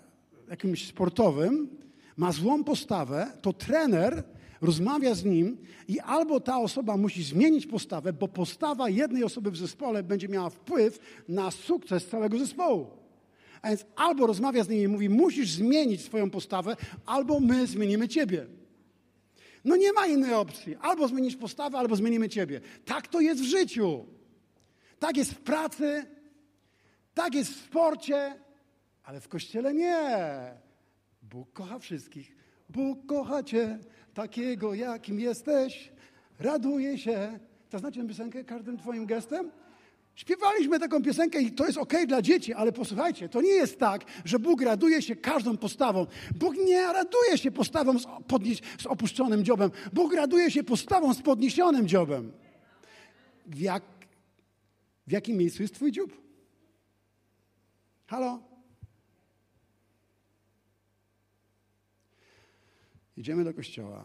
jakimś 0.50 0.88
sportowym 0.88 1.68
ma 2.16 2.32
złą 2.32 2.64
postawę, 2.64 3.32
to 3.42 3.52
trener 3.52 4.24
rozmawia 4.60 5.14
z 5.14 5.24
nim 5.24 5.58
i 5.88 6.00
albo 6.00 6.40
ta 6.40 6.58
osoba 6.58 6.96
musi 6.96 7.22
zmienić 7.22 7.66
postawę, 7.66 8.12
bo 8.12 8.28
postawa 8.28 8.88
jednej 8.88 9.24
osoby 9.24 9.50
w 9.50 9.56
zespole 9.56 10.02
będzie 10.02 10.28
miała 10.28 10.50
wpływ 10.50 10.98
na 11.28 11.50
sukces 11.50 12.06
całego 12.06 12.38
zespołu. 12.38 12.86
A 13.62 13.68
więc 13.68 13.84
albo 13.96 14.26
rozmawia 14.26 14.64
z 14.64 14.68
nim 14.68 14.80
i 14.80 14.88
mówi, 14.88 15.08
musisz 15.08 15.50
zmienić 15.50 16.02
swoją 16.02 16.30
postawę, 16.30 16.76
albo 17.06 17.40
my 17.40 17.66
zmienimy 17.66 18.08
ciebie. 18.08 18.46
No 19.64 19.76
nie 19.76 19.92
ma 19.92 20.06
innej 20.06 20.34
opcji. 20.34 20.76
Albo 20.80 21.08
zmienisz 21.08 21.36
postawę, 21.36 21.78
albo 21.78 21.96
zmienimy 21.96 22.28
ciebie. 22.28 22.60
Tak 22.84 23.08
to 23.08 23.20
jest 23.20 23.40
w 23.40 23.44
życiu. 23.44 24.04
Tak 24.98 25.16
jest 25.16 25.32
w 25.32 25.40
pracy, 25.40 26.06
tak 27.14 27.34
jest 27.34 27.52
w 27.52 27.64
sporcie, 27.64 28.34
ale 29.04 29.20
w 29.20 29.28
kościele 29.28 29.74
nie. 29.74 30.10
Bóg 31.22 31.52
kocha 31.52 31.78
wszystkich. 31.78 32.36
Bóg 32.68 33.06
kocha 33.06 33.42
cię 33.42 33.78
takiego, 34.14 34.74
jakim 34.74 35.20
jesteś. 35.20 35.92
Raduje 36.40 36.98
się. 36.98 37.38
To 37.70 37.78
znacie 37.78 38.00
tę 38.00 38.08
piosenkę 38.08 38.44
każdym 38.44 38.78
twoim 38.78 39.06
gestem? 39.06 39.50
Śpiewaliśmy 40.14 40.80
taką 40.80 41.02
piosenkę 41.02 41.40
i 41.42 41.52
to 41.52 41.66
jest 41.66 41.78
ok 41.78 41.92
dla 42.06 42.22
dzieci, 42.22 42.52
ale 42.52 42.72
posłuchajcie, 42.72 43.28
to 43.28 43.40
nie 43.40 43.50
jest 43.50 43.78
tak, 43.78 44.04
że 44.24 44.38
Bóg 44.38 44.62
raduje 44.62 45.02
się 45.02 45.16
każdą 45.16 45.56
postawą. 45.56 46.06
Bóg 46.34 46.54
nie 46.56 46.92
raduje 46.92 47.38
się 47.38 47.50
postawą 47.50 47.98
z, 47.98 48.06
podnieś, 48.28 48.60
z 48.78 48.86
opuszczonym 48.86 49.44
dziobem. 49.44 49.70
Bóg 49.92 50.14
raduje 50.14 50.50
się 50.50 50.64
postawą 50.64 51.14
z 51.14 51.22
podniesionym 51.22 51.88
dziobem. 51.88 52.32
W, 53.46 53.60
jak, 53.60 53.82
w 55.06 55.12
jakim 55.12 55.36
miejscu 55.36 55.62
jest 55.62 55.74
Twój 55.74 55.92
dziób? 55.92 56.22
Halo? 58.06 58.53
Idziemy 63.16 63.44
do 63.44 63.54
kościoła. 63.54 64.04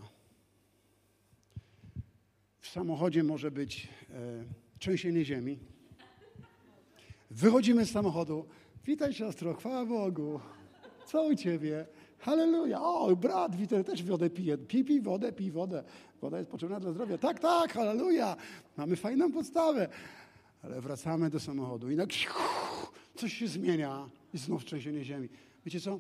W 2.60 2.68
samochodzie 2.68 3.24
może 3.24 3.52
być 3.52 3.88
e, 4.10 4.44
trzęsienie 4.80 5.26
ziemi. 5.26 5.60
Wychodzimy 7.32 7.86
z 7.86 7.92
samochodu. 7.92 8.46
Witaj 8.86 9.14
siostro, 9.14 9.54
chwała 9.54 9.86
Bogu. 9.86 10.40
Co 11.06 11.24
u 11.24 11.36
ciebie? 11.36 11.86
Halleluja. 12.20 12.82
O, 12.82 13.16
brat, 13.16 13.56
widzę, 13.56 13.84
też 13.84 14.04
wodę 14.04 14.30
pije. 14.30 14.58
Pij, 14.58 14.84
pij 14.84 15.02
wodę, 15.02 15.32
pij 15.32 15.52
wodę. 15.52 15.84
Woda 16.22 16.38
jest 16.38 16.50
potrzebna 16.50 16.80
dla 16.80 16.92
zdrowia. 16.92 17.18
Tak, 17.18 17.40
tak, 17.40 17.74
halleluja. 17.74 18.36
Mamy 18.78 18.96
fajną 18.96 19.32
podstawę. 19.32 19.90
Ale 20.64 20.82
wracamy 20.82 21.30
do 21.30 21.40
samochodu 21.40 21.92
i 21.92 21.96
nagle 21.96 22.18
coś 23.16 23.34
się 23.34 23.48
zmienia 23.48 24.10
i 24.34 24.38
znów 24.38 24.66
trzęsienie 24.66 25.04
ziemi. 25.04 25.30
Wiecie 25.66 25.80
co? 25.80 26.00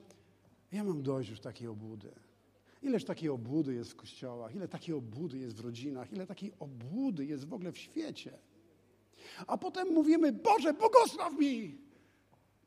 Ja 0.71 0.83
mam 0.83 1.03
dość 1.03 1.29
już 1.29 1.39
takiej 1.39 1.67
obłudy. 1.67 2.11
Ileż 2.81 3.05
takiej 3.05 3.29
obłudy 3.29 3.73
jest 3.73 3.91
w 3.91 3.95
kościołach, 3.95 4.55
ile 4.55 4.67
takiej 4.67 4.95
obłudy 4.95 5.37
jest 5.37 5.55
w 5.55 5.65
rodzinach, 5.65 6.13
ile 6.13 6.27
takiej 6.27 6.53
obłudy 6.59 7.25
jest 7.25 7.45
w 7.45 7.53
ogóle 7.53 7.71
w 7.71 7.77
świecie. 7.77 8.37
A 9.47 9.57
potem 9.57 9.93
mówimy, 9.93 10.31
Boże, 10.31 10.73
błogosław 10.73 11.39
mi! 11.39 11.77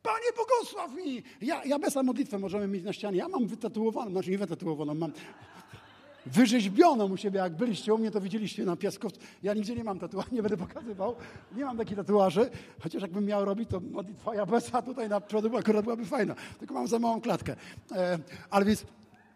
Panie, 0.02 0.26
błogosław 0.36 0.94
mi! 0.94 1.22
Ja, 1.40 1.64
ja 1.64 1.78
bez 1.78 1.96
modlitwę 1.96 2.38
możemy 2.38 2.68
mieć 2.68 2.84
na 2.84 2.92
ścianie. 2.92 3.18
Ja 3.18 3.28
mam 3.28 3.46
wytatuowaną, 3.46 4.10
znaczy 4.10 4.30
nie 4.30 4.38
wytatuowaną, 4.38 4.94
mam 4.94 5.12
wyrzeźbioną 6.26 7.12
u 7.12 7.16
siebie. 7.16 7.38
Jak 7.38 7.56
byliście 7.56 7.94
u 7.94 7.98
mnie, 7.98 8.10
to 8.10 8.20
widzieliście 8.20 8.64
na 8.64 8.76
piaskowcu. 8.76 9.20
Ja 9.42 9.54
nigdzie 9.54 9.74
nie 9.74 9.84
mam 9.84 9.98
tatuaży, 9.98 10.28
nie 10.32 10.42
będę 10.42 10.56
pokazywał. 10.56 11.16
Nie 11.56 11.64
mam 11.64 11.78
takich 11.78 11.96
tatuaży, 11.96 12.50
chociaż 12.80 13.02
jakbym 13.02 13.24
miał 13.24 13.44
robić, 13.44 13.70
to 13.70 13.80
modlitwa 13.80 14.34
Jabesa 14.34 14.82
tutaj 14.82 15.08
na 15.08 15.20
przodu 15.20 15.56
akurat 15.56 15.84
byłaby 15.84 16.04
fajna. 16.04 16.34
Tylko 16.58 16.74
mam 16.74 16.88
za 16.88 16.98
małą 16.98 17.20
klatkę. 17.20 17.56
E, 17.92 18.18
ale 18.50 18.64
więc 18.64 18.84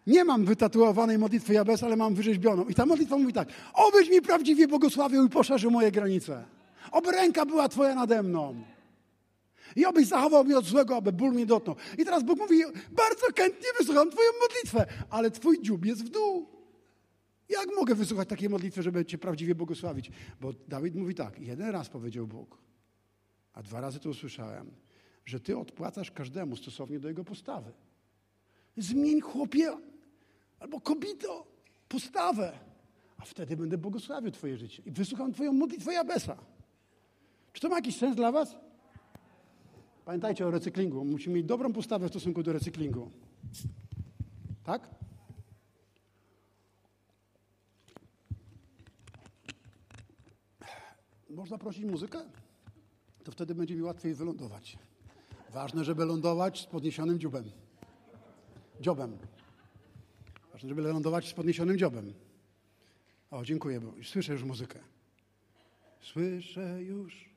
nie 0.07 0.23
mam 0.23 0.45
wytatuowanej 0.45 1.17
modlitwy 1.17 1.53
Jabesa, 1.53 1.85
ale 1.85 1.95
mam 1.95 2.15
wyrzeźbioną. 2.15 2.65
I 2.65 2.73
ta 2.73 2.85
modlitwa 2.85 3.17
mówi 3.17 3.33
tak. 3.33 3.49
Obyś 3.73 4.09
mi 4.09 4.21
prawdziwie 4.21 4.67
błogosławił 4.67 5.25
i 5.25 5.29
poszerzył 5.29 5.71
moje 5.71 5.91
granice. 5.91 6.43
Oby 6.91 7.11
ręka 7.11 7.45
była 7.45 7.69
Twoja 7.69 7.95
nade 7.95 8.23
mną. 8.23 8.55
I 9.75 9.85
obyś 9.85 10.07
zachował 10.07 10.43
mnie 10.43 10.57
od 10.57 10.65
złego, 10.65 10.95
aby 10.95 11.11
ból 11.11 11.31
mnie 11.31 11.45
dotknął. 11.45 11.75
I 11.97 12.05
teraz 12.05 12.23
Bóg 12.23 12.39
mówi, 12.39 12.61
bardzo 12.91 13.25
chętnie 13.37 13.67
wysłucham 13.79 14.11
Twoją 14.11 14.29
modlitwę, 14.41 14.85
ale 15.09 15.31
Twój 15.31 15.61
dziób 15.61 15.85
jest 15.85 16.05
w 16.05 16.09
dół. 16.09 16.47
Jak 17.49 17.67
mogę 17.75 17.95
wysłuchać 17.95 18.29
takiej 18.29 18.49
modlitwy, 18.49 18.83
żeby 18.83 19.05
Cię 19.05 19.17
prawdziwie 19.17 19.55
błogosławić? 19.55 20.11
Bo 20.41 20.53
Dawid 20.67 20.95
mówi 20.95 21.15
tak, 21.15 21.39
jeden 21.39 21.69
raz 21.69 21.89
powiedział 21.89 22.27
Bóg, 22.27 22.57
a 23.53 23.63
dwa 23.63 23.81
razy 23.81 23.99
to 23.99 24.09
usłyszałem, 24.09 24.71
że 25.25 25.39
Ty 25.39 25.57
odpłacasz 25.57 26.11
każdemu 26.11 26.55
stosownie 26.55 26.99
do 26.99 27.07
jego 27.07 27.23
postawy. 27.23 27.71
Zmień 28.77 29.21
chłopie 29.21 29.77
albo 30.59 30.81
kobito 30.81 31.47
postawę, 31.89 32.59
a 33.17 33.25
wtedy 33.25 33.57
będę 33.57 33.77
błogosławił 33.77 34.31
Twoje 34.31 34.57
życie 34.57 34.83
i 34.85 34.91
wysłucham 34.91 35.33
Twoją 35.33 35.53
modlitwę 35.53 35.93
Jabesa. 35.93 36.37
Czy 37.53 37.61
to 37.61 37.69
ma 37.69 37.75
jakiś 37.75 37.97
sens 37.97 38.15
dla 38.15 38.31
Was? 38.31 38.55
Pamiętajcie 40.05 40.47
o 40.47 40.51
recyklingu. 40.51 41.05
Musimy 41.05 41.35
mieć 41.35 41.45
dobrą 41.45 41.73
postawę 41.73 42.07
w 42.07 42.09
stosunku 42.09 42.43
do 42.43 42.53
recyklingu. 42.53 43.11
Tak? 44.63 44.89
Można 51.29 51.57
prosić 51.57 51.85
muzykę? 51.85 52.19
To 53.23 53.31
wtedy 53.31 53.55
będzie 53.55 53.75
mi 53.75 53.81
łatwiej 53.81 54.13
wylądować. 54.13 54.77
Ważne, 55.53 55.83
żeby 55.83 56.05
lądować 56.05 56.61
z 56.61 56.65
podniesionym 56.65 57.19
dziubem. 57.19 57.51
Dziobem. 58.81 59.17
Żeby 60.63 60.81
lądować 60.81 61.27
z 61.27 61.33
podniesionym 61.33 61.77
dziobem. 61.77 62.13
O, 63.31 63.45
dziękuję, 63.45 63.81
bo 63.81 63.93
słyszę 64.03 64.33
już 64.33 64.43
muzykę. 64.43 64.79
Słyszę 65.99 66.83
już 66.83 67.29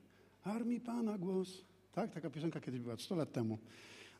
armii 0.44 0.80
Pana 0.80 1.18
głos. 1.18 1.64
Tak? 1.92 2.10
Taka 2.10 2.30
piosenka 2.30 2.60
kiedyś 2.60 2.80
była, 2.80 2.96
100 2.96 3.16
lat 3.16 3.32
temu. 3.32 3.58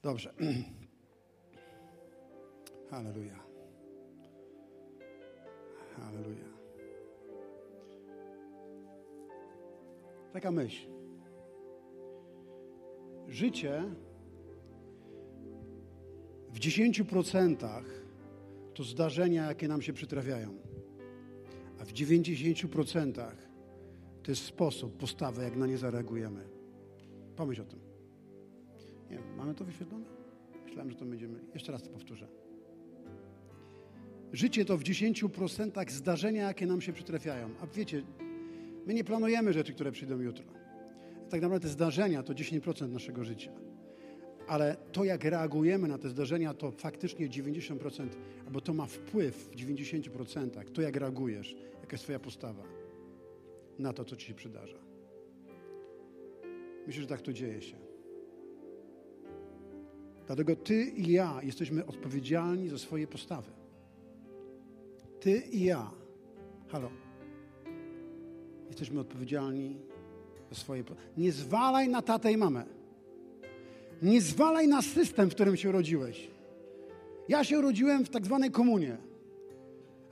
Dobrze. 0.02 0.34
Halleluja. 2.90 3.38
Halleluja. 5.96 6.50
Taka 10.32 10.50
myśl. 10.50 10.86
Życie 13.28 13.84
w 16.52 16.58
10% 16.58 17.82
to 18.80 18.84
zdarzenia, 18.84 19.46
jakie 19.46 19.68
nam 19.68 19.82
się 19.82 19.92
przytrafiają, 19.92 20.54
a 21.80 21.84
w 21.84 21.92
90% 21.92 23.12
to 24.22 24.30
jest 24.30 24.44
sposób, 24.44 24.96
postawa, 24.96 25.42
jak 25.42 25.56
na 25.56 25.66
nie 25.66 25.78
zareagujemy. 25.78 26.48
Pomyśl 27.36 27.62
o 27.62 27.64
tym. 27.64 27.78
Nie 29.10 29.16
wiem, 29.16 29.36
mamy 29.36 29.54
to 29.54 29.64
wyświetlone? 29.64 30.04
Myślałem, 30.64 30.90
że 30.90 30.96
to 30.96 31.04
będziemy. 31.04 31.40
Jeszcze 31.54 31.72
raz 31.72 31.82
to 31.82 31.90
powtórzę. 31.90 32.28
Życie 34.32 34.64
to 34.64 34.78
w 34.78 34.82
10% 34.82 35.90
zdarzenia, 35.90 36.42
jakie 36.42 36.66
nam 36.66 36.80
się 36.80 36.92
przytrafiają. 36.92 37.50
A 37.60 37.66
wiecie, 37.66 38.02
my 38.86 38.94
nie 38.94 39.04
planujemy 39.04 39.52
rzeczy, 39.52 39.72
które 39.72 39.92
przyjdą 39.92 40.20
jutro. 40.20 40.44
Tak 41.30 41.42
naprawdę 41.42 41.68
zdarzenia 41.68 42.22
to 42.22 42.32
10% 42.32 42.88
naszego 42.88 43.24
życia. 43.24 43.52
Ale 44.50 44.76
to, 44.92 45.04
jak 45.04 45.24
reagujemy 45.24 45.88
na 45.88 45.98
te 45.98 46.08
zdarzenia, 46.08 46.54
to 46.54 46.70
faktycznie 46.70 47.28
90%, 47.28 48.08
albo 48.46 48.60
to 48.60 48.74
ma 48.74 48.86
wpływ 48.86 49.36
w 49.36 49.56
90%. 49.56 50.72
To, 50.72 50.82
jak 50.82 50.96
reagujesz, 50.96 51.56
jaka 51.80 51.92
jest 51.92 52.04
Twoja 52.04 52.18
postawa 52.18 52.62
na 53.78 53.92
to, 53.92 54.04
co 54.04 54.16
Ci 54.16 54.26
się 54.26 54.34
przydarza. 54.34 54.78
Myślę, 56.86 57.02
że 57.02 57.08
tak 57.08 57.22
to 57.22 57.32
dzieje 57.32 57.62
się. 57.62 57.76
Dlatego 60.26 60.56
Ty 60.56 60.84
i 60.84 61.12
ja 61.12 61.40
jesteśmy 61.42 61.86
odpowiedzialni 61.86 62.68
za 62.68 62.78
swoje 62.78 63.06
postawy. 63.06 63.50
Ty 65.20 65.42
i 65.52 65.64
ja. 65.64 65.90
Halo. 66.68 66.90
Jesteśmy 68.68 69.00
odpowiedzialni 69.00 69.76
za 70.50 70.56
swoje. 70.56 70.84
Nie 71.16 71.32
zwalaj 71.32 71.88
na 71.88 72.02
tatę 72.02 72.32
i 72.32 72.36
mamę. 72.36 72.79
Nie 74.02 74.20
zwalaj 74.20 74.68
na 74.68 74.82
system, 74.82 75.30
w 75.30 75.34
którym 75.34 75.56
się 75.56 75.68
urodziłeś. 75.68 76.30
Ja 77.28 77.44
się 77.44 77.58
urodziłem 77.58 78.04
w 78.04 78.10
tak 78.10 78.24
zwanej 78.24 78.50
komunie. 78.50 78.96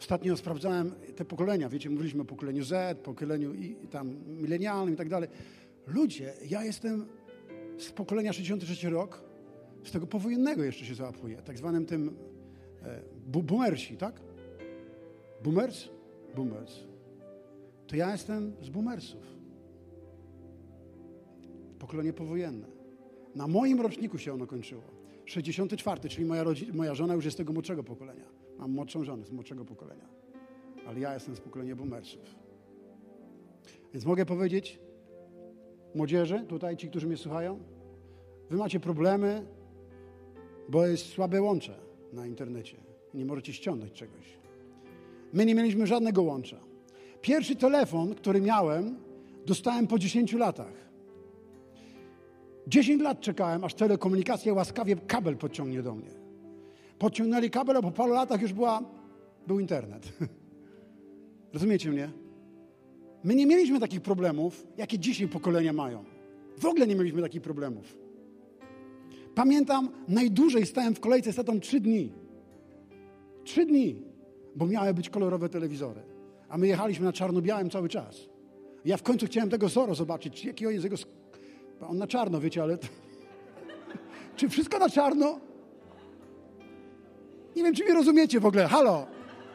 Ostatnio 0.01 0.37
sprawdzałem 0.37 0.93
te 1.17 1.25
pokolenia. 1.25 1.69
Wiecie, 1.69 1.91
mówiliśmy 1.91 2.23
o 2.23 2.25
pokoleniu 2.25 2.65
Z, 2.65 2.99
pokoleniu 2.99 3.55
i, 3.55 3.77
tam 3.91 4.17
milenialnym 4.27 4.95
i 4.95 4.97
tak 4.97 5.09
dalej. 5.09 5.29
Ludzie, 5.87 6.33
ja 6.51 6.65
jestem 6.65 7.07
z 7.79 7.91
pokolenia 7.91 8.33
63 8.33 8.91
rok, 8.91 9.25
z 9.85 9.91
tego 9.91 10.07
powojennego 10.07 10.65
jeszcze 10.65 10.85
się 10.85 10.95
załapuję, 10.95 11.37
tak 11.37 11.59
zwanym 11.59 11.87
tym 11.87 12.17
e, 12.83 13.01
boomersi, 13.27 13.97
tak? 13.97 14.21
Boomers? 15.45 15.89
Boomers. 16.37 16.75
To 17.87 17.97
ja 17.97 18.13
jestem 18.13 18.53
z 18.63 18.69
boomersów. 18.69 19.23
Pokolenie 21.79 22.13
powojenne. 22.13 22.78
Na 23.35 23.47
moim 23.47 23.81
roczniku 23.81 24.19
się 24.19 24.35
ono 24.35 24.47
kończyło. 24.47 24.83
64, 25.25 26.09
czyli 26.09 26.27
moja, 26.27 26.45
moja 26.75 26.95
żona 26.95 27.15
już 27.15 27.25
jest 27.25 27.37
tego 27.37 27.53
młodszego 27.53 27.85
pokolenia. 27.85 28.25
Mam 28.59 28.71
młodszą 28.71 29.05
żonę 29.05 29.25
z 29.25 29.33
młodszego 29.33 29.65
pokolenia. 29.65 30.09
Ale 30.87 31.01
ja 31.01 31.15
jestem 31.15 31.37
z 31.37 31.41
pokolenia 31.41 31.77
boomersów. 31.77 32.21
Więc 33.93 34.05
mogę 34.05 34.27
powiedzieć, 34.27 34.81
młodzieży, 35.95 36.45
tutaj 36.49 36.77
ci, 36.77 36.89
którzy 36.89 37.07
mnie 37.07 37.17
słuchają, 37.17 37.59
wy 38.51 38.57
macie 38.57 38.81
problemy, 38.81 39.47
bo 40.69 40.87
jest 40.87 41.07
słabe 41.07 41.43
łącze 41.43 41.75
na 42.13 42.27
internecie. 42.27 42.77
Nie 43.15 43.25
możecie 43.25 43.53
ściągnąć 43.53 43.93
czegoś. 43.93 44.39
My 45.33 45.47
nie 45.47 45.55
mieliśmy 45.55 45.87
żadnego 45.87 46.23
łącza. 46.23 46.61
Pierwszy 47.21 47.57
telefon, 47.57 48.15
który 48.15 48.41
miałem, 48.41 48.97
dostałem 49.47 49.87
po 49.87 49.99
10 49.99 50.33
latach. 50.33 50.88
10 52.69 53.03
lat 53.03 53.21
czekałem, 53.21 53.65
aż 53.65 53.75
telekomunikacja 53.75 54.55
łaskawie 54.55 54.97
kabel 54.97 55.37
podciągnie 55.37 55.83
do 55.83 55.95
mnie. 55.95 56.11
Podciągnęli 56.99 57.51
kabel, 57.51 57.77
a 57.77 57.83
po 57.83 57.91
paru 57.91 58.13
latach 58.13 58.43
już 58.43 58.53
była, 58.53 58.83
był 59.47 59.61
internet. 59.61 60.13
Rozumiecie 61.55 61.91
mnie? 61.91 62.11
My 63.25 63.35
nie 63.35 63.47
mieliśmy 63.47 63.81
takich 63.81 64.01
problemów, 64.01 64.67
jakie 64.77 64.99
dzisiaj 64.99 65.29
pokolenia 65.29 65.73
mają. 65.73 66.05
W 66.59 66.67
ogóle 66.67 66.87
nie 66.87 66.95
mieliśmy 66.97 67.23
takich 67.23 67.43
problemów. 67.43 67.97
Pamiętam, 69.35 69.89
najdłużej 70.09 70.67
stałem 70.67 70.95
w 70.95 71.01
kolejce 71.01 71.35
tatą 71.35 71.61
trzy 71.61 71.81
dni. 71.81 72.13
Trzy 73.45 73.67
dni, 73.67 74.03
bo 74.57 74.67
miały 74.67 74.95
być 74.95 75.11
kolorowe 75.11 75.49
telewizory. 75.49 76.01
A 76.49 76.59
my 76.59 76.67
jechaliśmy 76.67 77.05
na 77.05 77.13
czarno-białym 77.13 77.71
cały 77.71 77.89
czas. 77.89 78.29
Ja 78.85 78.97
w 78.97 79.03
końcu 79.03 79.27
chciałem 79.27 79.51
tego 79.51 79.69
Zoro 79.69 79.95
zobaczyć, 79.95 80.45
jaki 80.45 80.67
on 80.67 80.73
jest 80.73 80.85
jego... 80.85 80.97
On 81.81 81.99
na 81.99 82.07
czarno, 82.07 82.41
wiecie, 82.41 82.63
ale... 82.63 82.79
czy 84.37 84.49
wszystko 84.49 84.79
na 84.79 84.91
czarno? 84.91 85.41
Nie 87.57 87.63
wiem, 87.63 87.75
czy 87.75 87.85
mnie 87.85 87.95
rozumiecie 87.95 88.41
w 88.41 88.47
ogóle. 88.47 88.69
Halo! 88.69 89.07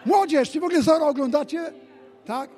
Młodzież, 0.05 0.51
czy 0.51 0.59
w 0.59 0.63
ogóle 0.63 0.81
Zoro 0.81 1.07
oglądacie? 1.07 1.73
Tak? 2.25 2.49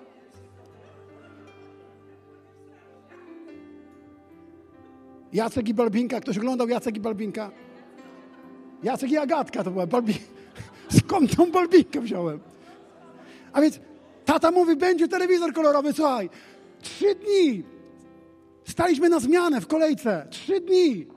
Jacek 5.34 5.70
i 5.70 5.74
Balbinka. 5.74 6.20
Ktoś 6.20 6.38
oglądał 6.38 6.68
Jacek 6.68 6.97
i 6.97 6.99
Balbinka? 6.99 7.51
Jacek 8.84 9.11
i 9.11 9.18
Agatka 9.18 9.63
to 9.63 9.72
była 9.72 9.88
Balbinka. 9.88 10.24
Skąd 10.99 11.36
tą 11.36 11.51
Balbinkę 11.51 12.01
wziąłem? 12.01 12.39
A 13.53 13.61
więc 13.61 13.80
tata 14.26 14.51
mówi, 14.51 14.76
będzie 14.76 15.07
telewizor 15.07 15.53
kolorowy, 15.53 15.93
słuchaj. 15.93 16.30
Trzy 16.82 17.16
dni. 17.16 17.74
Staliśmy 18.76 19.09
na 19.09 19.19
zmianę 19.19 19.61
w 19.61 19.67
kolejce. 19.67 20.28
Trzy 20.30 20.61
dni. 20.61 21.07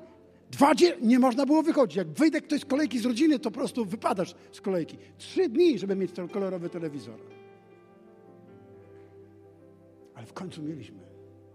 Dwa 0.50 0.74
dzie- 0.74 0.96
nie 1.02 1.18
można 1.18 1.46
było 1.46 1.62
wychodzić. 1.62 1.96
Jak 1.96 2.08
wyjdę 2.08 2.40
ktoś 2.40 2.60
z 2.60 2.64
kolejki 2.64 2.98
z 2.98 3.04
rodziny, 3.04 3.38
to 3.38 3.50
po 3.50 3.58
prostu 3.58 3.84
wypadasz 3.84 4.34
z 4.52 4.60
kolejki. 4.60 4.96
Trzy 5.18 5.48
dni, 5.48 5.78
żeby 5.78 5.96
mieć 5.96 6.12
ten 6.12 6.28
kolorowy 6.28 6.68
telewizor. 6.70 7.20
Ale 10.14 10.26
w 10.26 10.32
końcu 10.32 10.62
mieliśmy. 10.62 10.98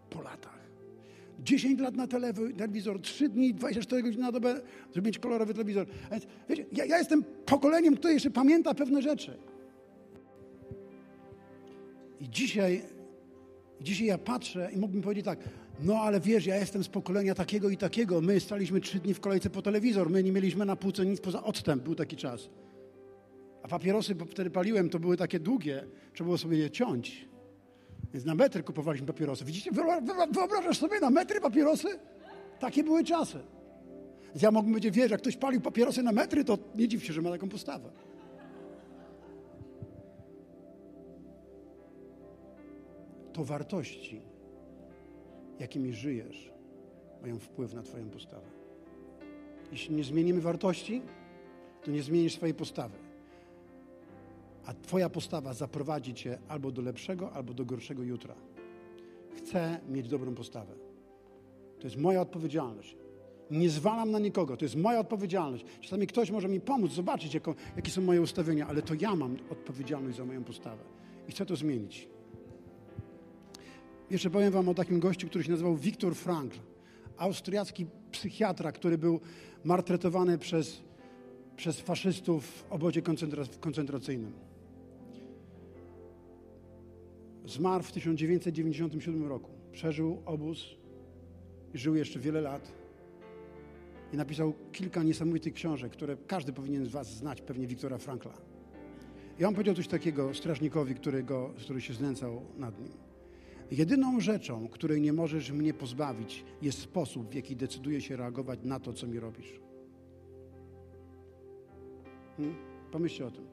Po 0.10 0.22
latach. 0.22 0.60
10 1.40 1.80
lat 1.80 1.96
na 1.96 2.08
telewizor, 2.08 3.02
3 3.02 3.30
dni, 3.30 3.54
24 3.54 4.04
godziny 4.04 4.24
na 4.24 4.32
dobę, 4.32 4.62
żeby 4.96 5.08
mieć 5.08 5.20
kolorowy 5.20 5.54
telewizor. 5.54 5.88
Więc, 6.12 6.26
wiecie, 6.50 6.66
ja, 6.72 6.86
ja 6.86 6.98
jestem 6.98 7.24
pokoleniem, 7.46 7.96
które 7.96 8.14
jeszcze 8.14 8.30
pamięta 8.32 8.74
pewne 8.74 9.02
rzeczy. 9.02 9.38
I 12.20 12.30
dzisiaj, 12.30 12.82
dzisiaj 13.82 14.08
ja 14.08 14.18
patrzę 14.18 14.70
i 14.76 14.78
mógłbym 14.78 15.02
powiedzieć 15.02 15.26
tak, 15.26 15.40
no 15.84 15.96
ale 15.96 16.20
wiesz, 16.20 16.46
ja 16.46 16.56
jestem 16.56 16.84
z 16.84 16.88
pokolenia 16.88 17.36
takiego 17.36 17.70
i 17.70 17.78
takiego. 17.78 18.22
My 18.22 18.40
staliśmy 18.40 18.82
trzy 18.82 19.00
dni 19.00 19.14
w 19.14 19.20
kolejce 19.20 19.50
po 19.50 19.62
telewizor. 19.62 20.10
My 20.10 20.24
nie 20.24 20.32
mieliśmy 20.32 20.66
na 20.66 20.76
półce 20.76 21.06
nic 21.06 21.22
poza 21.22 21.44
octem. 21.44 21.80
Był 21.80 21.96
taki 21.96 22.16
czas. 22.16 22.50
A 23.64 23.68
papierosy, 23.68 24.16
bo 24.16 24.26
wtedy 24.26 24.50
paliłem, 24.50 24.90
to 24.90 25.00
były 25.00 25.18
takie 25.18 25.40
długie. 25.40 25.86
Trzeba 26.14 26.26
było 26.26 26.38
sobie 26.38 26.58
je 26.58 26.72
ciąć. 26.72 27.28
Więc 28.14 28.26
na 28.26 28.36
metry 28.36 28.64
kupowaliśmy 28.64 29.08
papierosy. 29.08 29.46
Widzicie, 29.46 29.72
wyobrażasz 30.32 30.78
sobie 30.78 31.00
na 31.00 31.10
metry 31.10 31.42
papierosy? 31.42 31.88
Takie 32.60 32.84
były 32.84 33.04
czasy. 33.04 33.40
Więc 34.26 34.42
ja 34.42 34.52
mógłbym 34.52 34.74
powiedzieć, 34.74 34.96
wiesz, 34.96 35.12
jak 35.12 35.22
ktoś 35.22 35.38
palił 35.38 35.62
papierosy 35.62 36.04
na 36.04 36.12
metry, 36.12 36.44
to 36.44 36.58
nie 36.76 36.88
dziw 36.88 37.04
się, 37.04 37.14
że 37.14 37.22
ma 37.22 37.32
taką 37.32 37.50
postawę. 37.50 37.90
To 43.34 43.44
wartości, 43.44 44.22
jakimi 45.60 45.94
żyjesz, 45.94 46.52
mają 47.22 47.40
wpływ 47.40 47.74
na 47.74 47.84
Twoją 47.84 48.10
postawę. 48.10 48.48
Jeśli 49.72 49.96
nie 49.96 50.04
zmienimy 50.04 50.42
wartości, 50.42 51.02
to 51.84 51.92
nie 51.92 52.04
zmienisz 52.04 52.34
swojej 52.34 52.56
postawy. 52.56 52.98
A 54.66 54.74
Twoja 54.74 55.10
postawa 55.10 55.54
zaprowadzi 55.54 56.14
Cię 56.14 56.38
albo 56.48 56.72
do 56.72 56.82
lepszego, 56.82 57.32
albo 57.32 57.54
do 57.54 57.66
gorszego 57.66 58.04
jutra. 58.04 58.36
Chcę 59.38 59.80
mieć 59.90 60.08
dobrą 60.08 60.36
postawę. 60.36 60.74
To 61.80 61.88
jest 61.88 61.98
moja 61.98 62.22
odpowiedzialność. 62.22 62.98
Nie 63.52 63.70
zwalam 63.70 64.12
na 64.12 64.20
nikogo, 64.20 64.58
to 64.58 64.66
jest 64.66 64.76
moja 64.76 65.00
odpowiedzialność. 65.00 65.66
Czasami 65.82 66.08
ktoś 66.08 66.32
może 66.32 66.50
mi 66.50 66.60
pomóc, 66.60 66.92
zobaczyć, 66.92 67.34
jako, 67.34 67.56
jakie 67.76 67.92
są 67.92 68.02
moje 68.02 68.22
ustawienia, 68.22 68.68
ale 68.68 68.82
to 68.82 68.94
ja 69.00 69.16
mam 69.16 69.38
odpowiedzialność 69.50 70.18
za 70.18 70.26
moją 70.26 70.44
postawę 70.44 70.84
i 71.28 71.32
chcę 71.32 71.46
to 71.46 71.56
zmienić. 71.56 72.13
Jeszcze 74.14 74.30
powiem 74.30 74.52
Wam 74.52 74.70
o 74.70 74.74
takim 74.74 75.00
gościu, 75.00 75.28
który 75.28 75.44
się 75.44 75.52
nazywał 75.52 75.76
Viktor 75.76 76.16
Frankl, 76.16 76.58
austriacki 77.18 77.86
psychiatra, 78.12 78.72
który 78.72 78.98
był 78.98 79.20
martretowany 79.64 80.38
przez, 80.38 80.82
przez 81.56 81.80
faszystów 81.80 82.46
w 82.46 82.72
obozie 82.72 83.02
koncentracyjnym. 83.60 84.32
Zmarł 87.46 87.84
w 87.84 87.92
1997 87.92 89.28
roku. 89.28 89.52
Przeżył 89.72 90.22
obóz 90.26 90.66
żył 91.74 91.96
jeszcze 91.96 92.20
wiele 92.20 92.42
lat. 92.42 92.72
I 94.14 94.18
napisał 94.18 94.54
kilka 94.72 95.04
niesamowitych 95.04 95.54
książek, 95.54 95.92
które 95.92 96.18
każdy 96.28 96.54
powinien 96.54 96.86
z 96.86 96.90
Was 96.90 97.16
znać, 97.16 97.42
pewnie 97.42 97.68
Wiktora 97.68 97.98
Frankla. 97.98 98.34
I 99.40 99.46
on 99.46 99.54
powiedział 99.54 99.76
coś 99.76 99.88
takiego 99.88 100.34
strażnikowi, 100.34 100.96
który, 100.96 101.24
go, 101.24 101.54
który 101.58 101.82
się 101.82 101.94
znęcał 101.94 102.42
nad 102.58 102.80
nim. 102.80 103.13
Jedyną 103.74 104.20
rzeczą, 104.20 104.68
której 104.68 105.02
nie 105.02 105.14
możesz 105.14 105.52
mnie 105.52 105.74
pozbawić, 105.74 106.46
jest 106.62 106.80
sposób, 106.80 107.30
w 107.30 107.34
jaki 107.34 107.56
decyduję 107.56 108.02
się 108.02 108.16
reagować 108.16 108.60
na 108.64 108.80
to, 108.80 108.94
co 108.94 109.08
mi 109.08 109.20
robisz. 109.20 109.60
Hmm? 112.38 112.56
Pomyślcie 112.92 113.26
o 113.26 113.32
tym. 113.32 113.46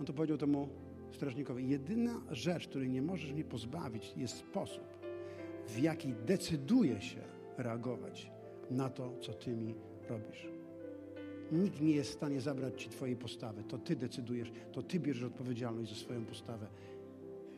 On 0.00 0.06
to 0.06 0.12
powiedział 0.12 0.38
temu 0.38 0.68
strażnikowi. 1.12 1.68
Jedyna 1.68 2.20
rzecz, 2.30 2.68
której 2.68 2.90
nie 2.90 3.02
możesz 3.02 3.32
mnie 3.32 3.44
pozbawić, 3.44 4.12
jest 4.16 4.36
sposób, 4.36 4.84
w 5.66 5.78
jaki 5.78 6.14
decyduję 6.26 7.00
się 7.00 7.20
reagować 7.56 8.30
na 8.70 8.90
to, 8.90 9.14
co 9.20 9.32
ty 9.32 9.56
mi 9.56 9.74
robisz. 10.08 10.48
Nikt 11.52 11.80
nie 11.80 11.92
jest 11.92 12.10
w 12.10 12.14
stanie 12.14 12.40
zabrać 12.40 12.82
ci 12.82 12.88
twojej 12.88 13.16
postawy. 13.16 13.62
To 13.62 13.78
ty 13.78 13.96
decydujesz, 13.96 14.52
to 14.72 14.82
ty 14.82 15.00
bierzesz 15.00 15.24
odpowiedzialność 15.24 15.90
za 15.90 15.96
swoją 15.96 16.24
postawę. 16.24 16.66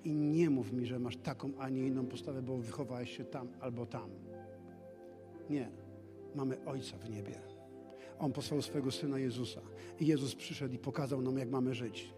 I 0.05 0.15
nie 0.15 0.51
mów 0.51 0.73
mi, 0.73 0.87
że 0.87 0.99
masz 0.99 1.17
taką, 1.17 1.53
a 1.59 1.69
nie 1.69 1.87
inną 1.87 2.07
postawę, 2.07 2.43
bo 2.43 2.57
wychowałeś 2.57 3.17
się 3.17 3.25
tam 3.25 3.49
albo 3.61 3.87
tam. 3.87 4.11
Nie. 5.51 5.71
Mamy 6.35 6.65
Ojca 6.65 6.99
w 6.99 7.11
niebie. 7.11 7.35
On 8.19 8.33
posłał 8.33 8.63
swojego 8.63 8.91
Syna 8.91 9.19
Jezusa. 9.19 9.61
I 10.01 10.07
Jezus 10.07 10.35
przyszedł 10.35 10.75
i 10.75 10.79
pokazał 10.79 11.23
nam, 11.23 11.39
jak 11.39 11.51
mamy 11.51 11.75
żyć. 11.75 12.15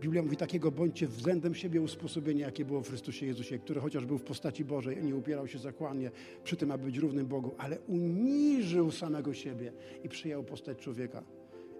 Biblia 0.00 0.22
mówi 0.22 0.36
takiego 0.36 0.70
bądźcie 0.70 1.08
względem 1.08 1.54
siebie 1.54 1.80
usposobienia, 1.80 2.46
jakie 2.46 2.64
było 2.64 2.80
w 2.80 2.88
Chrystusie 2.88 3.26
Jezusie, 3.26 3.58
który 3.58 3.80
chociaż 3.80 4.06
był 4.06 4.18
w 4.18 4.22
postaci 4.22 4.64
Bożej, 4.64 5.04
nie 5.04 5.16
upierał 5.16 5.48
się 5.48 5.58
zakłanie 5.58 6.10
przy 6.44 6.56
tym, 6.56 6.70
aby 6.70 6.84
być 6.84 6.96
równym 6.96 7.26
Bogu, 7.26 7.54
ale 7.58 7.80
uniżył 7.80 8.90
samego 8.90 9.34
siebie 9.34 9.72
i 10.04 10.08
przyjął 10.08 10.44
postać 10.44 10.78
człowieka. 10.78 11.22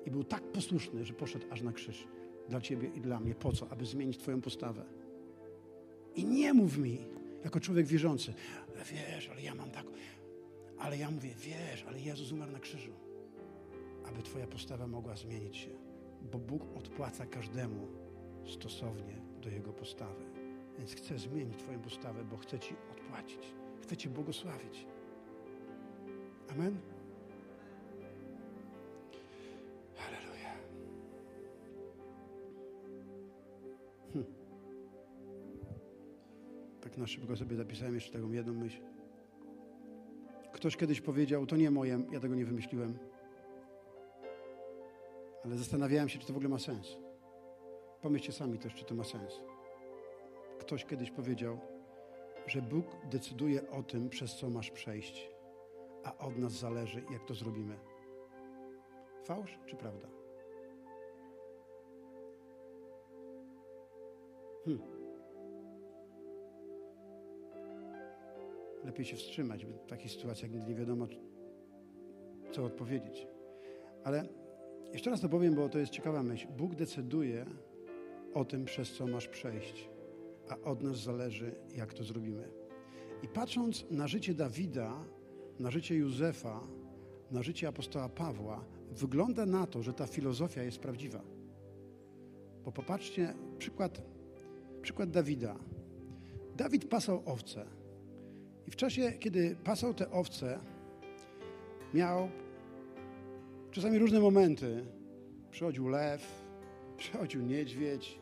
I 0.06 0.10
był 0.10 0.24
tak 0.24 0.42
posłuszny, 0.42 1.04
że 1.04 1.14
poszedł 1.14 1.46
aż 1.50 1.62
na 1.62 1.72
krzyż 1.72 2.06
dla 2.48 2.60
ciebie 2.60 2.90
i 2.94 3.00
dla 3.00 3.20
mnie. 3.20 3.34
Po 3.34 3.52
co? 3.52 3.68
Aby 3.70 3.86
zmienić 3.86 4.18
twoją 4.18 4.40
postawę. 4.40 4.84
I 6.20 6.24
nie 6.24 6.54
mów 6.54 6.78
mi, 6.78 6.98
jako 7.44 7.60
człowiek 7.60 7.86
wierzący, 7.86 8.34
wiesz, 8.92 9.28
ale 9.28 9.42
ja 9.42 9.54
mam 9.54 9.70
taką. 9.70 9.90
Ale 10.78 10.98
ja 10.98 11.10
mówię, 11.10 11.30
wiesz, 11.38 11.84
ale 11.88 12.00
Jezus 12.00 12.32
umarł 12.32 12.52
na 12.52 12.58
krzyżu, 12.58 12.92
aby 14.04 14.22
twoja 14.22 14.46
postawa 14.46 14.86
mogła 14.86 15.16
zmienić 15.16 15.56
się. 15.56 15.70
Bo 16.32 16.38
Bóg 16.38 16.62
odpłaca 16.76 17.26
każdemu 17.26 17.88
stosownie 18.46 19.16
do 19.42 19.48
Jego 19.48 19.72
postawy. 19.72 20.24
Więc 20.78 20.94
chcę 20.94 21.18
zmienić 21.18 21.56
Twoją 21.56 21.78
postawę, 21.80 22.24
bo 22.24 22.36
chcę 22.36 22.58
Ci 22.58 22.74
odpłacić. 22.92 23.54
Chcę 23.82 23.96
Cię 23.96 24.10
błogosławić. 24.10 24.86
Amen? 26.48 26.76
Halleluja. 29.96 30.52
Hm. 34.12 34.39
Tak 36.90 36.98
na 36.98 37.06
szybko 37.06 37.36
sobie 37.36 37.56
zapisałem 37.56 37.94
jeszcze 37.94 38.12
taką 38.12 38.30
jedną 38.30 38.52
myśl. 38.52 38.82
Ktoś 40.52 40.76
kiedyś 40.76 41.00
powiedział, 41.00 41.46
to 41.46 41.56
nie 41.56 41.70
moje, 41.70 42.02
ja 42.12 42.20
tego 42.20 42.34
nie 42.34 42.44
wymyśliłem. 42.44 42.98
Ale 45.44 45.56
zastanawiałem 45.56 46.08
się, 46.08 46.18
czy 46.18 46.26
to 46.26 46.32
w 46.32 46.36
ogóle 46.36 46.48
ma 46.48 46.58
sens. 46.58 46.96
Pomyślcie 48.02 48.32
sami 48.32 48.58
też, 48.58 48.74
czy 48.74 48.84
to 48.84 48.94
ma 48.94 49.04
sens. 49.04 49.40
Ktoś 50.58 50.84
kiedyś 50.84 51.10
powiedział, 51.10 51.58
że 52.46 52.62
Bóg 52.62 52.86
decyduje 53.10 53.70
o 53.70 53.82
tym, 53.82 54.08
przez 54.08 54.36
co 54.36 54.50
masz 54.50 54.70
przejść, 54.70 55.30
a 56.04 56.18
od 56.18 56.38
nas 56.38 56.52
zależy, 56.52 57.02
jak 57.12 57.24
to 57.24 57.34
zrobimy. 57.34 57.78
Fałsz 59.24 59.58
czy 59.66 59.76
prawda? 59.76 60.08
Hmm. 64.64 64.99
Lepiej 68.84 69.04
się 69.04 69.16
wstrzymać, 69.16 69.64
w 69.64 69.86
takich 69.86 70.12
sytuacjach 70.12 70.50
nigdy 70.50 70.68
nie 70.68 70.74
wiadomo, 70.74 71.06
co 72.52 72.64
odpowiedzieć. 72.64 73.26
Ale 74.04 74.28
jeszcze 74.92 75.10
raz 75.10 75.20
to 75.20 75.28
powiem, 75.28 75.54
bo 75.54 75.68
to 75.68 75.78
jest 75.78 75.92
ciekawa 75.92 76.22
myśl. 76.22 76.48
Bóg 76.56 76.74
decyduje, 76.74 77.46
o 78.34 78.44
tym, 78.44 78.64
przez 78.64 78.92
co 78.92 79.06
masz 79.06 79.28
przejść, 79.28 79.88
a 80.48 80.68
od 80.68 80.82
nas 80.82 80.96
zależy, 80.96 81.54
jak 81.76 81.94
to 81.94 82.04
zrobimy. 82.04 82.48
I 83.22 83.28
patrząc 83.28 83.86
na 83.90 84.08
życie 84.08 84.34
Dawida, 84.34 85.04
na 85.58 85.70
życie 85.70 85.94
Józefa, 85.94 86.60
na 87.30 87.42
życie 87.42 87.68
apostoła 87.68 88.08
Pawła, 88.08 88.64
wygląda 88.90 89.46
na 89.46 89.66
to, 89.66 89.82
że 89.82 89.92
ta 89.92 90.06
filozofia 90.06 90.62
jest 90.62 90.78
prawdziwa. 90.78 91.22
Bo 92.64 92.72
popatrzcie, 92.72 93.34
przykład, 93.58 94.02
przykład 94.82 95.10
Dawida. 95.10 95.56
Dawid 96.56 96.84
pasał 96.88 97.22
owce. 97.26 97.79
I 98.70 98.72
w 98.72 98.76
czasie, 98.76 99.12
kiedy 99.12 99.56
pasał 99.64 99.94
te 99.94 100.10
owce, 100.10 100.58
miał 101.94 102.28
czasami 103.70 103.98
różne 103.98 104.20
momenty. 104.20 104.84
Przychodził 105.50 105.88
lew, 105.88 106.42
przychodził 106.96 107.42
niedźwiedź, 107.42 108.18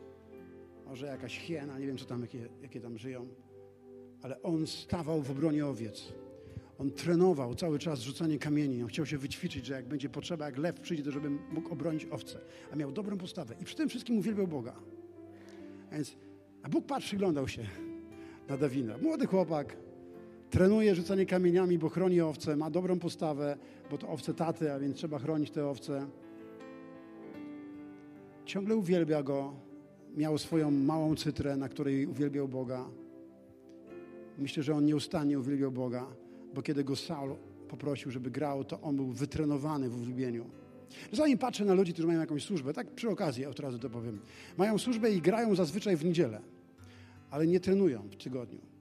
może 0.87 1.07
jakaś 1.07 1.39
hiena, 1.39 1.79
nie 1.79 1.87
wiem 1.87 1.99
co 1.99 2.05
tam, 2.05 2.21
jakie, 2.21 2.49
jakie 2.63 2.81
tam 2.81 2.99
żyją, 2.99 3.27
ale 4.23 4.43
on 4.43 4.67
stawał 4.67 5.23
w 5.23 5.31
obronie 5.31 5.67
owiec. 5.67 6.13
On 6.79 6.91
trenował 6.91 7.55
cały 7.55 7.79
czas 7.79 8.01
rzucanie 8.01 8.39
kamieni. 8.39 8.83
On 8.83 8.89
chciał 8.89 9.07
się 9.07 9.19
wyćwiczyć, 9.19 9.67
że 9.67 9.75
jak 9.75 9.89
będzie 9.89 10.09
potrzeba, 10.09 10.47
jak 10.47 10.59
lew 10.59 10.81
przyjdzie, 10.81 11.05
to 11.05 11.11
żeby 11.11 11.31
mógł 11.31 11.73
obronić 11.73 12.07
owce. 12.11 12.41
A 12.73 12.77
miał 12.77 12.93
dobrą 12.93 13.19
postawę. 13.19 13.55
I 13.61 13.65
przy 13.65 13.77
tym 13.77 13.89
wszystkim 13.89 14.19
uwielbiał 14.19 14.49
Boga. 14.49 14.75
A 15.91 15.95
więc, 15.95 16.17
a 16.63 16.69
Bóg 16.69 16.87
patrzy, 16.87 17.07
przyglądał 17.07 17.49
się 17.49 17.67
na 18.49 18.57
Dawida. 18.57 18.99
Młody 18.99 19.27
chłopak, 19.27 19.88
trenuje 20.51 20.95
rzucanie 20.95 21.27
kamieniami, 21.27 21.79
bo 21.79 21.89
chroni 21.89 22.21
owce, 22.21 22.57
ma 22.57 22.71
dobrą 22.71 22.99
postawę, 22.99 23.57
bo 23.91 23.99
to 23.99 24.09
owce 24.09 24.35
taty, 24.35 24.73
a 24.73 24.79
więc 24.79 24.97
trzeba 24.97 25.19
chronić 25.19 25.51
te 25.51 25.67
owce. 25.67 26.07
Ciągle 28.45 28.77
uwielbia 28.77 29.23
Go, 29.23 29.55
miał 30.17 30.39
swoją 30.39 30.71
małą 30.71 31.17
cytrę, 31.17 31.57
na 31.57 31.69
której 31.69 32.07
uwielbiał 32.07 32.49
Boga. 32.49 32.85
Myślę, 34.39 34.63
że 34.63 34.75
on 34.75 34.85
nieustannie 34.85 35.39
uwielbiał 35.39 35.73
Boga, 35.73 36.07
bo 36.55 36.63
kiedy 36.63 36.85
go 36.85 36.97
Saul 36.97 37.37
poprosił, 37.69 38.11
żeby 38.11 38.31
grał, 38.31 38.65
to 38.65 38.81
on 38.81 38.97
był 38.97 39.07
wytrenowany 39.07 39.89
w 39.89 40.03
uwielbieniu. 40.03 40.45
Czasami 41.11 41.39
patrzę 41.39 41.65
na 41.65 41.75
ludzi, 41.75 41.93
którzy 41.93 42.09
mają 42.09 42.21
jakąś 42.21 42.45
służbę, 42.45 42.75
tak 42.75 42.91
przy 42.91 43.09
okazji 43.09 43.47
od 43.47 43.61
razu 43.61 43.79
to 43.79 43.91
powiem. 43.91 44.21
Mają 44.59 44.79
służbę 44.79 45.11
i 45.11 45.21
grają 45.21 45.55
zazwyczaj 45.55 45.97
w 45.97 46.05
niedzielę, 46.05 46.41
ale 47.31 47.47
nie 47.47 47.61
trenują 47.61 48.09
w 48.11 48.17
tygodniu. 48.17 48.78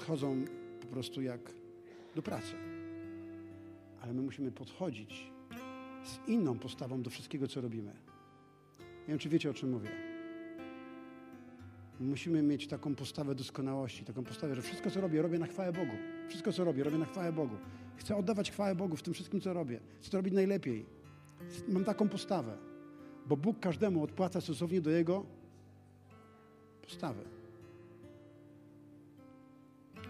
Podchodzą 0.00 0.44
po 0.80 0.86
prostu 0.86 1.22
jak 1.22 1.40
do 2.14 2.22
pracy. 2.22 2.54
Ale 4.02 4.12
my 4.14 4.22
musimy 4.22 4.52
podchodzić 4.52 5.32
z 6.04 6.28
inną 6.28 6.58
postawą 6.58 7.02
do 7.02 7.10
wszystkiego, 7.10 7.48
co 7.48 7.60
robimy. 7.60 7.92
Nie 8.80 9.06
wiem, 9.08 9.18
czy 9.18 9.28
wiecie, 9.28 9.50
o 9.50 9.54
czym 9.54 9.70
mówię. 9.70 9.90
Musimy 12.00 12.42
mieć 12.42 12.66
taką 12.66 12.94
postawę 12.94 13.34
doskonałości, 13.34 14.04
taką 14.04 14.24
postawę, 14.24 14.54
że 14.54 14.62
wszystko, 14.62 14.90
co 14.90 15.00
robię, 15.00 15.22
robię 15.22 15.38
na 15.38 15.46
chwałę 15.46 15.72
Bogu. 15.72 15.92
Wszystko, 16.28 16.52
co 16.52 16.64
robię, 16.64 16.84
robię 16.84 16.98
na 16.98 17.06
chwałę 17.06 17.32
Bogu. 17.32 17.56
Chcę 17.96 18.16
oddawać 18.16 18.50
chwałę 18.50 18.74
Bogu 18.74 18.96
w 18.96 19.02
tym 19.02 19.14
wszystkim, 19.14 19.40
co 19.40 19.52
robię. 19.52 19.80
Chcę 20.00 20.10
to 20.10 20.16
robić 20.16 20.34
najlepiej. 20.34 20.86
Mam 21.68 21.84
taką 21.84 22.08
postawę, 22.08 22.58
bo 23.26 23.36
Bóg 23.36 23.60
każdemu 23.60 24.02
odpłaca 24.02 24.40
stosownie 24.40 24.80
do 24.80 24.90
jego 24.90 25.26
postawy. 26.82 27.39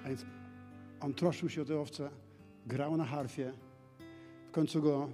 A 0.05 0.09
więc 0.09 0.27
on 1.01 1.15
troszczył 1.15 1.49
się 1.49 1.63
o 1.63 1.65
te 1.65 1.81
owce, 1.81 2.11
grał 2.67 2.97
na 2.97 3.05
harfie, 3.05 3.53
w 4.49 4.51
końcu 4.51 4.83
go 4.83 5.09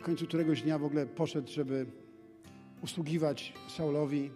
W 0.00 0.02
końcu 0.02 0.26
któregoś 0.26 0.62
dnia 0.62 0.78
w 0.78 0.84
ogóle 0.84 1.06
poszedł, 1.06 1.52
żeby 1.52 1.86
usługiwać 2.82 3.52
Saulowi. 3.68 4.30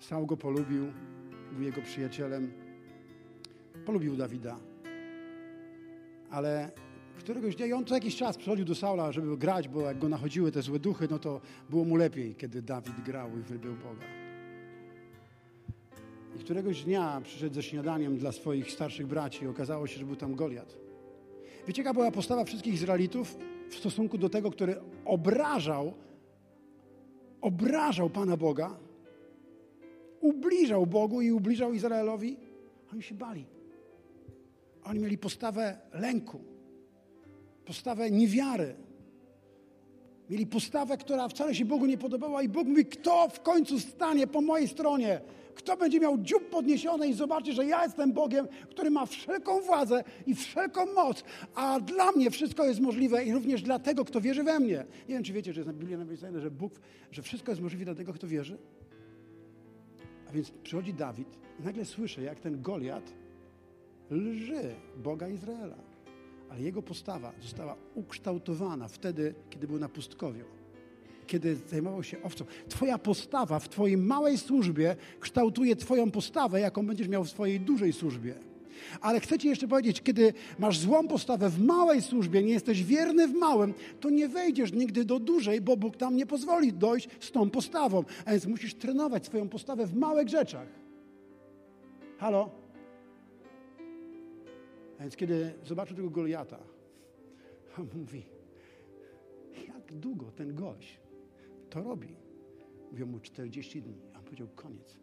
Saul 0.00 0.26
go 0.26 0.36
polubił, 0.36 0.92
był 1.52 1.62
jego 1.62 1.82
przyjacielem. 1.82 2.52
Polubił 3.84 4.16
Dawida. 4.16 4.56
Ale 6.30 6.70
któregoś 7.18 7.56
dnia, 7.56 7.66
i 7.66 7.72
on 7.72 7.84
co 7.84 7.94
jakiś 7.94 8.16
czas 8.16 8.36
przychodził 8.36 8.64
do 8.64 8.74
Saula, 8.74 9.12
żeby 9.12 9.36
grać, 9.36 9.68
bo 9.68 9.80
jak 9.80 9.98
go 9.98 10.08
nachodziły 10.08 10.52
te 10.52 10.62
złe 10.62 10.78
duchy, 10.78 11.08
no 11.10 11.18
to 11.18 11.40
było 11.70 11.84
mu 11.84 11.96
lepiej, 11.96 12.34
kiedy 12.34 12.62
Dawid 12.62 13.00
grał 13.04 13.38
i 13.38 13.42
wybył 13.42 13.74
Boga. 13.74 14.25
I 16.36 16.38
któregoś 16.38 16.84
dnia 16.84 17.20
przyszedł 17.24 17.54
ze 17.54 17.62
śniadaniem 17.62 18.18
dla 18.18 18.32
swoich 18.32 18.70
starszych 18.70 19.06
braci 19.06 19.44
i 19.44 19.48
okazało 19.48 19.86
się, 19.86 19.98
że 19.98 20.04
był 20.04 20.16
tam 20.16 20.34
Goliat. 20.34 20.76
Wiecie, 21.66 21.82
jaka 21.82 21.94
była 21.94 22.10
postawa 22.10 22.44
wszystkich 22.44 22.74
Izraelitów 22.74 23.36
w 23.70 23.74
stosunku 23.74 24.18
do 24.18 24.28
tego, 24.28 24.50
który 24.50 24.76
obrażał, 25.04 25.92
obrażał 27.40 28.10
Pana 28.10 28.36
Boga, 28.36 28.76
ubliżał 30.20 30.86
Bogu 30.86 31.20
i 31.20 31.32
ubliżał 31.32 31.72
Izraelowi? 31.72 32.36
Oni 32.92 33.02
się 33.02 33.14
bali. 33.14 33.46
Oni 34.84 35.00
mieli 35.00 35.18
postawę 35.18 35.78
lęku, 35.92 36.40
postawę 37.64 38.10
niewiary. 38.10 38.74
Mieli 40.30 40.46
postawę, 40.46 40.96
która 40.96 41.28
wcale 41.28 41.54
się 41.54 41.64
Bogu 41.64 41.86
nie 41.86 41.98
podobała 41.98 42.42
i 42.42 42.48
Bóg 42.48 42.68
mówi, 42.68 42.86
kto 42.86 43.28
w 43.28 43.40
końcu 43.40 43.80
stanie 43.80 44.26
po 44.26 44.40
mojej 44.40 44.68
stronie? 44.68 45.20
Kto 45.56 45.76
będzie 45.76 46.00
miał 46.00 46.18
dziób 46.18 46.48
podniesiony 46.50 47.08
i 47.08 47.14
zobaczy, 47.14 47.52
że 47.52 47.66
ja 47.66 47.84
jestem 47.84 48.12
Bogiem, 48.12 48.48
który 48.70 48.90
ma 48.90 49.06
wszelką 49.06 49.60
władzę 49.60 50.04
i 50.26 50.34
wszelką 50.34 50.92
moc, 50.92 51.24
a 51.54 51.80
dla 51.80 52.12
mnie 52.12 52.30
wszystko 52.30 52.64
jest 52.64 52.80
możliwe 52.80 53.24
i 53.24 53.32
również 53.32 53.62
dla 53.62 53.78
tego, 53.78 54.04
kto 54.04 54.20
wierzy 54.20 54.42
we 54.42 54.60
mnie. 54.60 54.84
Nie 55.08 55.14
wiem, 55.14 55.22
czy 55.22 55.32
wiecie, 55.32 55.52
że 55.52 55.60
jest 55.60 55.66
na 55.66 55.72
Biblii 55.72 55.96
napisane, 55.96 56.40
że 56.40 56.50
Bóg, 56.50 56.72
że 57.10 57.22
wszystko 57.22 57.52
jest 57.52 57.62
możliwe 57.62 57.84
dla 57.84 57.94
tego, 57.94 58.12
kto 58.12 58.26
wierzy? 58.26 58.58
A 60.28 60.32
więc 60.32 60.50
przychodzi 60.50 60.94
Dawid 60.94 61.38
i 61.60 61.62
nagle 61.62 61.84
słyszę, 61.84 62.22
jak 62.22 62.40
ten 62.40 62.62
Goliat 62.62 63.12
lży 64.10 64.74
Boga 64.96 65.28
Izraela. 65.28 65.78
Ale 66.50 66.60
jego 66.60 66.82
postawa 66.82 67.32
została 67.40 67.76
ukształtowana 67.94 68.88
wtedy, 68.88 69.34
kiedy 69.50 69.66
był 69.66 69.78
na 69.78 69.88
pustkowiu 69.88 70.44
kiedy 71.26 71.56
zajmował 71.56 72.02
się 72.02 72.22
owcą. 72.22 72.44
Twoja 72.68 72.98
postawa 72.98 73.58
w 73.58 73.68
Twojej 73.68 73.96
małej 73.96 74.38
służbie 74.38 74.96
kształtuje 75.20 75.76
Twoją 75.76 76.10
postawę, 76.10 76.60
jaką 76.60 76.86
będziesz 76.86 77.08
miał 77.08 77.24
w 77.24 77.30
swojej 77.30 77.60
dużej 77.60 77.92
służbie. 77.92 78.34
Ale 79.00 79.20
chcę 79.20 79.38
Ci 79.38 79.48
jeszcze 79.48 79.68
powiedzieć, 79.68 80.02
kiedy 80.02 80.32
masz 80.58 80.78
złą 80.78 81.08
postawę 81.08 81.48
w 81.48 81.60
małej 81.60 82.02
służbie, 82.02 82.42
nie 82.42 82.52
jesteś 82.52 82.84
wierny 82.84 83.28
w 83.28 83.34
małym, 83.34 83.74
to 84.00 84.10
nie 84.10 84.28
wejdziesz 84.28 84.72
nigdy 84.72 85.04
do 85.04 85.18
dużej, 85.18 85.60
bo 85.60 85.76
Bóg 85.76 85.96
tam 85.96 86.16
nie 86.16 86.26
pozwoli 86.26 86.72
dojść 86.72 87.08
z 87.20 87.32
tą 87.32 87.50
postawą. 87.50 88.04
A 88.24 88.30
więc 88.30 88.46
musisz 88.46 88.74
trenować 88.74 89.26
swoją 89.26 89.48
postawę 89.48 89.86
w 89.86 89.94
małych 89.94 90.28
rzeczach. 90.28 90.68
Halo? 92.18 92.50
A 94.98 95.02
więc 95.02 95.16
kiedy 95.16 95.54
zobaczył 95.64 95.96
tego 95.96 96.10
Goliata, 96.10 96.58
on 97.78 97.88
mówi, 97.94 98.22
jak 99.68 99.94
długo 99.94 100.26
ten 100.30 100.54
gość 100.54 101.05
to 101.70 101.82
robi. 101.82 102.16
Mówią 102.90 103.06
mu 103.06 103.20
40 103.20 103.82
dni. 103.82 103.94
A 104.14 104.18
on 104.18 104.24
powiedział 104.24 104.48
koniec. 104.54 104.96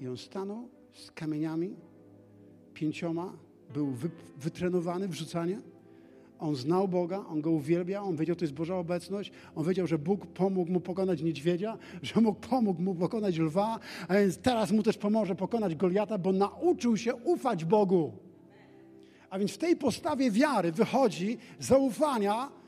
I 0.00 0.08
on 0.08 0.16
stanął 0.16 0.68
z 0.92 1.10
kamieniami, 1.10 1.76
pięcioma, 2.74 3.32
był 3.74 3.94
wytrenowany 4.36 5.08
w 5.08 5.14
rzucanie. 5.14 5.60
On 6.38 6.56
znał 6.56 6.88
Boga, 6.88 7.24
on 7.28 7.40
go 7.40 7.50
uwielbiał, 7.50 8.08
on 8.08 8.16
wiedział, 8.16 8.36
to 8.36 8.44
jest 8.44 8.54
Boża 8.54 8.76
obecność. 8.76 9.32
On 9.54 9.66
wiedział, 9.66 9.86
że 9.86 9.98
Bóg 9.98 10.26
pomógł 10.26 10.72
mu 10.72 10.80
pokonać 10.80 11.22
niedźwiedzia, 11.22 11.78
że 12.02 12.20
Bóg 12.20 12.40
pomógł 12.40 12.82
mu 12.82 12.94
pokonać 12.94 13.38
lwa, 13.38 13.78
a 14.08 14.14
więc 14.14 14.38
teraz 14.38 14.72
mu 14.72 14.82
też 14.82 14.98
pomoże 14.98 15.34
pokonać 15.34 15.74
Goliata, 15.74 16.18
bo 16.18 16.32
nauczył 16.32 16.96
się 16.96 17.14
ufać 17.14 17.64
Bogu. 17.64 18.12
A 19.30 19.38
więc 19.38 19.50
w 19.50 19.58
tej 19.58 19.76
postawie 19.76 20.30
wiary 20.30 20.72
wychodzi 20.72 21.38
zaufania 21.58 22.59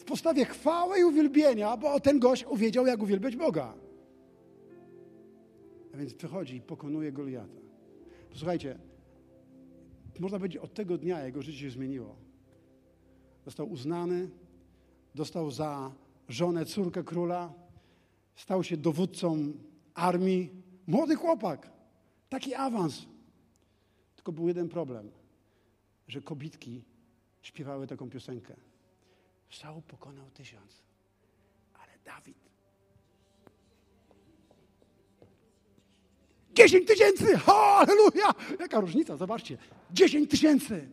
w 0.00 0.04
postawie 0.04 0.44
chwały 0.44 0.98
i 0.98 1.04
uwielbienia, 1.04 1.76
bo 1.76 2.00
ten 2.00 2.18
gość 2.18 2.44
uwiedział, 2.46 2.86
jak 2.86 3.02
uwielbiać 3.02 3.36
Boga. 3.36 3.74
A 5.94 5.96
więc 5.96 6.12
wychodzi 6.12 6.56
i 6.56 6.60
pokonuje 6.60 7.12
Goliata. 7.12 7.60
Posłuchajcie, 8.30 8.78
można 10.20 10.38
powiedzieć, 10.38 10.62
od 10.62 10.74
tego 10.74 10.98
dnia 10.98 11.24
jego 11.24 11.42
życie 11.42 11.58
się 11.58 11.70
zmieniło. 11.70 12.16
Został 13.44 13.70
uznany, 13.70 14.30
dostał 15.14 15.50
za 15.50 15.92
żonę 16.28 16.64
córkę 16.64 17.04
króla, 17.04 17.52
stał 18.34 18.64
się 18.64 18.76
dowódcą 18.76 19.52
armii. 19.94 20.50
Młody 20.86 21.14
chłopak, 21.16 21.72
taki 22.28 22.54
awans. 22.54 23.06
Tylko 24.16 24.32
był 24.32 24.48
jeden 24.48 24.68
problem, 24.68 25.10
że 26.08 26.22
kobitki 26.22 26.84
śpiewały 27.42 27.86
taką 27.86 28.10
piosenkę. 28.10 28.69
Saul 29.50 29.82
pokonał 29.82 30.30
tysiąc, 30.30 30.82
ale 31.74 31.98
Dawid. 32.04 32.50
Dziesięć 36.54 36.88
tysięcy! 36.88 37.36
Halleluja! 37.36 38.34
Jaka 38.60 38.80
różnica, 38.80 39.16
zobaczcie. 39.16 39.58
Dziesięć 39.90 40.30
tysięcy! 40.30 40.88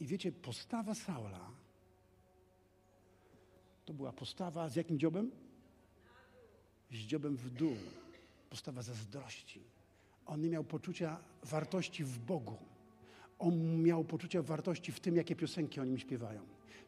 I 0.00 0.06
wiecie, 0.06 0.32
postawa 0.32 0.94
Saula 0.94 1.50
to 3.84 3.92
była 3.92 4.12
postawa 4.12 4.68
z 4.68 4.76
jakim 4.76 4.98
dziobem? 4.98 5.30
Z 6.90 6.96
dziobem 6.96 7.36
w 7.36 7.50
dół. 7.50 7.76
Postawa 8.50 8.82
zazdrości. 8.82 9.60
On 10.26 10.40
nie 10.40 10.50
miał 10.50 10.64
poczucia 10.64 11.18
wartości 11.42 12.04
w 12.04 12.18
Bogu 12.18 12.56
on 13.38 13.82
miał 13.82 14.04
poczucie 14.04 14.42
wartości 14.42 14.92
w 14.92 15.00
tym, 15.00 15.16
jakie 15.16 15.36
piosenki 15.36 15.80
o 15.80 15.84
nim 15.84 15.98
śpiewają. 15.98 16.40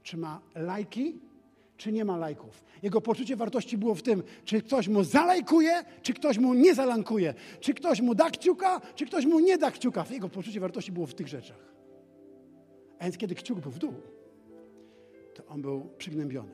Czy 0.03 0.17
ma 0.17 0.41
lajki, 0.55 1.21
czy 1.77 1.93
nie 1.93 2.05
ma 2.05 2.17
lajków. 2.17 2.65
Jego 2.83 3.01
poczucie 3.01 3.37
wartości 3.37 3.79
było 3.79 3.95
w 3.95 4.03
tym, 4.03 4.23
czy 4.45 4.63
ktoś 4.63 4.89
mu 4.89 5.05
zalajkuje, 5.05 5.85
czy 6.03 6.15
ktoś 6.15 6.39
mu 6.39 6.55
nie 6.55 6.75
zalankuje. 6.75 7.35
Czy 7.61 7.75
ktoś 7.75 8.01
mu 8.01 8.15
da 8.15 8.31
kciuka, 8.31 8.81
czy 8.95 9.07
ktoś 9.07 9.27
mu 9.27 9.41
nie 9.41 9.59
da 9.59 9.71
kciuka. 9.71 10.05
Jego 10.11 10.29
poczucie 10.29 10.61
wartości 10.61 10.93
było 10.93 11.07
w 11.07 11.15
tych 11.15 11.29
rzeczach. 11.29 11.75
A 12.99 13.05
więc 13.05 13.19
kiedy 13.19 13.35
kciuk 13.35 13.61
był 13.61 13.71
w 13.71 13.79
dół, 13.79 13.95
to 15.35 15.47
on 15.47 15.63
był 15.63 15.91
przygnębiony. 15.99 16.53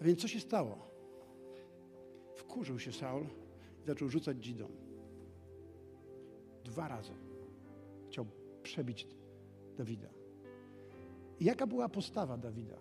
A 0.00 0.04
więc 0.04 0.20
co 0.20 0.28
się 0.28 0.40
stało? 0.40 0.78
Wkurzył 2.34 2.78
się 2.78 2.92
Saul 2.92 3.26
i 3.82 3.86
zaczął 3.86 4.08
rzucać 4.08 4.44
dzidą. 4.44 4.68
Dwa 6.64 6.88
razy 6.88 7.23
przebić 8.64 9.06
Dawida. 9.78 10.08
I 11.40 11.44
jaka 11.44 11.66
była 11.66 11.88
postawa 11.88 12.36
Dawida? 12.36 12.76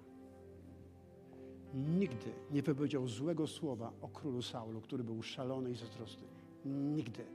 Nigdy 1.74 2.32
nie 2.52 2.62
wypowiedział 2.62 3.08
złego 3.08 3.48
słowa 3.48 3.92
o 4.02 4.08
królu 4.08 4.42
Saulu, 4.42 4.82
który 4.82 5.04
był 5.04 5.24
szalony 5.24 5.72
i 5.72 5.76
zazdrosny. 5.76 6.24
Nigdy, 6.66 7.26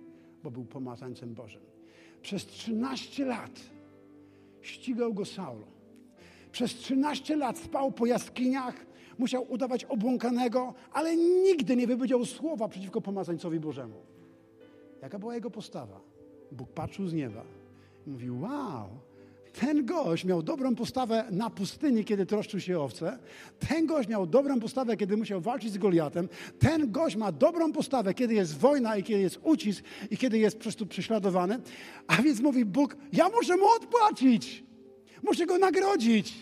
bo 0.43 0.51
był 0.51 0.65
pomazańcem 0.65 1.35
Bożym. 1.35 1.63
Przez 2.23 2.47
13 2.47 3.25
lat 3.25 3.61
ścigał 4.61 5.15
go 5.15 5.25
Saul. 5.25 5.63
Przez 6.53 6.75
13 6.75 7.37
lat 7.37 7.59
spał 7.59 7.93
po 7.93 8.07
jaskiniach, 8.07 8.87
musiał 9.19 9.53
udawać 9.53 9.85
obłąkanego, 9.85 10.75
ale 10.93 11.17
nigdy 11.17 11.77
nie 11.77 11.87
wypowiedział 11.87 12.25
słowa 12.25 12.69
przeciwko 12.69 13.01
pomazańcowi 13.01 13.61
Bożemu. 13.61 14.03
Jaka 15.03 15.19
była 15.19 15.35
jego 15.35 15.51
postawa? 15.51 16.01
Bóg 16.53 16.73
patrzył 16.73 17.09
z 17.09 17.15
nieba 17.15 17.58
Mówi, 18.09 18.31
wow, 18.31 18.89
ten 19.61 19.87
gość 19.87 20.25
miał 20.25 20.43
dobrą 20.43 20.75
postawę 20.75 21.25
na 21.31 21.51
pustyni, 21.51 22.05
kiedy 22.05 22.27
troszczył 22.27 22.61
się 22.61 22.81
owce. 22.81 23.19
Ten 23.69 23.87
gość 23.87 24.09
miał 24.09 24.27
dobrą 24.27 24.61
postawę, 24.61 24.97
kiedy 24.97 25.17
musiał 25.17 25.41
walczyć 25.41 25.73
z 25.73 25.79
Goliatem. 25.79 26.29
Ten 26.59 26.93
gość 26.93 27.17
ma 27.17 27.33
dobrą 27.33 27.73
postawę, 27.73 28.15
kiedy 28.15 28.35
jest 28.35 28.59
wojna 28.59 28.97
i 28.97 29.03
kiedy 29.03 29.21
jest 29.21 29.41
ucisk 29.43 29.85
i 30.11 30.17
kiedy 30.17 30.39
jest 30.39 30.57
po 30.57 30.63
prostu 30.63 30.87
prześladowany. 30.87 31.59
A 32.07 32.23
więc 32.23 32.41
mówi 32.41 32.65
Bóg, 32.65 32.97
ja 33.13 33.29
muszę 33.29 33.57
mu 33.57 33.67
odpłacić. 33.77 34.65
Muszę 35.23 35.47
go 35.47 35.59
nagrodzić. 35.59 36.35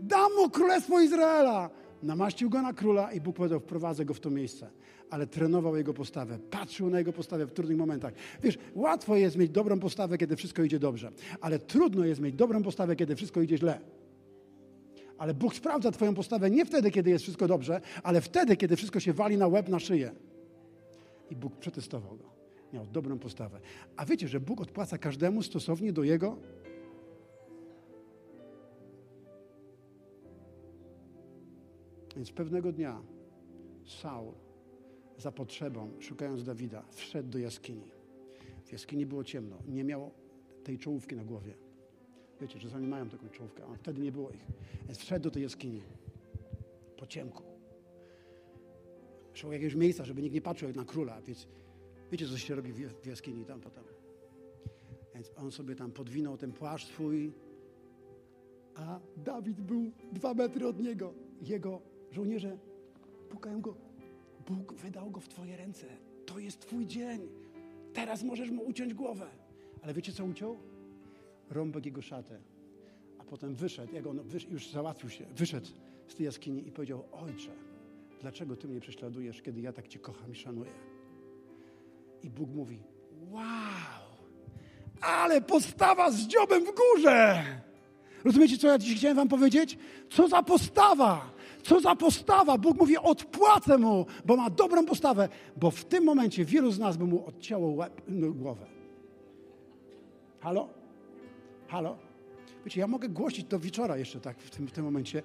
Dam 0.00 0.34
mu 0.36 0.50
królestwo 0.50 1.00
Izraela. 1.00 1.70
Namaścił 2.02 2.50
go 2.50 2.62
na 2.62 2.72
króla 2.72 3.12
i 3.12 3.20
Bóg 3.20 3.36
powiedział, 3.36 3.60
wprowadzę 3.60 4.04
go 4.04 4.14
w 4.14 4.20
to 4.20 4.30
miejsce 4.30 4.70
ale 5.12 5.26
trenował 5.26 5.76
jego 5.76 5.94
postawę, 5.94 6.38
patrzył 6.50 6.90
na 6.90 6.98
jego 6.98 7.12
postawę 7.12 7.46
w 7.46 7.52
trudnych 7.52 7.78
momentach. 7.78 8.14
Wiesz, 8.42 8.58
łatwo 8.74 9.16
jest 9.16 9.36
mieć 9.36 9.50
dobrą 9.50 9.80
postawę, 9.80 10.18
kiedy 10.18 10.36
wszystko 10.36 10.62
idzie 10.62 10.78
dobrze, 10.78 11.12
ale 11.40 11.58
trudno 11.58 12.04
jest 12.04 12.20
mieć 12.20 12.34
dobrą 12.34 12.62
postawę, 12.62 12.96
kiedy 12.96 13.16
wszystko 13.16 13.42
idzie 13.42 13.58
źle. 13.58 13.80
Ale 15.18 15.34
Bóg 15.34 15.54
sprawdza 15.54 15.90
Twoją 15.90 16.14
postawę 16.14 16.50
nie 16.50 16.66
wtedy, 16.66 16.90
kiedy 16.90 17.10
jest 17.10 17.22
wszystko 17.22 17.48
dobrze, 17.48 17.80
ale 18.02 18.20
wtedy, 18.20 18.56
kiedy 18.56 18.76
wszystko 18.76 19.00
się 19.00 19.12
wali 19.12 19.36
na 19.36 19.46
łeb, 19.48 19.68
na 19.68 19.78
szyję. 19.78 20.12
I 21.30 21.36
Bóg 21.36 21.56
przetestował 21.56 22.16
go. 22.16 22.24
Miał 22.72 22.86
dobrą 22.86 23.18
postawę. 23.18 23.60
A 23.96 24.04
wiecie, 24.06 24.28
że 24.28 24.40
Bóg 24.40 24.60
odpłaca 24.60 24.98
każdemu 24.98 25.42
stosownie 25.42 25.92
do 25.92 26.02
jego 26.02 26.36
Więc 32.16 32.32
pewnego 32.32 32.72
dnia 32.72 33.02
Saul 33.86 34.41
za 35.22 35.32
potrzebą, 35.32 35.90
szukając 36.00 36.44
Dawida, 36.44 36.84
wszedł 36.90 37.28
do 37.28 37.38
jaskini. 37.38 37.90
W 38.64 38.72
jaskini 38.72 39.06
było 39.06 39.24
ciemno. 39.24 39.56
Nie 39.68 39.84
miał 39.84 40.10
tej 40.64 40.78
czołówki 40.78 41.16
na 41.16 41.24
głowie. 41.24 41.54
Wiecie, 42.40 42.58
czasami 42.58 42.86
mają 42.86 43.08
taką 43.08 43.28
czołówkę, 43.28 43.64
a 43.72 43.74
wtedy 43.74 44.00
nie 44.00 44.12
było 44.12 44.30
ich. 44.30 44.46
Więc 44.86 44.98
wszedł 44.98 45.22
do 45.22 45.30
tej 45.30 45.42
jaskini. 45.42 45.82
Po 46.96 47.06
ciemku. 47.06 47.42
Szukał 49.34 49.52
jakiegoś 49.52 49.74
miejsca, 49.74 50.04
żeby 50.04 50.22
nikt 50.22 50.34
nie 50.34 50.42
patrzył 50.42 50.68
jak 50.68 50.76
na 50.76 50.84
króla. 50.84 51.22
Więc 51.22 51.48
wiecie, 52.10 52.28
co 52.28 52.38
się 52.38 52.54
robi 52.54 52.72
w 52.72 53.06
jaskini 53.06 53.44
tam 53.44 53.60
potem. 53.60 53.84
Więc 55.14 55.30
on 55.36 55.50
sobie 55.50 55.74
tam 55.74 55.92
podwinął 55.92 56.36
ten 56.36 56.52
płaszcz 56.52 56.86
swój, 56.86 57.32
a 58.74 59.00
Dawid 59.16 59.60
był 59.60 59.90
dwa 60.12 60.34
metry 60.34 60.66
od 60.66 60.80
niego. 60.80 61.14
Jego 61.42 61.80
żołnierze 62.10 62.58
pukają 63.28 63.60
go. 63.60 63.91
Bóg 64.48 64.72
wydał 64.72 65.10
go 65.10 65.20
w 65.20 65.28
Twoje 65.28 65.56
ręce. 65.56 65.86
To 66.26 66.38
jest 66.38 66.60
Twój 66.60 66.86
dzień. 66.86 67.28
Teraz 67.92 68.22
możesz 68.22 68.50
mu 68.50 68.62
uciąć 68.62 68.94
głowę. 68.94 69.30
Ale 69.82 69.94
wiecie, 69.94 70.12
co 70.12 70.24
uciął? 70.24 70.56
Rąbek 71.50 71.86
jego 71.86 72.02
szatę. 72.02 72.40
A 73.18 73.24
potem 73.24 73.54
wyszedł, 73.54 73.94
jak 73.94 74.06
on 74.06 74.20
już 74.50 74.70
załatwił 74.70 75.10
się, 75.10 75.24
wyszedł 75.36 75.66
z 76.08 76.14
tej 76.14 76.26
jaskini 76.26 76.68
i 76.68 76.72
powiedział: 76.72 77.04
Ojcze, 77.12 77.50
dlaczego 78.20 78.56
Ty 78.56 78.68
mnie 78.68 78.80
prześladujesz, 78.80 79.42
kiedy 79.42 79.60
ja 79.60 79.72
tak 79.72 79.88
Cię 79.88 79.98
kocham 79.98 80.32
i 80.32 80.34
szanuję? 80.34 80.72
I 82.22 82.30
Bóg 82.30 82.50
mówi: 82.50 82.82
Wow, 83.30 83.42
ale 85.00 85.40
postawa 85.40 86.10
z 86.10 86.26
dziobem 86.26 86.64
w 86.64 86.72
górze! 86.74 87.44
Rozumiecie, 88.24 88.58
co 88.58 88.68
ja 88.68 88.78
dziś 88.78 88.98
chciałem 88.98 89.16
Wam 89.16 89.28
powiedzieć? 89.28 89.78
Co 90.10 90.28
za 90.28 90.42
postawa! 90.42 91.30
Co 91.62 91.80
za 91.80 91.96
postawa! 91.96 92.58
Bóg 92.58 92.80
mówi, 92.80 92.98
odpłacę 92.98 93.78
mu, 93.78 94.06
bo 94.24 94.36
ma 94.36 94.50
dobrą 94.50 94.84
postawę, 94.86 95.28
bo 95.56 95.70
w 95.70 95.84
tym 95.84 96.04
momencie 96.04 96.44
wielu 96.44 96.70
z 96.70 96.78
nas 96.78 96.96
by 96.96 97.04
mu 97.04 97.26
odcięło 97.26 97.70
łeb, 97.70 98.02
no, 98.08 98.32
głowę. 98.32 98.66
Halo? 100.40 100.68
Halo? 101.68 101.96
Wiecie, 102.64 102.80
ja 102.80 102.86
mogę 102.86 103.08
głosić 103.08 103.44
do 103.44 103.58
wieczora 103.58 103.96
jeszcze 103.96 104.20
tak 104.20 104.38
w 104.38 104.50
tym, 104.50 104.66
w 104.68 104.72
tym 104.72 104.84
momencie. 104.84 105.22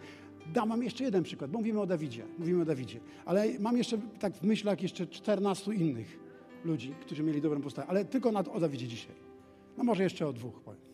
Dam 0.54 0.70
wam 0.70 0.84
jeszcze 0.84 1.04
jeden 1.04 1.24
przykład, 1.24 1.52
bo 1.52 1.58
mówimy 1.58 1.82
o 1.82 1.86
Dawidzie. 1.86 2.26
Mówimy 2.38 2.62
o 2.62 2.66
Dawidzie. 2.66 3.00
Ale 3.26 3.46
mam 3.60 3.78
jeszcze 3.78 3.98
tak 4.20 4.34
w 4.34 4.44
myślach 4.44 4.82
jeszcze 4.82 5.08
14 5.08 5.74
innych 5.74 6.20
ludzi, 6.66 6.94
którzy 7.02 7.24
mieli 7.24 7.42
dobrą 7.42 7.62
postawę. 7.62 7.88
Ale 7.88 8.06
tylko 8.06 8.32
nad, 8.32 8.48
o 8.48 8.60
Dawidzie 8.60 8.88
dzisiaj. 8.88 9.16
No 9.78 9.84
może 9.84 10.04
jeszcze 10.04 10.28
o 10.28 10.34
dwóch 10.34 10.62
powiem. 10.62 10.87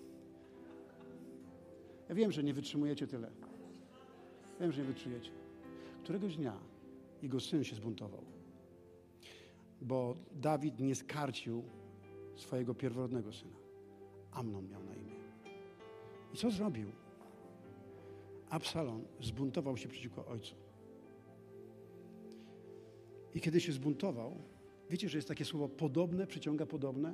Ja 2.13 2.17
wiem, 2.17 2.31
że 2.31 2.43
nie 2.43 2.53
wytrzymujecie 2.53 3.07
tyle. 3.07 3.31
Wiem, 4.59 4.71
że 4.71 4.81
nie 4.81 4.87
wytrzymujecie. 4.87 5.31
Któregoś 6.03 6.35
dnia 6.35 6.57
jego 7.21 7.39
syn 7.39 7.63
się 7.63 7.75
zbuntował, 7.75 8.23
bo 9.81 10.15
Dawid 10.31 10.79
nie 10.79 10.95
skarcił 10.95 11.63
swojego 12.35 12.75
pierworodnego 12.75 13.33
syna. 13.33 13.55
Amnon 14.31 14.69
miał 14.69 14.83
na 14.83 14.95
imię. 14.95 15.15
I 16.33 16.37
co 16.37 16.51
zrobił? 16.51 16.91
Absalon 18.49 19.03
zbuntował 19.21 19.77
się 19.77 19.89
przeciwko 19.89 20.25
ojcu. 20.25 20.55
I 23.35 23.41
kiedy 23.41 23.61
się 23.61 23.71
zbuntował, 23.71 24.37
wiecie, 24.89 25.09
że 25.09 25.17
jest 25.17 25.27
takie 25.27 25.45
słowo 25.45 25.69
podobne 25.69 26.27
przyciąga 26.27 26.65
podobne? 26.65 27.13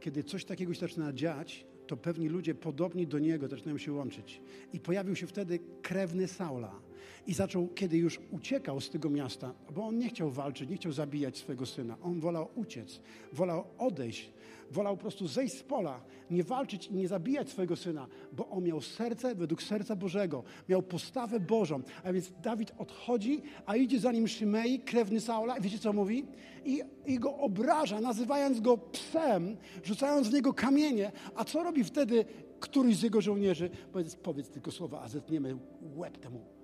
Kiedy 0.00 0.22
coś 0.22 0.44
takiego 0.44 0.74
się 0.74 0.80
zaczyna 0.80 1.12
dziać, 1.12 1.66
to 1.86 1.96
pewni 1.96 2.28
ludzie 2.28 2.54
podobni 2.54 3.06
do 3.06 3.18
niego 3.18 3.48
zaczynają 3.48 3.78
się 3.78 3.92
łączyć. 3.92 4.40
I 4.72 4.80
pojawił 4.80 5.16
się 5.16 5.26
wtedy 5.26 5.58
krewny 5.82 6.28
Saula. 6.28 6.83
I 7.26 7.34
zaczął, 7.34 7.68
kiedy 7.68 7.96
już 7.96 8.20
uciekał 8.30 8.80
z 8.80 8.90
tego 8.90 9.10
miasta, 9.10 9.54
bo 9.74 9.84
on 9.84 9.98
nie 9.98 10.08
chciał 10.08 10.30
walczyć, 10.30 10.70
nie 10.70 10.76
chciał 10.76 10.92
zabijać 10.92 11.38
swojego 11.38 11.66
syna. 11.66 11.96
On 12.02 12.20
wolał 12.20 12.48
uciec, 12.54 13.00
wolał 13.32 13.64
odejść, 13.78 14.30
wolał 14.70 14.96
po 14.96 15.00
prostu 15.00 15.26
zejść 15.28 15.58
z 15.58 15.62
pola, 15.62 16.00
nie 16.30 16.44
walczyć 16.44 16.86
i 16.86 16.94
nie 16.94 17.08
zabijać 17.08 17.50
swojego 17.50 17.76
syna, 17.76 18.06
bo 18.32 18.48
on 18.48 18.64
miał 18.64 18.80
serce 18.80 19.34
według 19.34 19.62
serca 19.62 19.96
Bożego, 19.96 20.42
miał 20.68 20.82
postawę 20.82 21.40
Bożą. 21.40 21.82
A 22.04 22.12
więc 22.12 22.32
Dawid 22.42 22.72
odchodzi, 22.78 23.42
a 23.66 23.76
idzie 23.76 24.00
za 24.00 24.12
nim 24.12 24.28
Szymei, 24.28 24.78
krewny 24.78 25.20
Saula. 25.20 25.56
I 25.56 25.60
wiecie 25.60 25.78
co 25.78 25.92
mówi? 25.92 26.26
I, 26.64 26.82
I 27.06 27.18
go 27.18 27.36
obraża, 27.36 28.00
nazywając 28.00 28.60
go 28.60 28.78
psem, 28.78 29.56
rzucając 29.82 30.28
w 30.28 30.32
niego 30.32 30.52
kamienie. 30.52 31.12
A 31.34 31.44
co 31.44 31.62
robi 31.62 31.84
wtedy 31.84 32.24
któryś 32.60 32.96
z 32.96 33.02
jego 33.02 33.20
żołnierzy? 33.20 33.70
Powiedz, 33.92 34.16
powiedz 34.16 34.50
tylko 34.50 34.70
słowa, 34.70 35.00
a 35.02 35.08
zetniemy 35.08 35.56
łeb 35.96 36.18
temu 36.18 36.63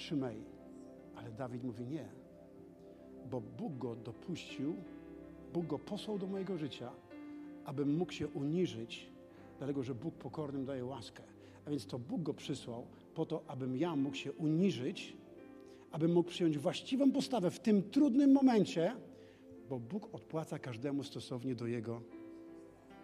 Szymei. 0.00 0.42
Ale 1.16 1.32
Dawid 1.32 1.64
mówi 1.64 1.86
nie, 1.86 2.08
bo 3.30 3.40
Bóg 3.40 3.78
go 3.78 3.96
dopuścił, 3.96 4.74
Bóg 5.52 5.66
go 5.66 5.78
posłał 5.78 6.18
do 6.18 6.26
mojego 6.26 6.58
życia, 6.58 6.90
abym 7.64 7.96
mógł 7.96 8.12
się 8.12 8.28
uniżyć, 8.28 9.10
dlatego 9.58 9.82
że 9.82 9.94
Bóg 9.94 10.14
pokornym 10.14 10.64
daje 10.64 10.84
łaskę. 10.84 11.22
A 11.66 11.70
więc 11.70 11.86
to 11.86 11.98
Bóg 11.98 12.22
go 12.22 12.34
przysłał 12.34 12.86
po 13.14 13.26
to, 13.26 13.42
abym 13.46 13.76
ja 13.76 13.96
mógł 13.96 14.16
się 14.16 14.32
uniżyć, 14.32 15.16
abym 15.92 16.12
mógł 16.12 16.28
przyjąć 16.28 16.58
właściwą 16.58 17.12
postawę 17.12 17.50
w 17.50 17.60
tym 17.60 17.82
trudnym 17.82 18.32
momencie, 18.32 18.96
bo 19.68 19.78
Bóg 19.78 20.14
odpłaca 20.14 20.58
każdemu 20.58 21.02
stosownie 21.02 21.54
do 21.54 21.66
jego 21.66 22.02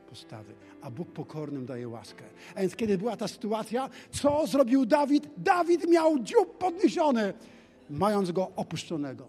postawy, 0.07 0.55
a 0.81 0.91
Bóg 0.91 1.13
pokornym 1.13 1.67
daje 1.67 1.89
łaskę. 1.89 2.25
A 2.55 2.61
więc 2.61 2.77
kiedy 2.77 2.99
była 2.99 3.17
ta 3.17 3.29
sytuacja, 3.29 3.91
co 4.11 4.47
zrobił 4.47 4.87
Dawid? 4.87 5.29
Dawid 5.37 5.91
miał 5.91 6.19
dziób 6.19 6.59
podniesiony, 6.59 7.35
mając 7.91 8.33
go 8.33 8.51
opuszczonego. 8.57 9.29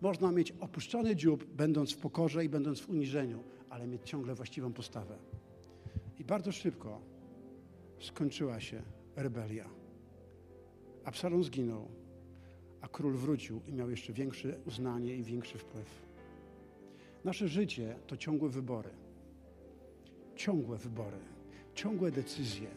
Można 0.00 0.32
mieć 0.32 0.54
opuszczony 0.60 1.16
dziób, 1.16 1.44
będąc 1.44 1.92
w 1.92 1.96
pokorze 1.96 2.44
i 2.44 2.48
będąc 2.48 2.80
w 2.80 2.90
uniżeniu, 2.90 3.42
ale 3.70 3.86
mieć 3.86 4.02
ciągle 4.04 4.34
właściwą 4.34 4.72
postawę. 4.72 5.16
I 6.18 6.24
bardzo 6.24 6.52
szybko 6.52 7.00
skończyła 8.00 8.60
się 8.60 8.82
rebelia. 9.16 9.68
Absalom 11.04 11.44
zginął, 11.44 11.88
a 12.80 12.88
król 12.88 13.14
wrócił 13.14 13.60
i 13.68 13.72
miał 13.72 13.90
jeszcze 13.90 14.12
większe 14.12 14.54
uznanie 14.66 15.16
i 15.16 15.22
większy 15.22 15.58
wpływ. 15.58 16.04
Nasze 17.24 17.48
życie 17.48 17.96
to 18.06 18.16
ciągłe 18.16 18.48
wybory 18.48 18.90
ciągłe 20.36 20.76
wybory, 20.78 21.18
ciągłe 21.74 22.10
decyzje 22.10 22.68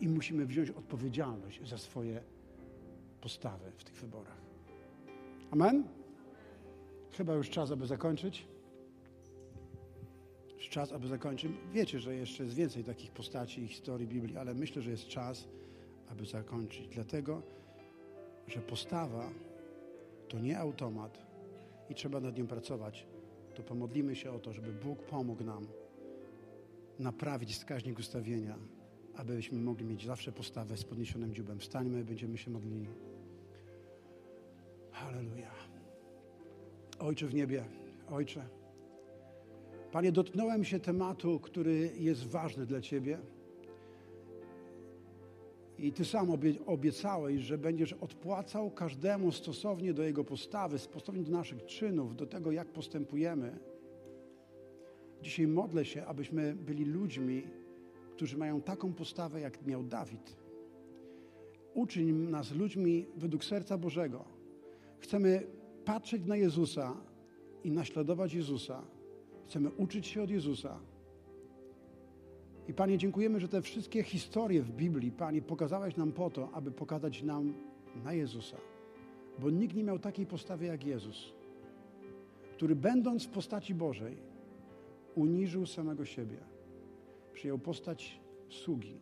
i 0.00 0.08
musimy 0.08 0.46
wziąć 0.46 0.70
odpowiedzialność 0.70 1.68
za 1.68 1.78
swoje 1.78 2.22
postawy 3.20 3.70
w 3.76 3.84
tych 3.84 3.94
wyborach. 3.94 4.40
Amen? 5.50 5.84
Chyba 7.12 7.34
już 7.34 7.50
czas, 7.50 7.70
aby 7.70 7.86
zakończyć. 7.86 8.46
Już 10.56 10.68
czas, 10.68 10.92
aby 10.92 11.08
zakończyć. 11.08 11.52
Wiecie, 11.72 12.00
że 12.00 12.14
jeszcze 12.16 12.44
jest 12.44 12.56
więcej 12.56 12.84
takich 12.84 13.10
postaci 13.10 13.62
i 13.62 13.68
historii 13.68 14.06
Biblii, 14.06 14.36
ale 14.36 14.54
myślę, 14.54 14.82
że 14.82 14.90
jest 14.90 15.08
czas, 15.08 15.48
aby 16.10 16.26
zakończyć. 16.26 16.88
Dlatego, 16.88 17.42
że 18.46 18.60
postawa 18.60 19.30
to 20.28 20.38
nie 20.38 20.58
automat 20.58 21.18
i 21.90 21.94
trzeba 21.94 22.20
nad 22.20 22.38
nią 22.38 22.46
pracować. 22.46 23.06
To 23.54 23.62
pomodlimy 23.62 24.16
się 24.16 24.32
o 24.32 24.38
to, 24.38 24.52
żeby 24.52 24.72
Bóg 24.72 25.02
pomógł 25.02 25.44
nam 25.44 25.66
naprawić 26.98 27.52
wskaźnik 27.52 27.98
ustawienia, 27.98 28.58
abyśmy 29.14 29.60
mogli 29.60 29.84
mieć 29.84 30.06
zawsze 30.06 30.32
postawę 30.32 30.76
z 30.76 30.84
podniesionym 30.84 31.34
dziubem. 31.34 31.58
Wstańmy, 31.58 32.04
będziemy 32.04 32.38
się 32.38 32.50
modlili. 32.50 32.88
Halleluja. 34.90 35.50
Ojcze 36.98 37.26
w 37.26 37.34
niebie, 37.34 37.64
Ojcze. 38.10 38.48
Panie, 39.92 40.12
dotknąłem 40.12 40.64
się 40.64 40.80
tematu, 40.80 41.40
który 41.40 41.90
jest 41.98 42.26
ważny 42.26 42.66
dla 42.66 42.80
Ciebie. 42.80 43.18
I 45.78 45.92
Ty 45.92 46.04
sam 46.04 46.28
obiecałeś, 46.66 47.40
że 47.40 47.58
będziesz 47.58 47.92
odpłacał 47.92 48.70
każdemu 48.70 49.32
stosownie 49.32 49.94
do 49.94 50.02
jego 50.02 50.24
postawy, 50.24 50.78
stosownie 50.78 51.22
do 51.22 51.30
naszych 51.32 51.64
czynów, 51.64 52.16
do 52.16 52.26
tego, 52.26 52.52
jak 52.52 52.68
postępujemy. 52.72 53.58
Dzisiaj 55.24 55.46
modlę 55.46 55.84
się, 55.84 56.06
abyśmy 56.06 56.54
byli 56.54 56.84
ludźmi, 56.84 57.42
którzy 58.12 58.38
mają 58.38 58.60
taką 58.60 58.92
postawę, 58.92 59.40
jak 59.40 59.66
miał 59.66 59.82
Dawid. 59.82 60.36
Uczyń 61.74 62.12
nas 62.12 62.52
ludźmi 62.52 63.06
według 63.16 63.44
serca 63.44 63.78
Bożego. 63.78 64.24
Chcemy 64.98 65.46
patrzeć 65.84 66.26
na 66.26 66.36
Jezusa 66.36 66.96
i 67.64 67.70
naśladować 67.70 68.34
Jezusa. 68.34 68.82
Chcemy 69.46 69.70
uczyć 69.70 70.06
się 70.06 70.22
od 70.22 70.30
Jezusa. 70.30 70.78
I 72.68 72.74
Panie, 72.74 72.98
dziękujemy, 72.98 73.40
że 73.40 73.48
te 73.48 73.62
wszystkie 73.62 74.02
historie 74.02 74.62
w 74.62 74.70
Biblii, 74.70 75.10
Panie, 75.10 75.42
pokazałeś 75.42 75.96
nam 75.96 76.12
po 76.12 76.30
to, 76.30 76.50
aby 76.52 76.70
pokazać 76.70 77.22
nam 77.22 77.54
na 78.04 78.12
Jezusa. 78.12 78.56
Bo 79.38 79.50
nikt 79.50 79.76
nie 79.76 79.84
miał 79.84 79.98
takiej 79.98 80.26
postawy 80.26 80.64
jak 80.64 80.84
Jezus, 80.84 81.32
który 82.52 82.76
będąc 82.76 83.26
w 83.26 83.30
postaci 83.30 83.74
Bożej, 83.74 84.33
uniżył 85.14 85.66
samego 85.66 86.04
siebie, 86.04 86.36
przyjął 87.32 87.58
postać 87.58 88.20
sługi 88.48 89.00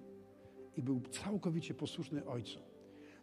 i 0.76 0.82
był 0.82 1.00
całkowicie 1.00 1.74
posłuszny 1.74 2.26
Ojcu. 2.26 2.58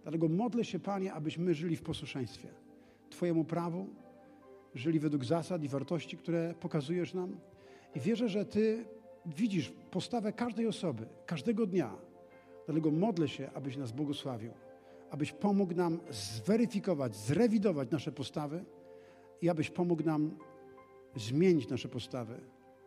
Dlatego 0.03 0.29
modlę 0.29 0.65
się, 0.65 0.79
Panie, 0.79 1.13
abyśmy 1.13 1.53
żyli 1.53 1.75
w 1.75 1.81
posłuszeństwie 1.81 2.47
Twojemu 3.09 3.45
prawu, 3.45 3.87
żyli 4.75 4.99
według 4.99 5.25
zasad 5.25 5.63
i 5.63 5.67
wartości, 5.67 6.17
które 6.17 6.53
pokazujesz 6.59 7.13
nam. 7.13 7.37
I 7.95 7.99
wierzę, 7.99 8.29
że 8.29 8.45
Ty 8.45 8.85
widzisz 9.25 9.73
postawę 9.91 10.33
każdej 10.33 10.67
osoby, 10.67 11.05
każdego 11.25 11.65
dnia. 11.65 11.95
Dlatego 12.65 12.91
modlę 12.91 13.27
się, 13.27 13.49
abyś 13.53 13.77
nas 13.77 13.91
błogosławił, 13.91 14.51
abyś 15.11 15.31
pomógł 15.31 15.75
nam 15.75 15.99
zweryfikować, 16.09 17.15
zrewidować 17.15 17.91
nasze 17.91 18.11
postawy 18.11 18.65
i 19.41 19.49
abyś 19.49 19.69
pomógł 19.69 20.03
nam 20.03 20.37
zmienić 21.15 21.69
nasze 21.69 21.89
postawy, 21.89 22.41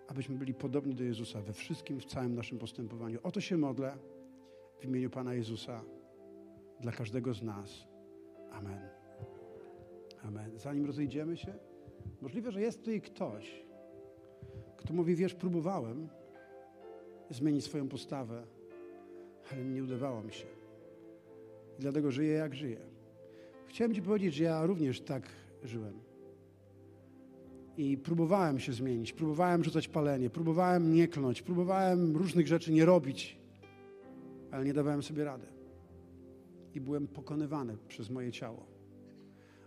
abyśmy 0.08 0.34
byli 0.34 0.54
podobni 0.54 0.94
do 0.94 1.04
Jezusa 1.04 1.40
we 1.40 1.52
wszystkim, 1.52 2.00
w 2.00 2.04
całym 2.04 2.34
naszym 2.34 2.58
postępowaniu. 2.58 3.18
O 3.22 3.30
to 3.30 3.40
się 3.40 3.56
modlę 3.56 3.96
w 4.80 4.84
imieniu 4.84 5.10
Pana 5.10 5.34
Jezusa 5.34 5.84
dla 6.80 6.92
każdego 6.92 7.34
z 7.34 7.42
nas. 7.42 7.86
Amen. 8.50 8.88
Amen. 10.22 10.58
Zanim 10.58 10.86
rozejdziemy 10.86 11.36
się, 11.36 11.54
możliwe, 12.20 12.52
że 12.52 12.60
jest 12.60 12.78
tutaj 12.78 13.00
ktoś, 13.00 13.64
kto 14.76 14.94
mówi, 14.94 15.14
wiesz, 15.14 15.34
próbowałem 15.34 16.08
zmienić 17.30 17.64
swoją 17.64 17.88
postawę, 17.88 18.46
ale 19.52 19.64
nie 19.64 19.84
udawało 19.84 20.22
mi 20.22 20.32
się. 20.32 20.46
I 21.78 21.80
dlatego 21.80 22.10
żyję, 22.10 22.32
jak 22.32 22.54
żyję. 22.54 22.80
Chciałem 23.66 23.94
Ci 23.94 24.02
powiedzieć, 24.02 24.34
że 24.34 24.44
ja 24.44 24.66
również 24.66 25.00
tak 25.00 25.28
żyłem. 25.62 26.11
I 27.76 27.98
próbowałem 27.98 28.60
się 28.60 28.72
zmienić, 28.72 29.12
próbowałem 29.12 29.64
rzucać 29.64 29.88
palenie, 29.88 30.30
próbowałem 30.30 30.94
nie 30.94 31.08
klnąć, 31.08 31.42
próbowałem 31.42 32.16
różnych 32.16 32.46
rzeczy 32.48 32.72
nie 32.72 32.84
robić, 32.84 33.36
ale 34.50 34.64
nie 34.64 34.72
dawałem 34.72 35.02
sobie 35.02 35.24
rady. 35.24 35.46
I 36.74 36.80
byłem 36.80 37.06
pokonywany 37.06 37.76
przez 37.88 38.10
moje 38.10 38.32
ciało. 38.32 38.66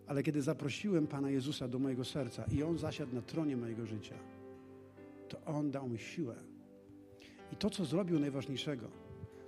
Ale 0.07 0.23
kiedy 0.23 0.41
zaprosiłem 0.41 1.07
Pana 1.07 1.29
Jezusa 1.29 1.67
do 1.67 1.79
mojego 1.79 2.05
serca 2.05 2.45
i 2.51 2.63
On 2.63 2.77
zasiadł 2.77 3.15
na 3.15 3.21
tronie 3.21 3.57
mojego 3.57 3.85
życia, 3.85 4.15
to 5.29 5.45
On 5.45 5.71
dał 5.71 5.89
mi 5.89 5.99
siłę. 5.99 6.35
I 7.53 7.55
to, 7.55 7.69
co 7.69 7.85
zrobił 7.85 8.19
najważniejszego, 8.19 8.87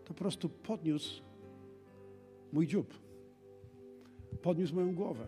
to 0.05 0.13
po 0.13 0.13
prostu 0.13 0.49
podniósł 0.49 1.21
mój 2.53 2.67
dziób. 2.67 2.93
Podniósł 4.41 4.75
moją 4.75 4.95
głowę, 4.95 5.27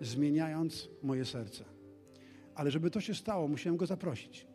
zmieniając 0.00 0.88
moje 1.02 1.24
serce. 1.24 1.75
Ale 2.56 2.70
żeby 2.70 2.90
to 2.90 3.00
się 3.00 3.14
stało, 3.14 3.48
musiałem 3.48 3.76
Go 3.76 3.86
zaprosić. 3.86 4.46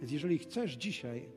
Więc 0.00 0.12
jeżeli 0.12 0.38
chcesz 0.38 0.72
dzisiaj, 0.72 1.28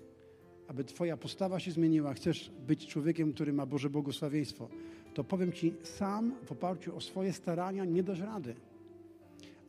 aby 0.68 0.84
Twoja 0.84 1.18
postawa 1.18 1.60
się 1.60 1.72
zmieniła, 1.72 2.14
chcesz 2.14 2.52
być 2.68 2.88
człowiekiem, 2.88 3.34
który 3.34 3.54
ma 3.54 3.66
Boże 3.66 3.90
błogosławieństwo, 3.90 4.70
to 5.14 5.24
powiem 5.24 5.52
Ci, 5.52 5.74
sam 5.84 6.36
w 6.46 6.52
oparciu 6.52 6.96
o 6.96 7.02
swoje 7.02 7.34
starania 7.34 7.86
nie 7.86 8.04
dasz 8.04 8.20
rady. 8.20 8.56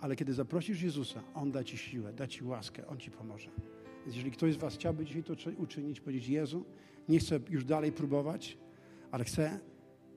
Ale 0.00 0.16
kiedy 0.16 0.34
zaprosisz 0.34 0.82
Jezusa, 0.82 1.22
On 1.34 1.52
da 1.52 1.64
Ci 1.64 1.78
siłę, 1.78 2.12
da 2.12 2.26
Ci 2.26 2.44
łaskę, 2.44 2.86
On 2.86 2.98
Ci 2.98 3.10
pomoże. 3.10 3.50
Więc 4.04 4.16
jeżeli 4.16 4.30
ktoś 4.30 4.54
z 4.54 4.56
Was 4.56 4.74
chciałby 4.74 5.04
dzisiaj 5.04 5.22
to 5.24 5.34
uczynić, 5.58 6.00
powiedzieć 6.00 6.28
Jezu, 6.28 6.64
nie 7.08 7.18
chcę 7.18 7.40
już 7.50 7.64
dalej 7.64 7.92
próbować, 7.92 8.58
ale 9.10 9.24
chcę 9.24 9.60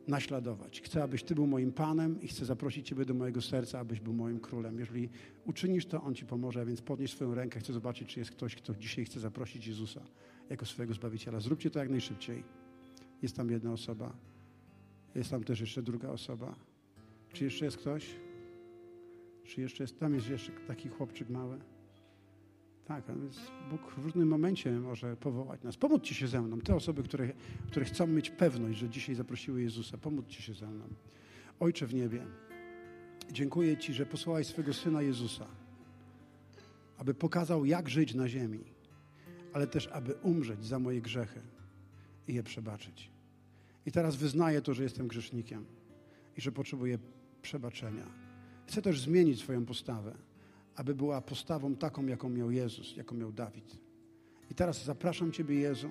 naśladować. 0.07 0.81
Chcę, 0.81 1.03
abyś 1.03 1.23
Ty 1.23 1.35
był 1.35 1.47
moim 1.47 1.71
Panem 1.71 2.21
i 2.21 2.27
chcę 2.27 2.45
zaprosić 2.45 2.87
Ciebie 2.87 3.05
do 3.05 3.13
mojego 3.13 3.41
serca, 3.41 3.79
abyś 3.79 3.99
był 3.99 4.13
moim 4.13 4.39
królem. 4.39 4.79
Jeżeli 4.79 5.09
uczynisz 5.45 5.85
to, 5.85 6.03
On 6.03 6.15
Ci 6.15 6.25
pomoże, 6.25 6.61
a 6.61 6.65
więc 6.65 6.81
podnieś 6.81 7.11
swoją 7.11 7.35
rękę. 7.35 7.59
Chcę 7.59 7.73
zobaczyć, 7.73 8.09
czy 8.09 8.19
jest 8.19 8.31
ktoś, 8.31 8.55
kto 8.55 8.75
dzisiaj 8.75 9.05
chce 9.05 9.19
zaprosić 9.19 9.67
Jezusa 9.67 10.01
jako 10.49 10.65
swojego 10.65 10.93
Zbawiciela. 10.93 11.39
Zróbcie 11.39 11.69
to 11.69 11.79
jak 11.79 11.89
najszybciej. 11.89 12.43
Jest 13.21 13.35
tam 13.35 13.49
jedna 13.49 13.71
osoba. 13.71 14.15
Jest 15.15 15.29
tam 15.29 15.43
też 15.43 15.59
jeszcze 15.59 15.81
druga 15.81 16.09
osoba. 16.09 16.55
Czy 17.33 17.43
jeszcze 17.43 17.65
jest 17.65 17.77
ktoś? 17.77 18.15
Czy 19.43 19.61
jeszcze 19.61 19.83
jest, 19.83 19.99
tam 19.99 20.13
jest 20.13 20.29
jeszcze 20.29 20.51
taki 20.51 20.89
chłopczyk 20.89 21.29
mały? 21.29 21.59
Tak, 22.85 23.03
więc 23.07 23.37
Bóg 23.69 23.91
w 23.97 24.03
różnym 24.03 24.27
momencie 24.27 24.71
może 24.71 25.17
powołać 25.17 25.63
nas. 25.63 25.77
Pomódźcie 25.77 26.15
się 26.15 26.27
ze 26.27 26.41
mną. 26.41 26.59
Te 26.59 26.75
osoby, 26.75 27.03
które, 27.03 27.33
które 27.67 27.85
chcą 27.85 28.07
mieć 28.07 28.29
pewność, 28.29 28.79
że 28.79 28.89
dzisiaj 28.89 29.15
zaprosiły 29.15 29.61
Jezusa, 29.61 29.97
pomódźcie 29.97 30.41
się 30.41 30.53
ze 30.53 30.67
mną. 30.67 30.85
Ojcze 31.59 31.87
w 31.87 31.93
niebie, 31.93 32.25
dziękuję 33.31 33.77
Ci, 33.77 33.93
że 33.93 34.05
posłałeś 34.05 34.47
swego 34.47 34.73
Syna 34.73 35.01
Jezusa, 35.01 35.47
aby 36.97 37.13
pokazał, 37.13 37.65
jak 37.65 37.89
żyć 37.89 38.13
na 38.13 38.29
ziemi, 38.29 38.63
ale 39.53 39.67
też, 39.67 39.87
aby 39.87 40.13
umrzeć 40.13 40.65
za 40.65 40.79
moje 40.79 41.01
grzechy 41.01 41.41
i 42.27 42.33
je 42.33 42.43
przebaczyć. 42.43 43.11
I 43.85 43.91
teraz 43.91 44.15
wyznaję 44.15 44.61
to, 44.61 44.73
że 44.73 44.83
jestem 44.83 45.07
grzesznikiem 45.07 45.65
i 46.37 46.41
że 46.41 46.51
potrzebuję 46.51 46.97
przebaczenia. 47.41 48.05
Chcę 48.67 48.81
też 48.81 48.99
zmienić 48.99 49.39
swoją 49.39 49.65
postawę, 49.65 50.15
aby 50.75 50.95
była 50.95 51.21
postawą 51.21 51.75
taką, 51.75 52.05
jaką 52.05 52.29
miał 52.29 52.51
Jezus, 52.51 52.97
jaką 52.97 53.15
miał 53.15 53.31
Dawid. 53.31 53.77
I 54.51 54.55
teraz 54.55 54.85
zapraszam 54.85 55.31
Ciebie, 55.31 55.55
Jezu, 55.55 55.89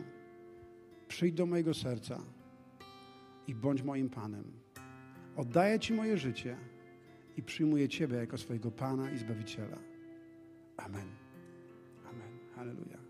przyjdź 1.08 1.34
do 1.34 1.46
mojego 1.46 1.74
serca 1.74 2.20
i 3.46 3.54
bądź 3.54 3.82
moim 3.82 4.10
Panem. 4.10 4.44
Oddaję 5.36 5.78
Ci 5.78 5.92
moje 5.92 6.18
życie 6.18 6.56
i 7.36 7.42
przyjmuję 7.42 7.88
Ciebie 7.88 8.16
jako 8.16 8.38
swojego 8.38 8.70
Pana 8.70 9.10
i 9.10 9.18
Zbawiciela. 9.18 9.78
Amen. 10.76 11.08
Amen. 12.04 12.38
Hallelujah. 12.56 13.03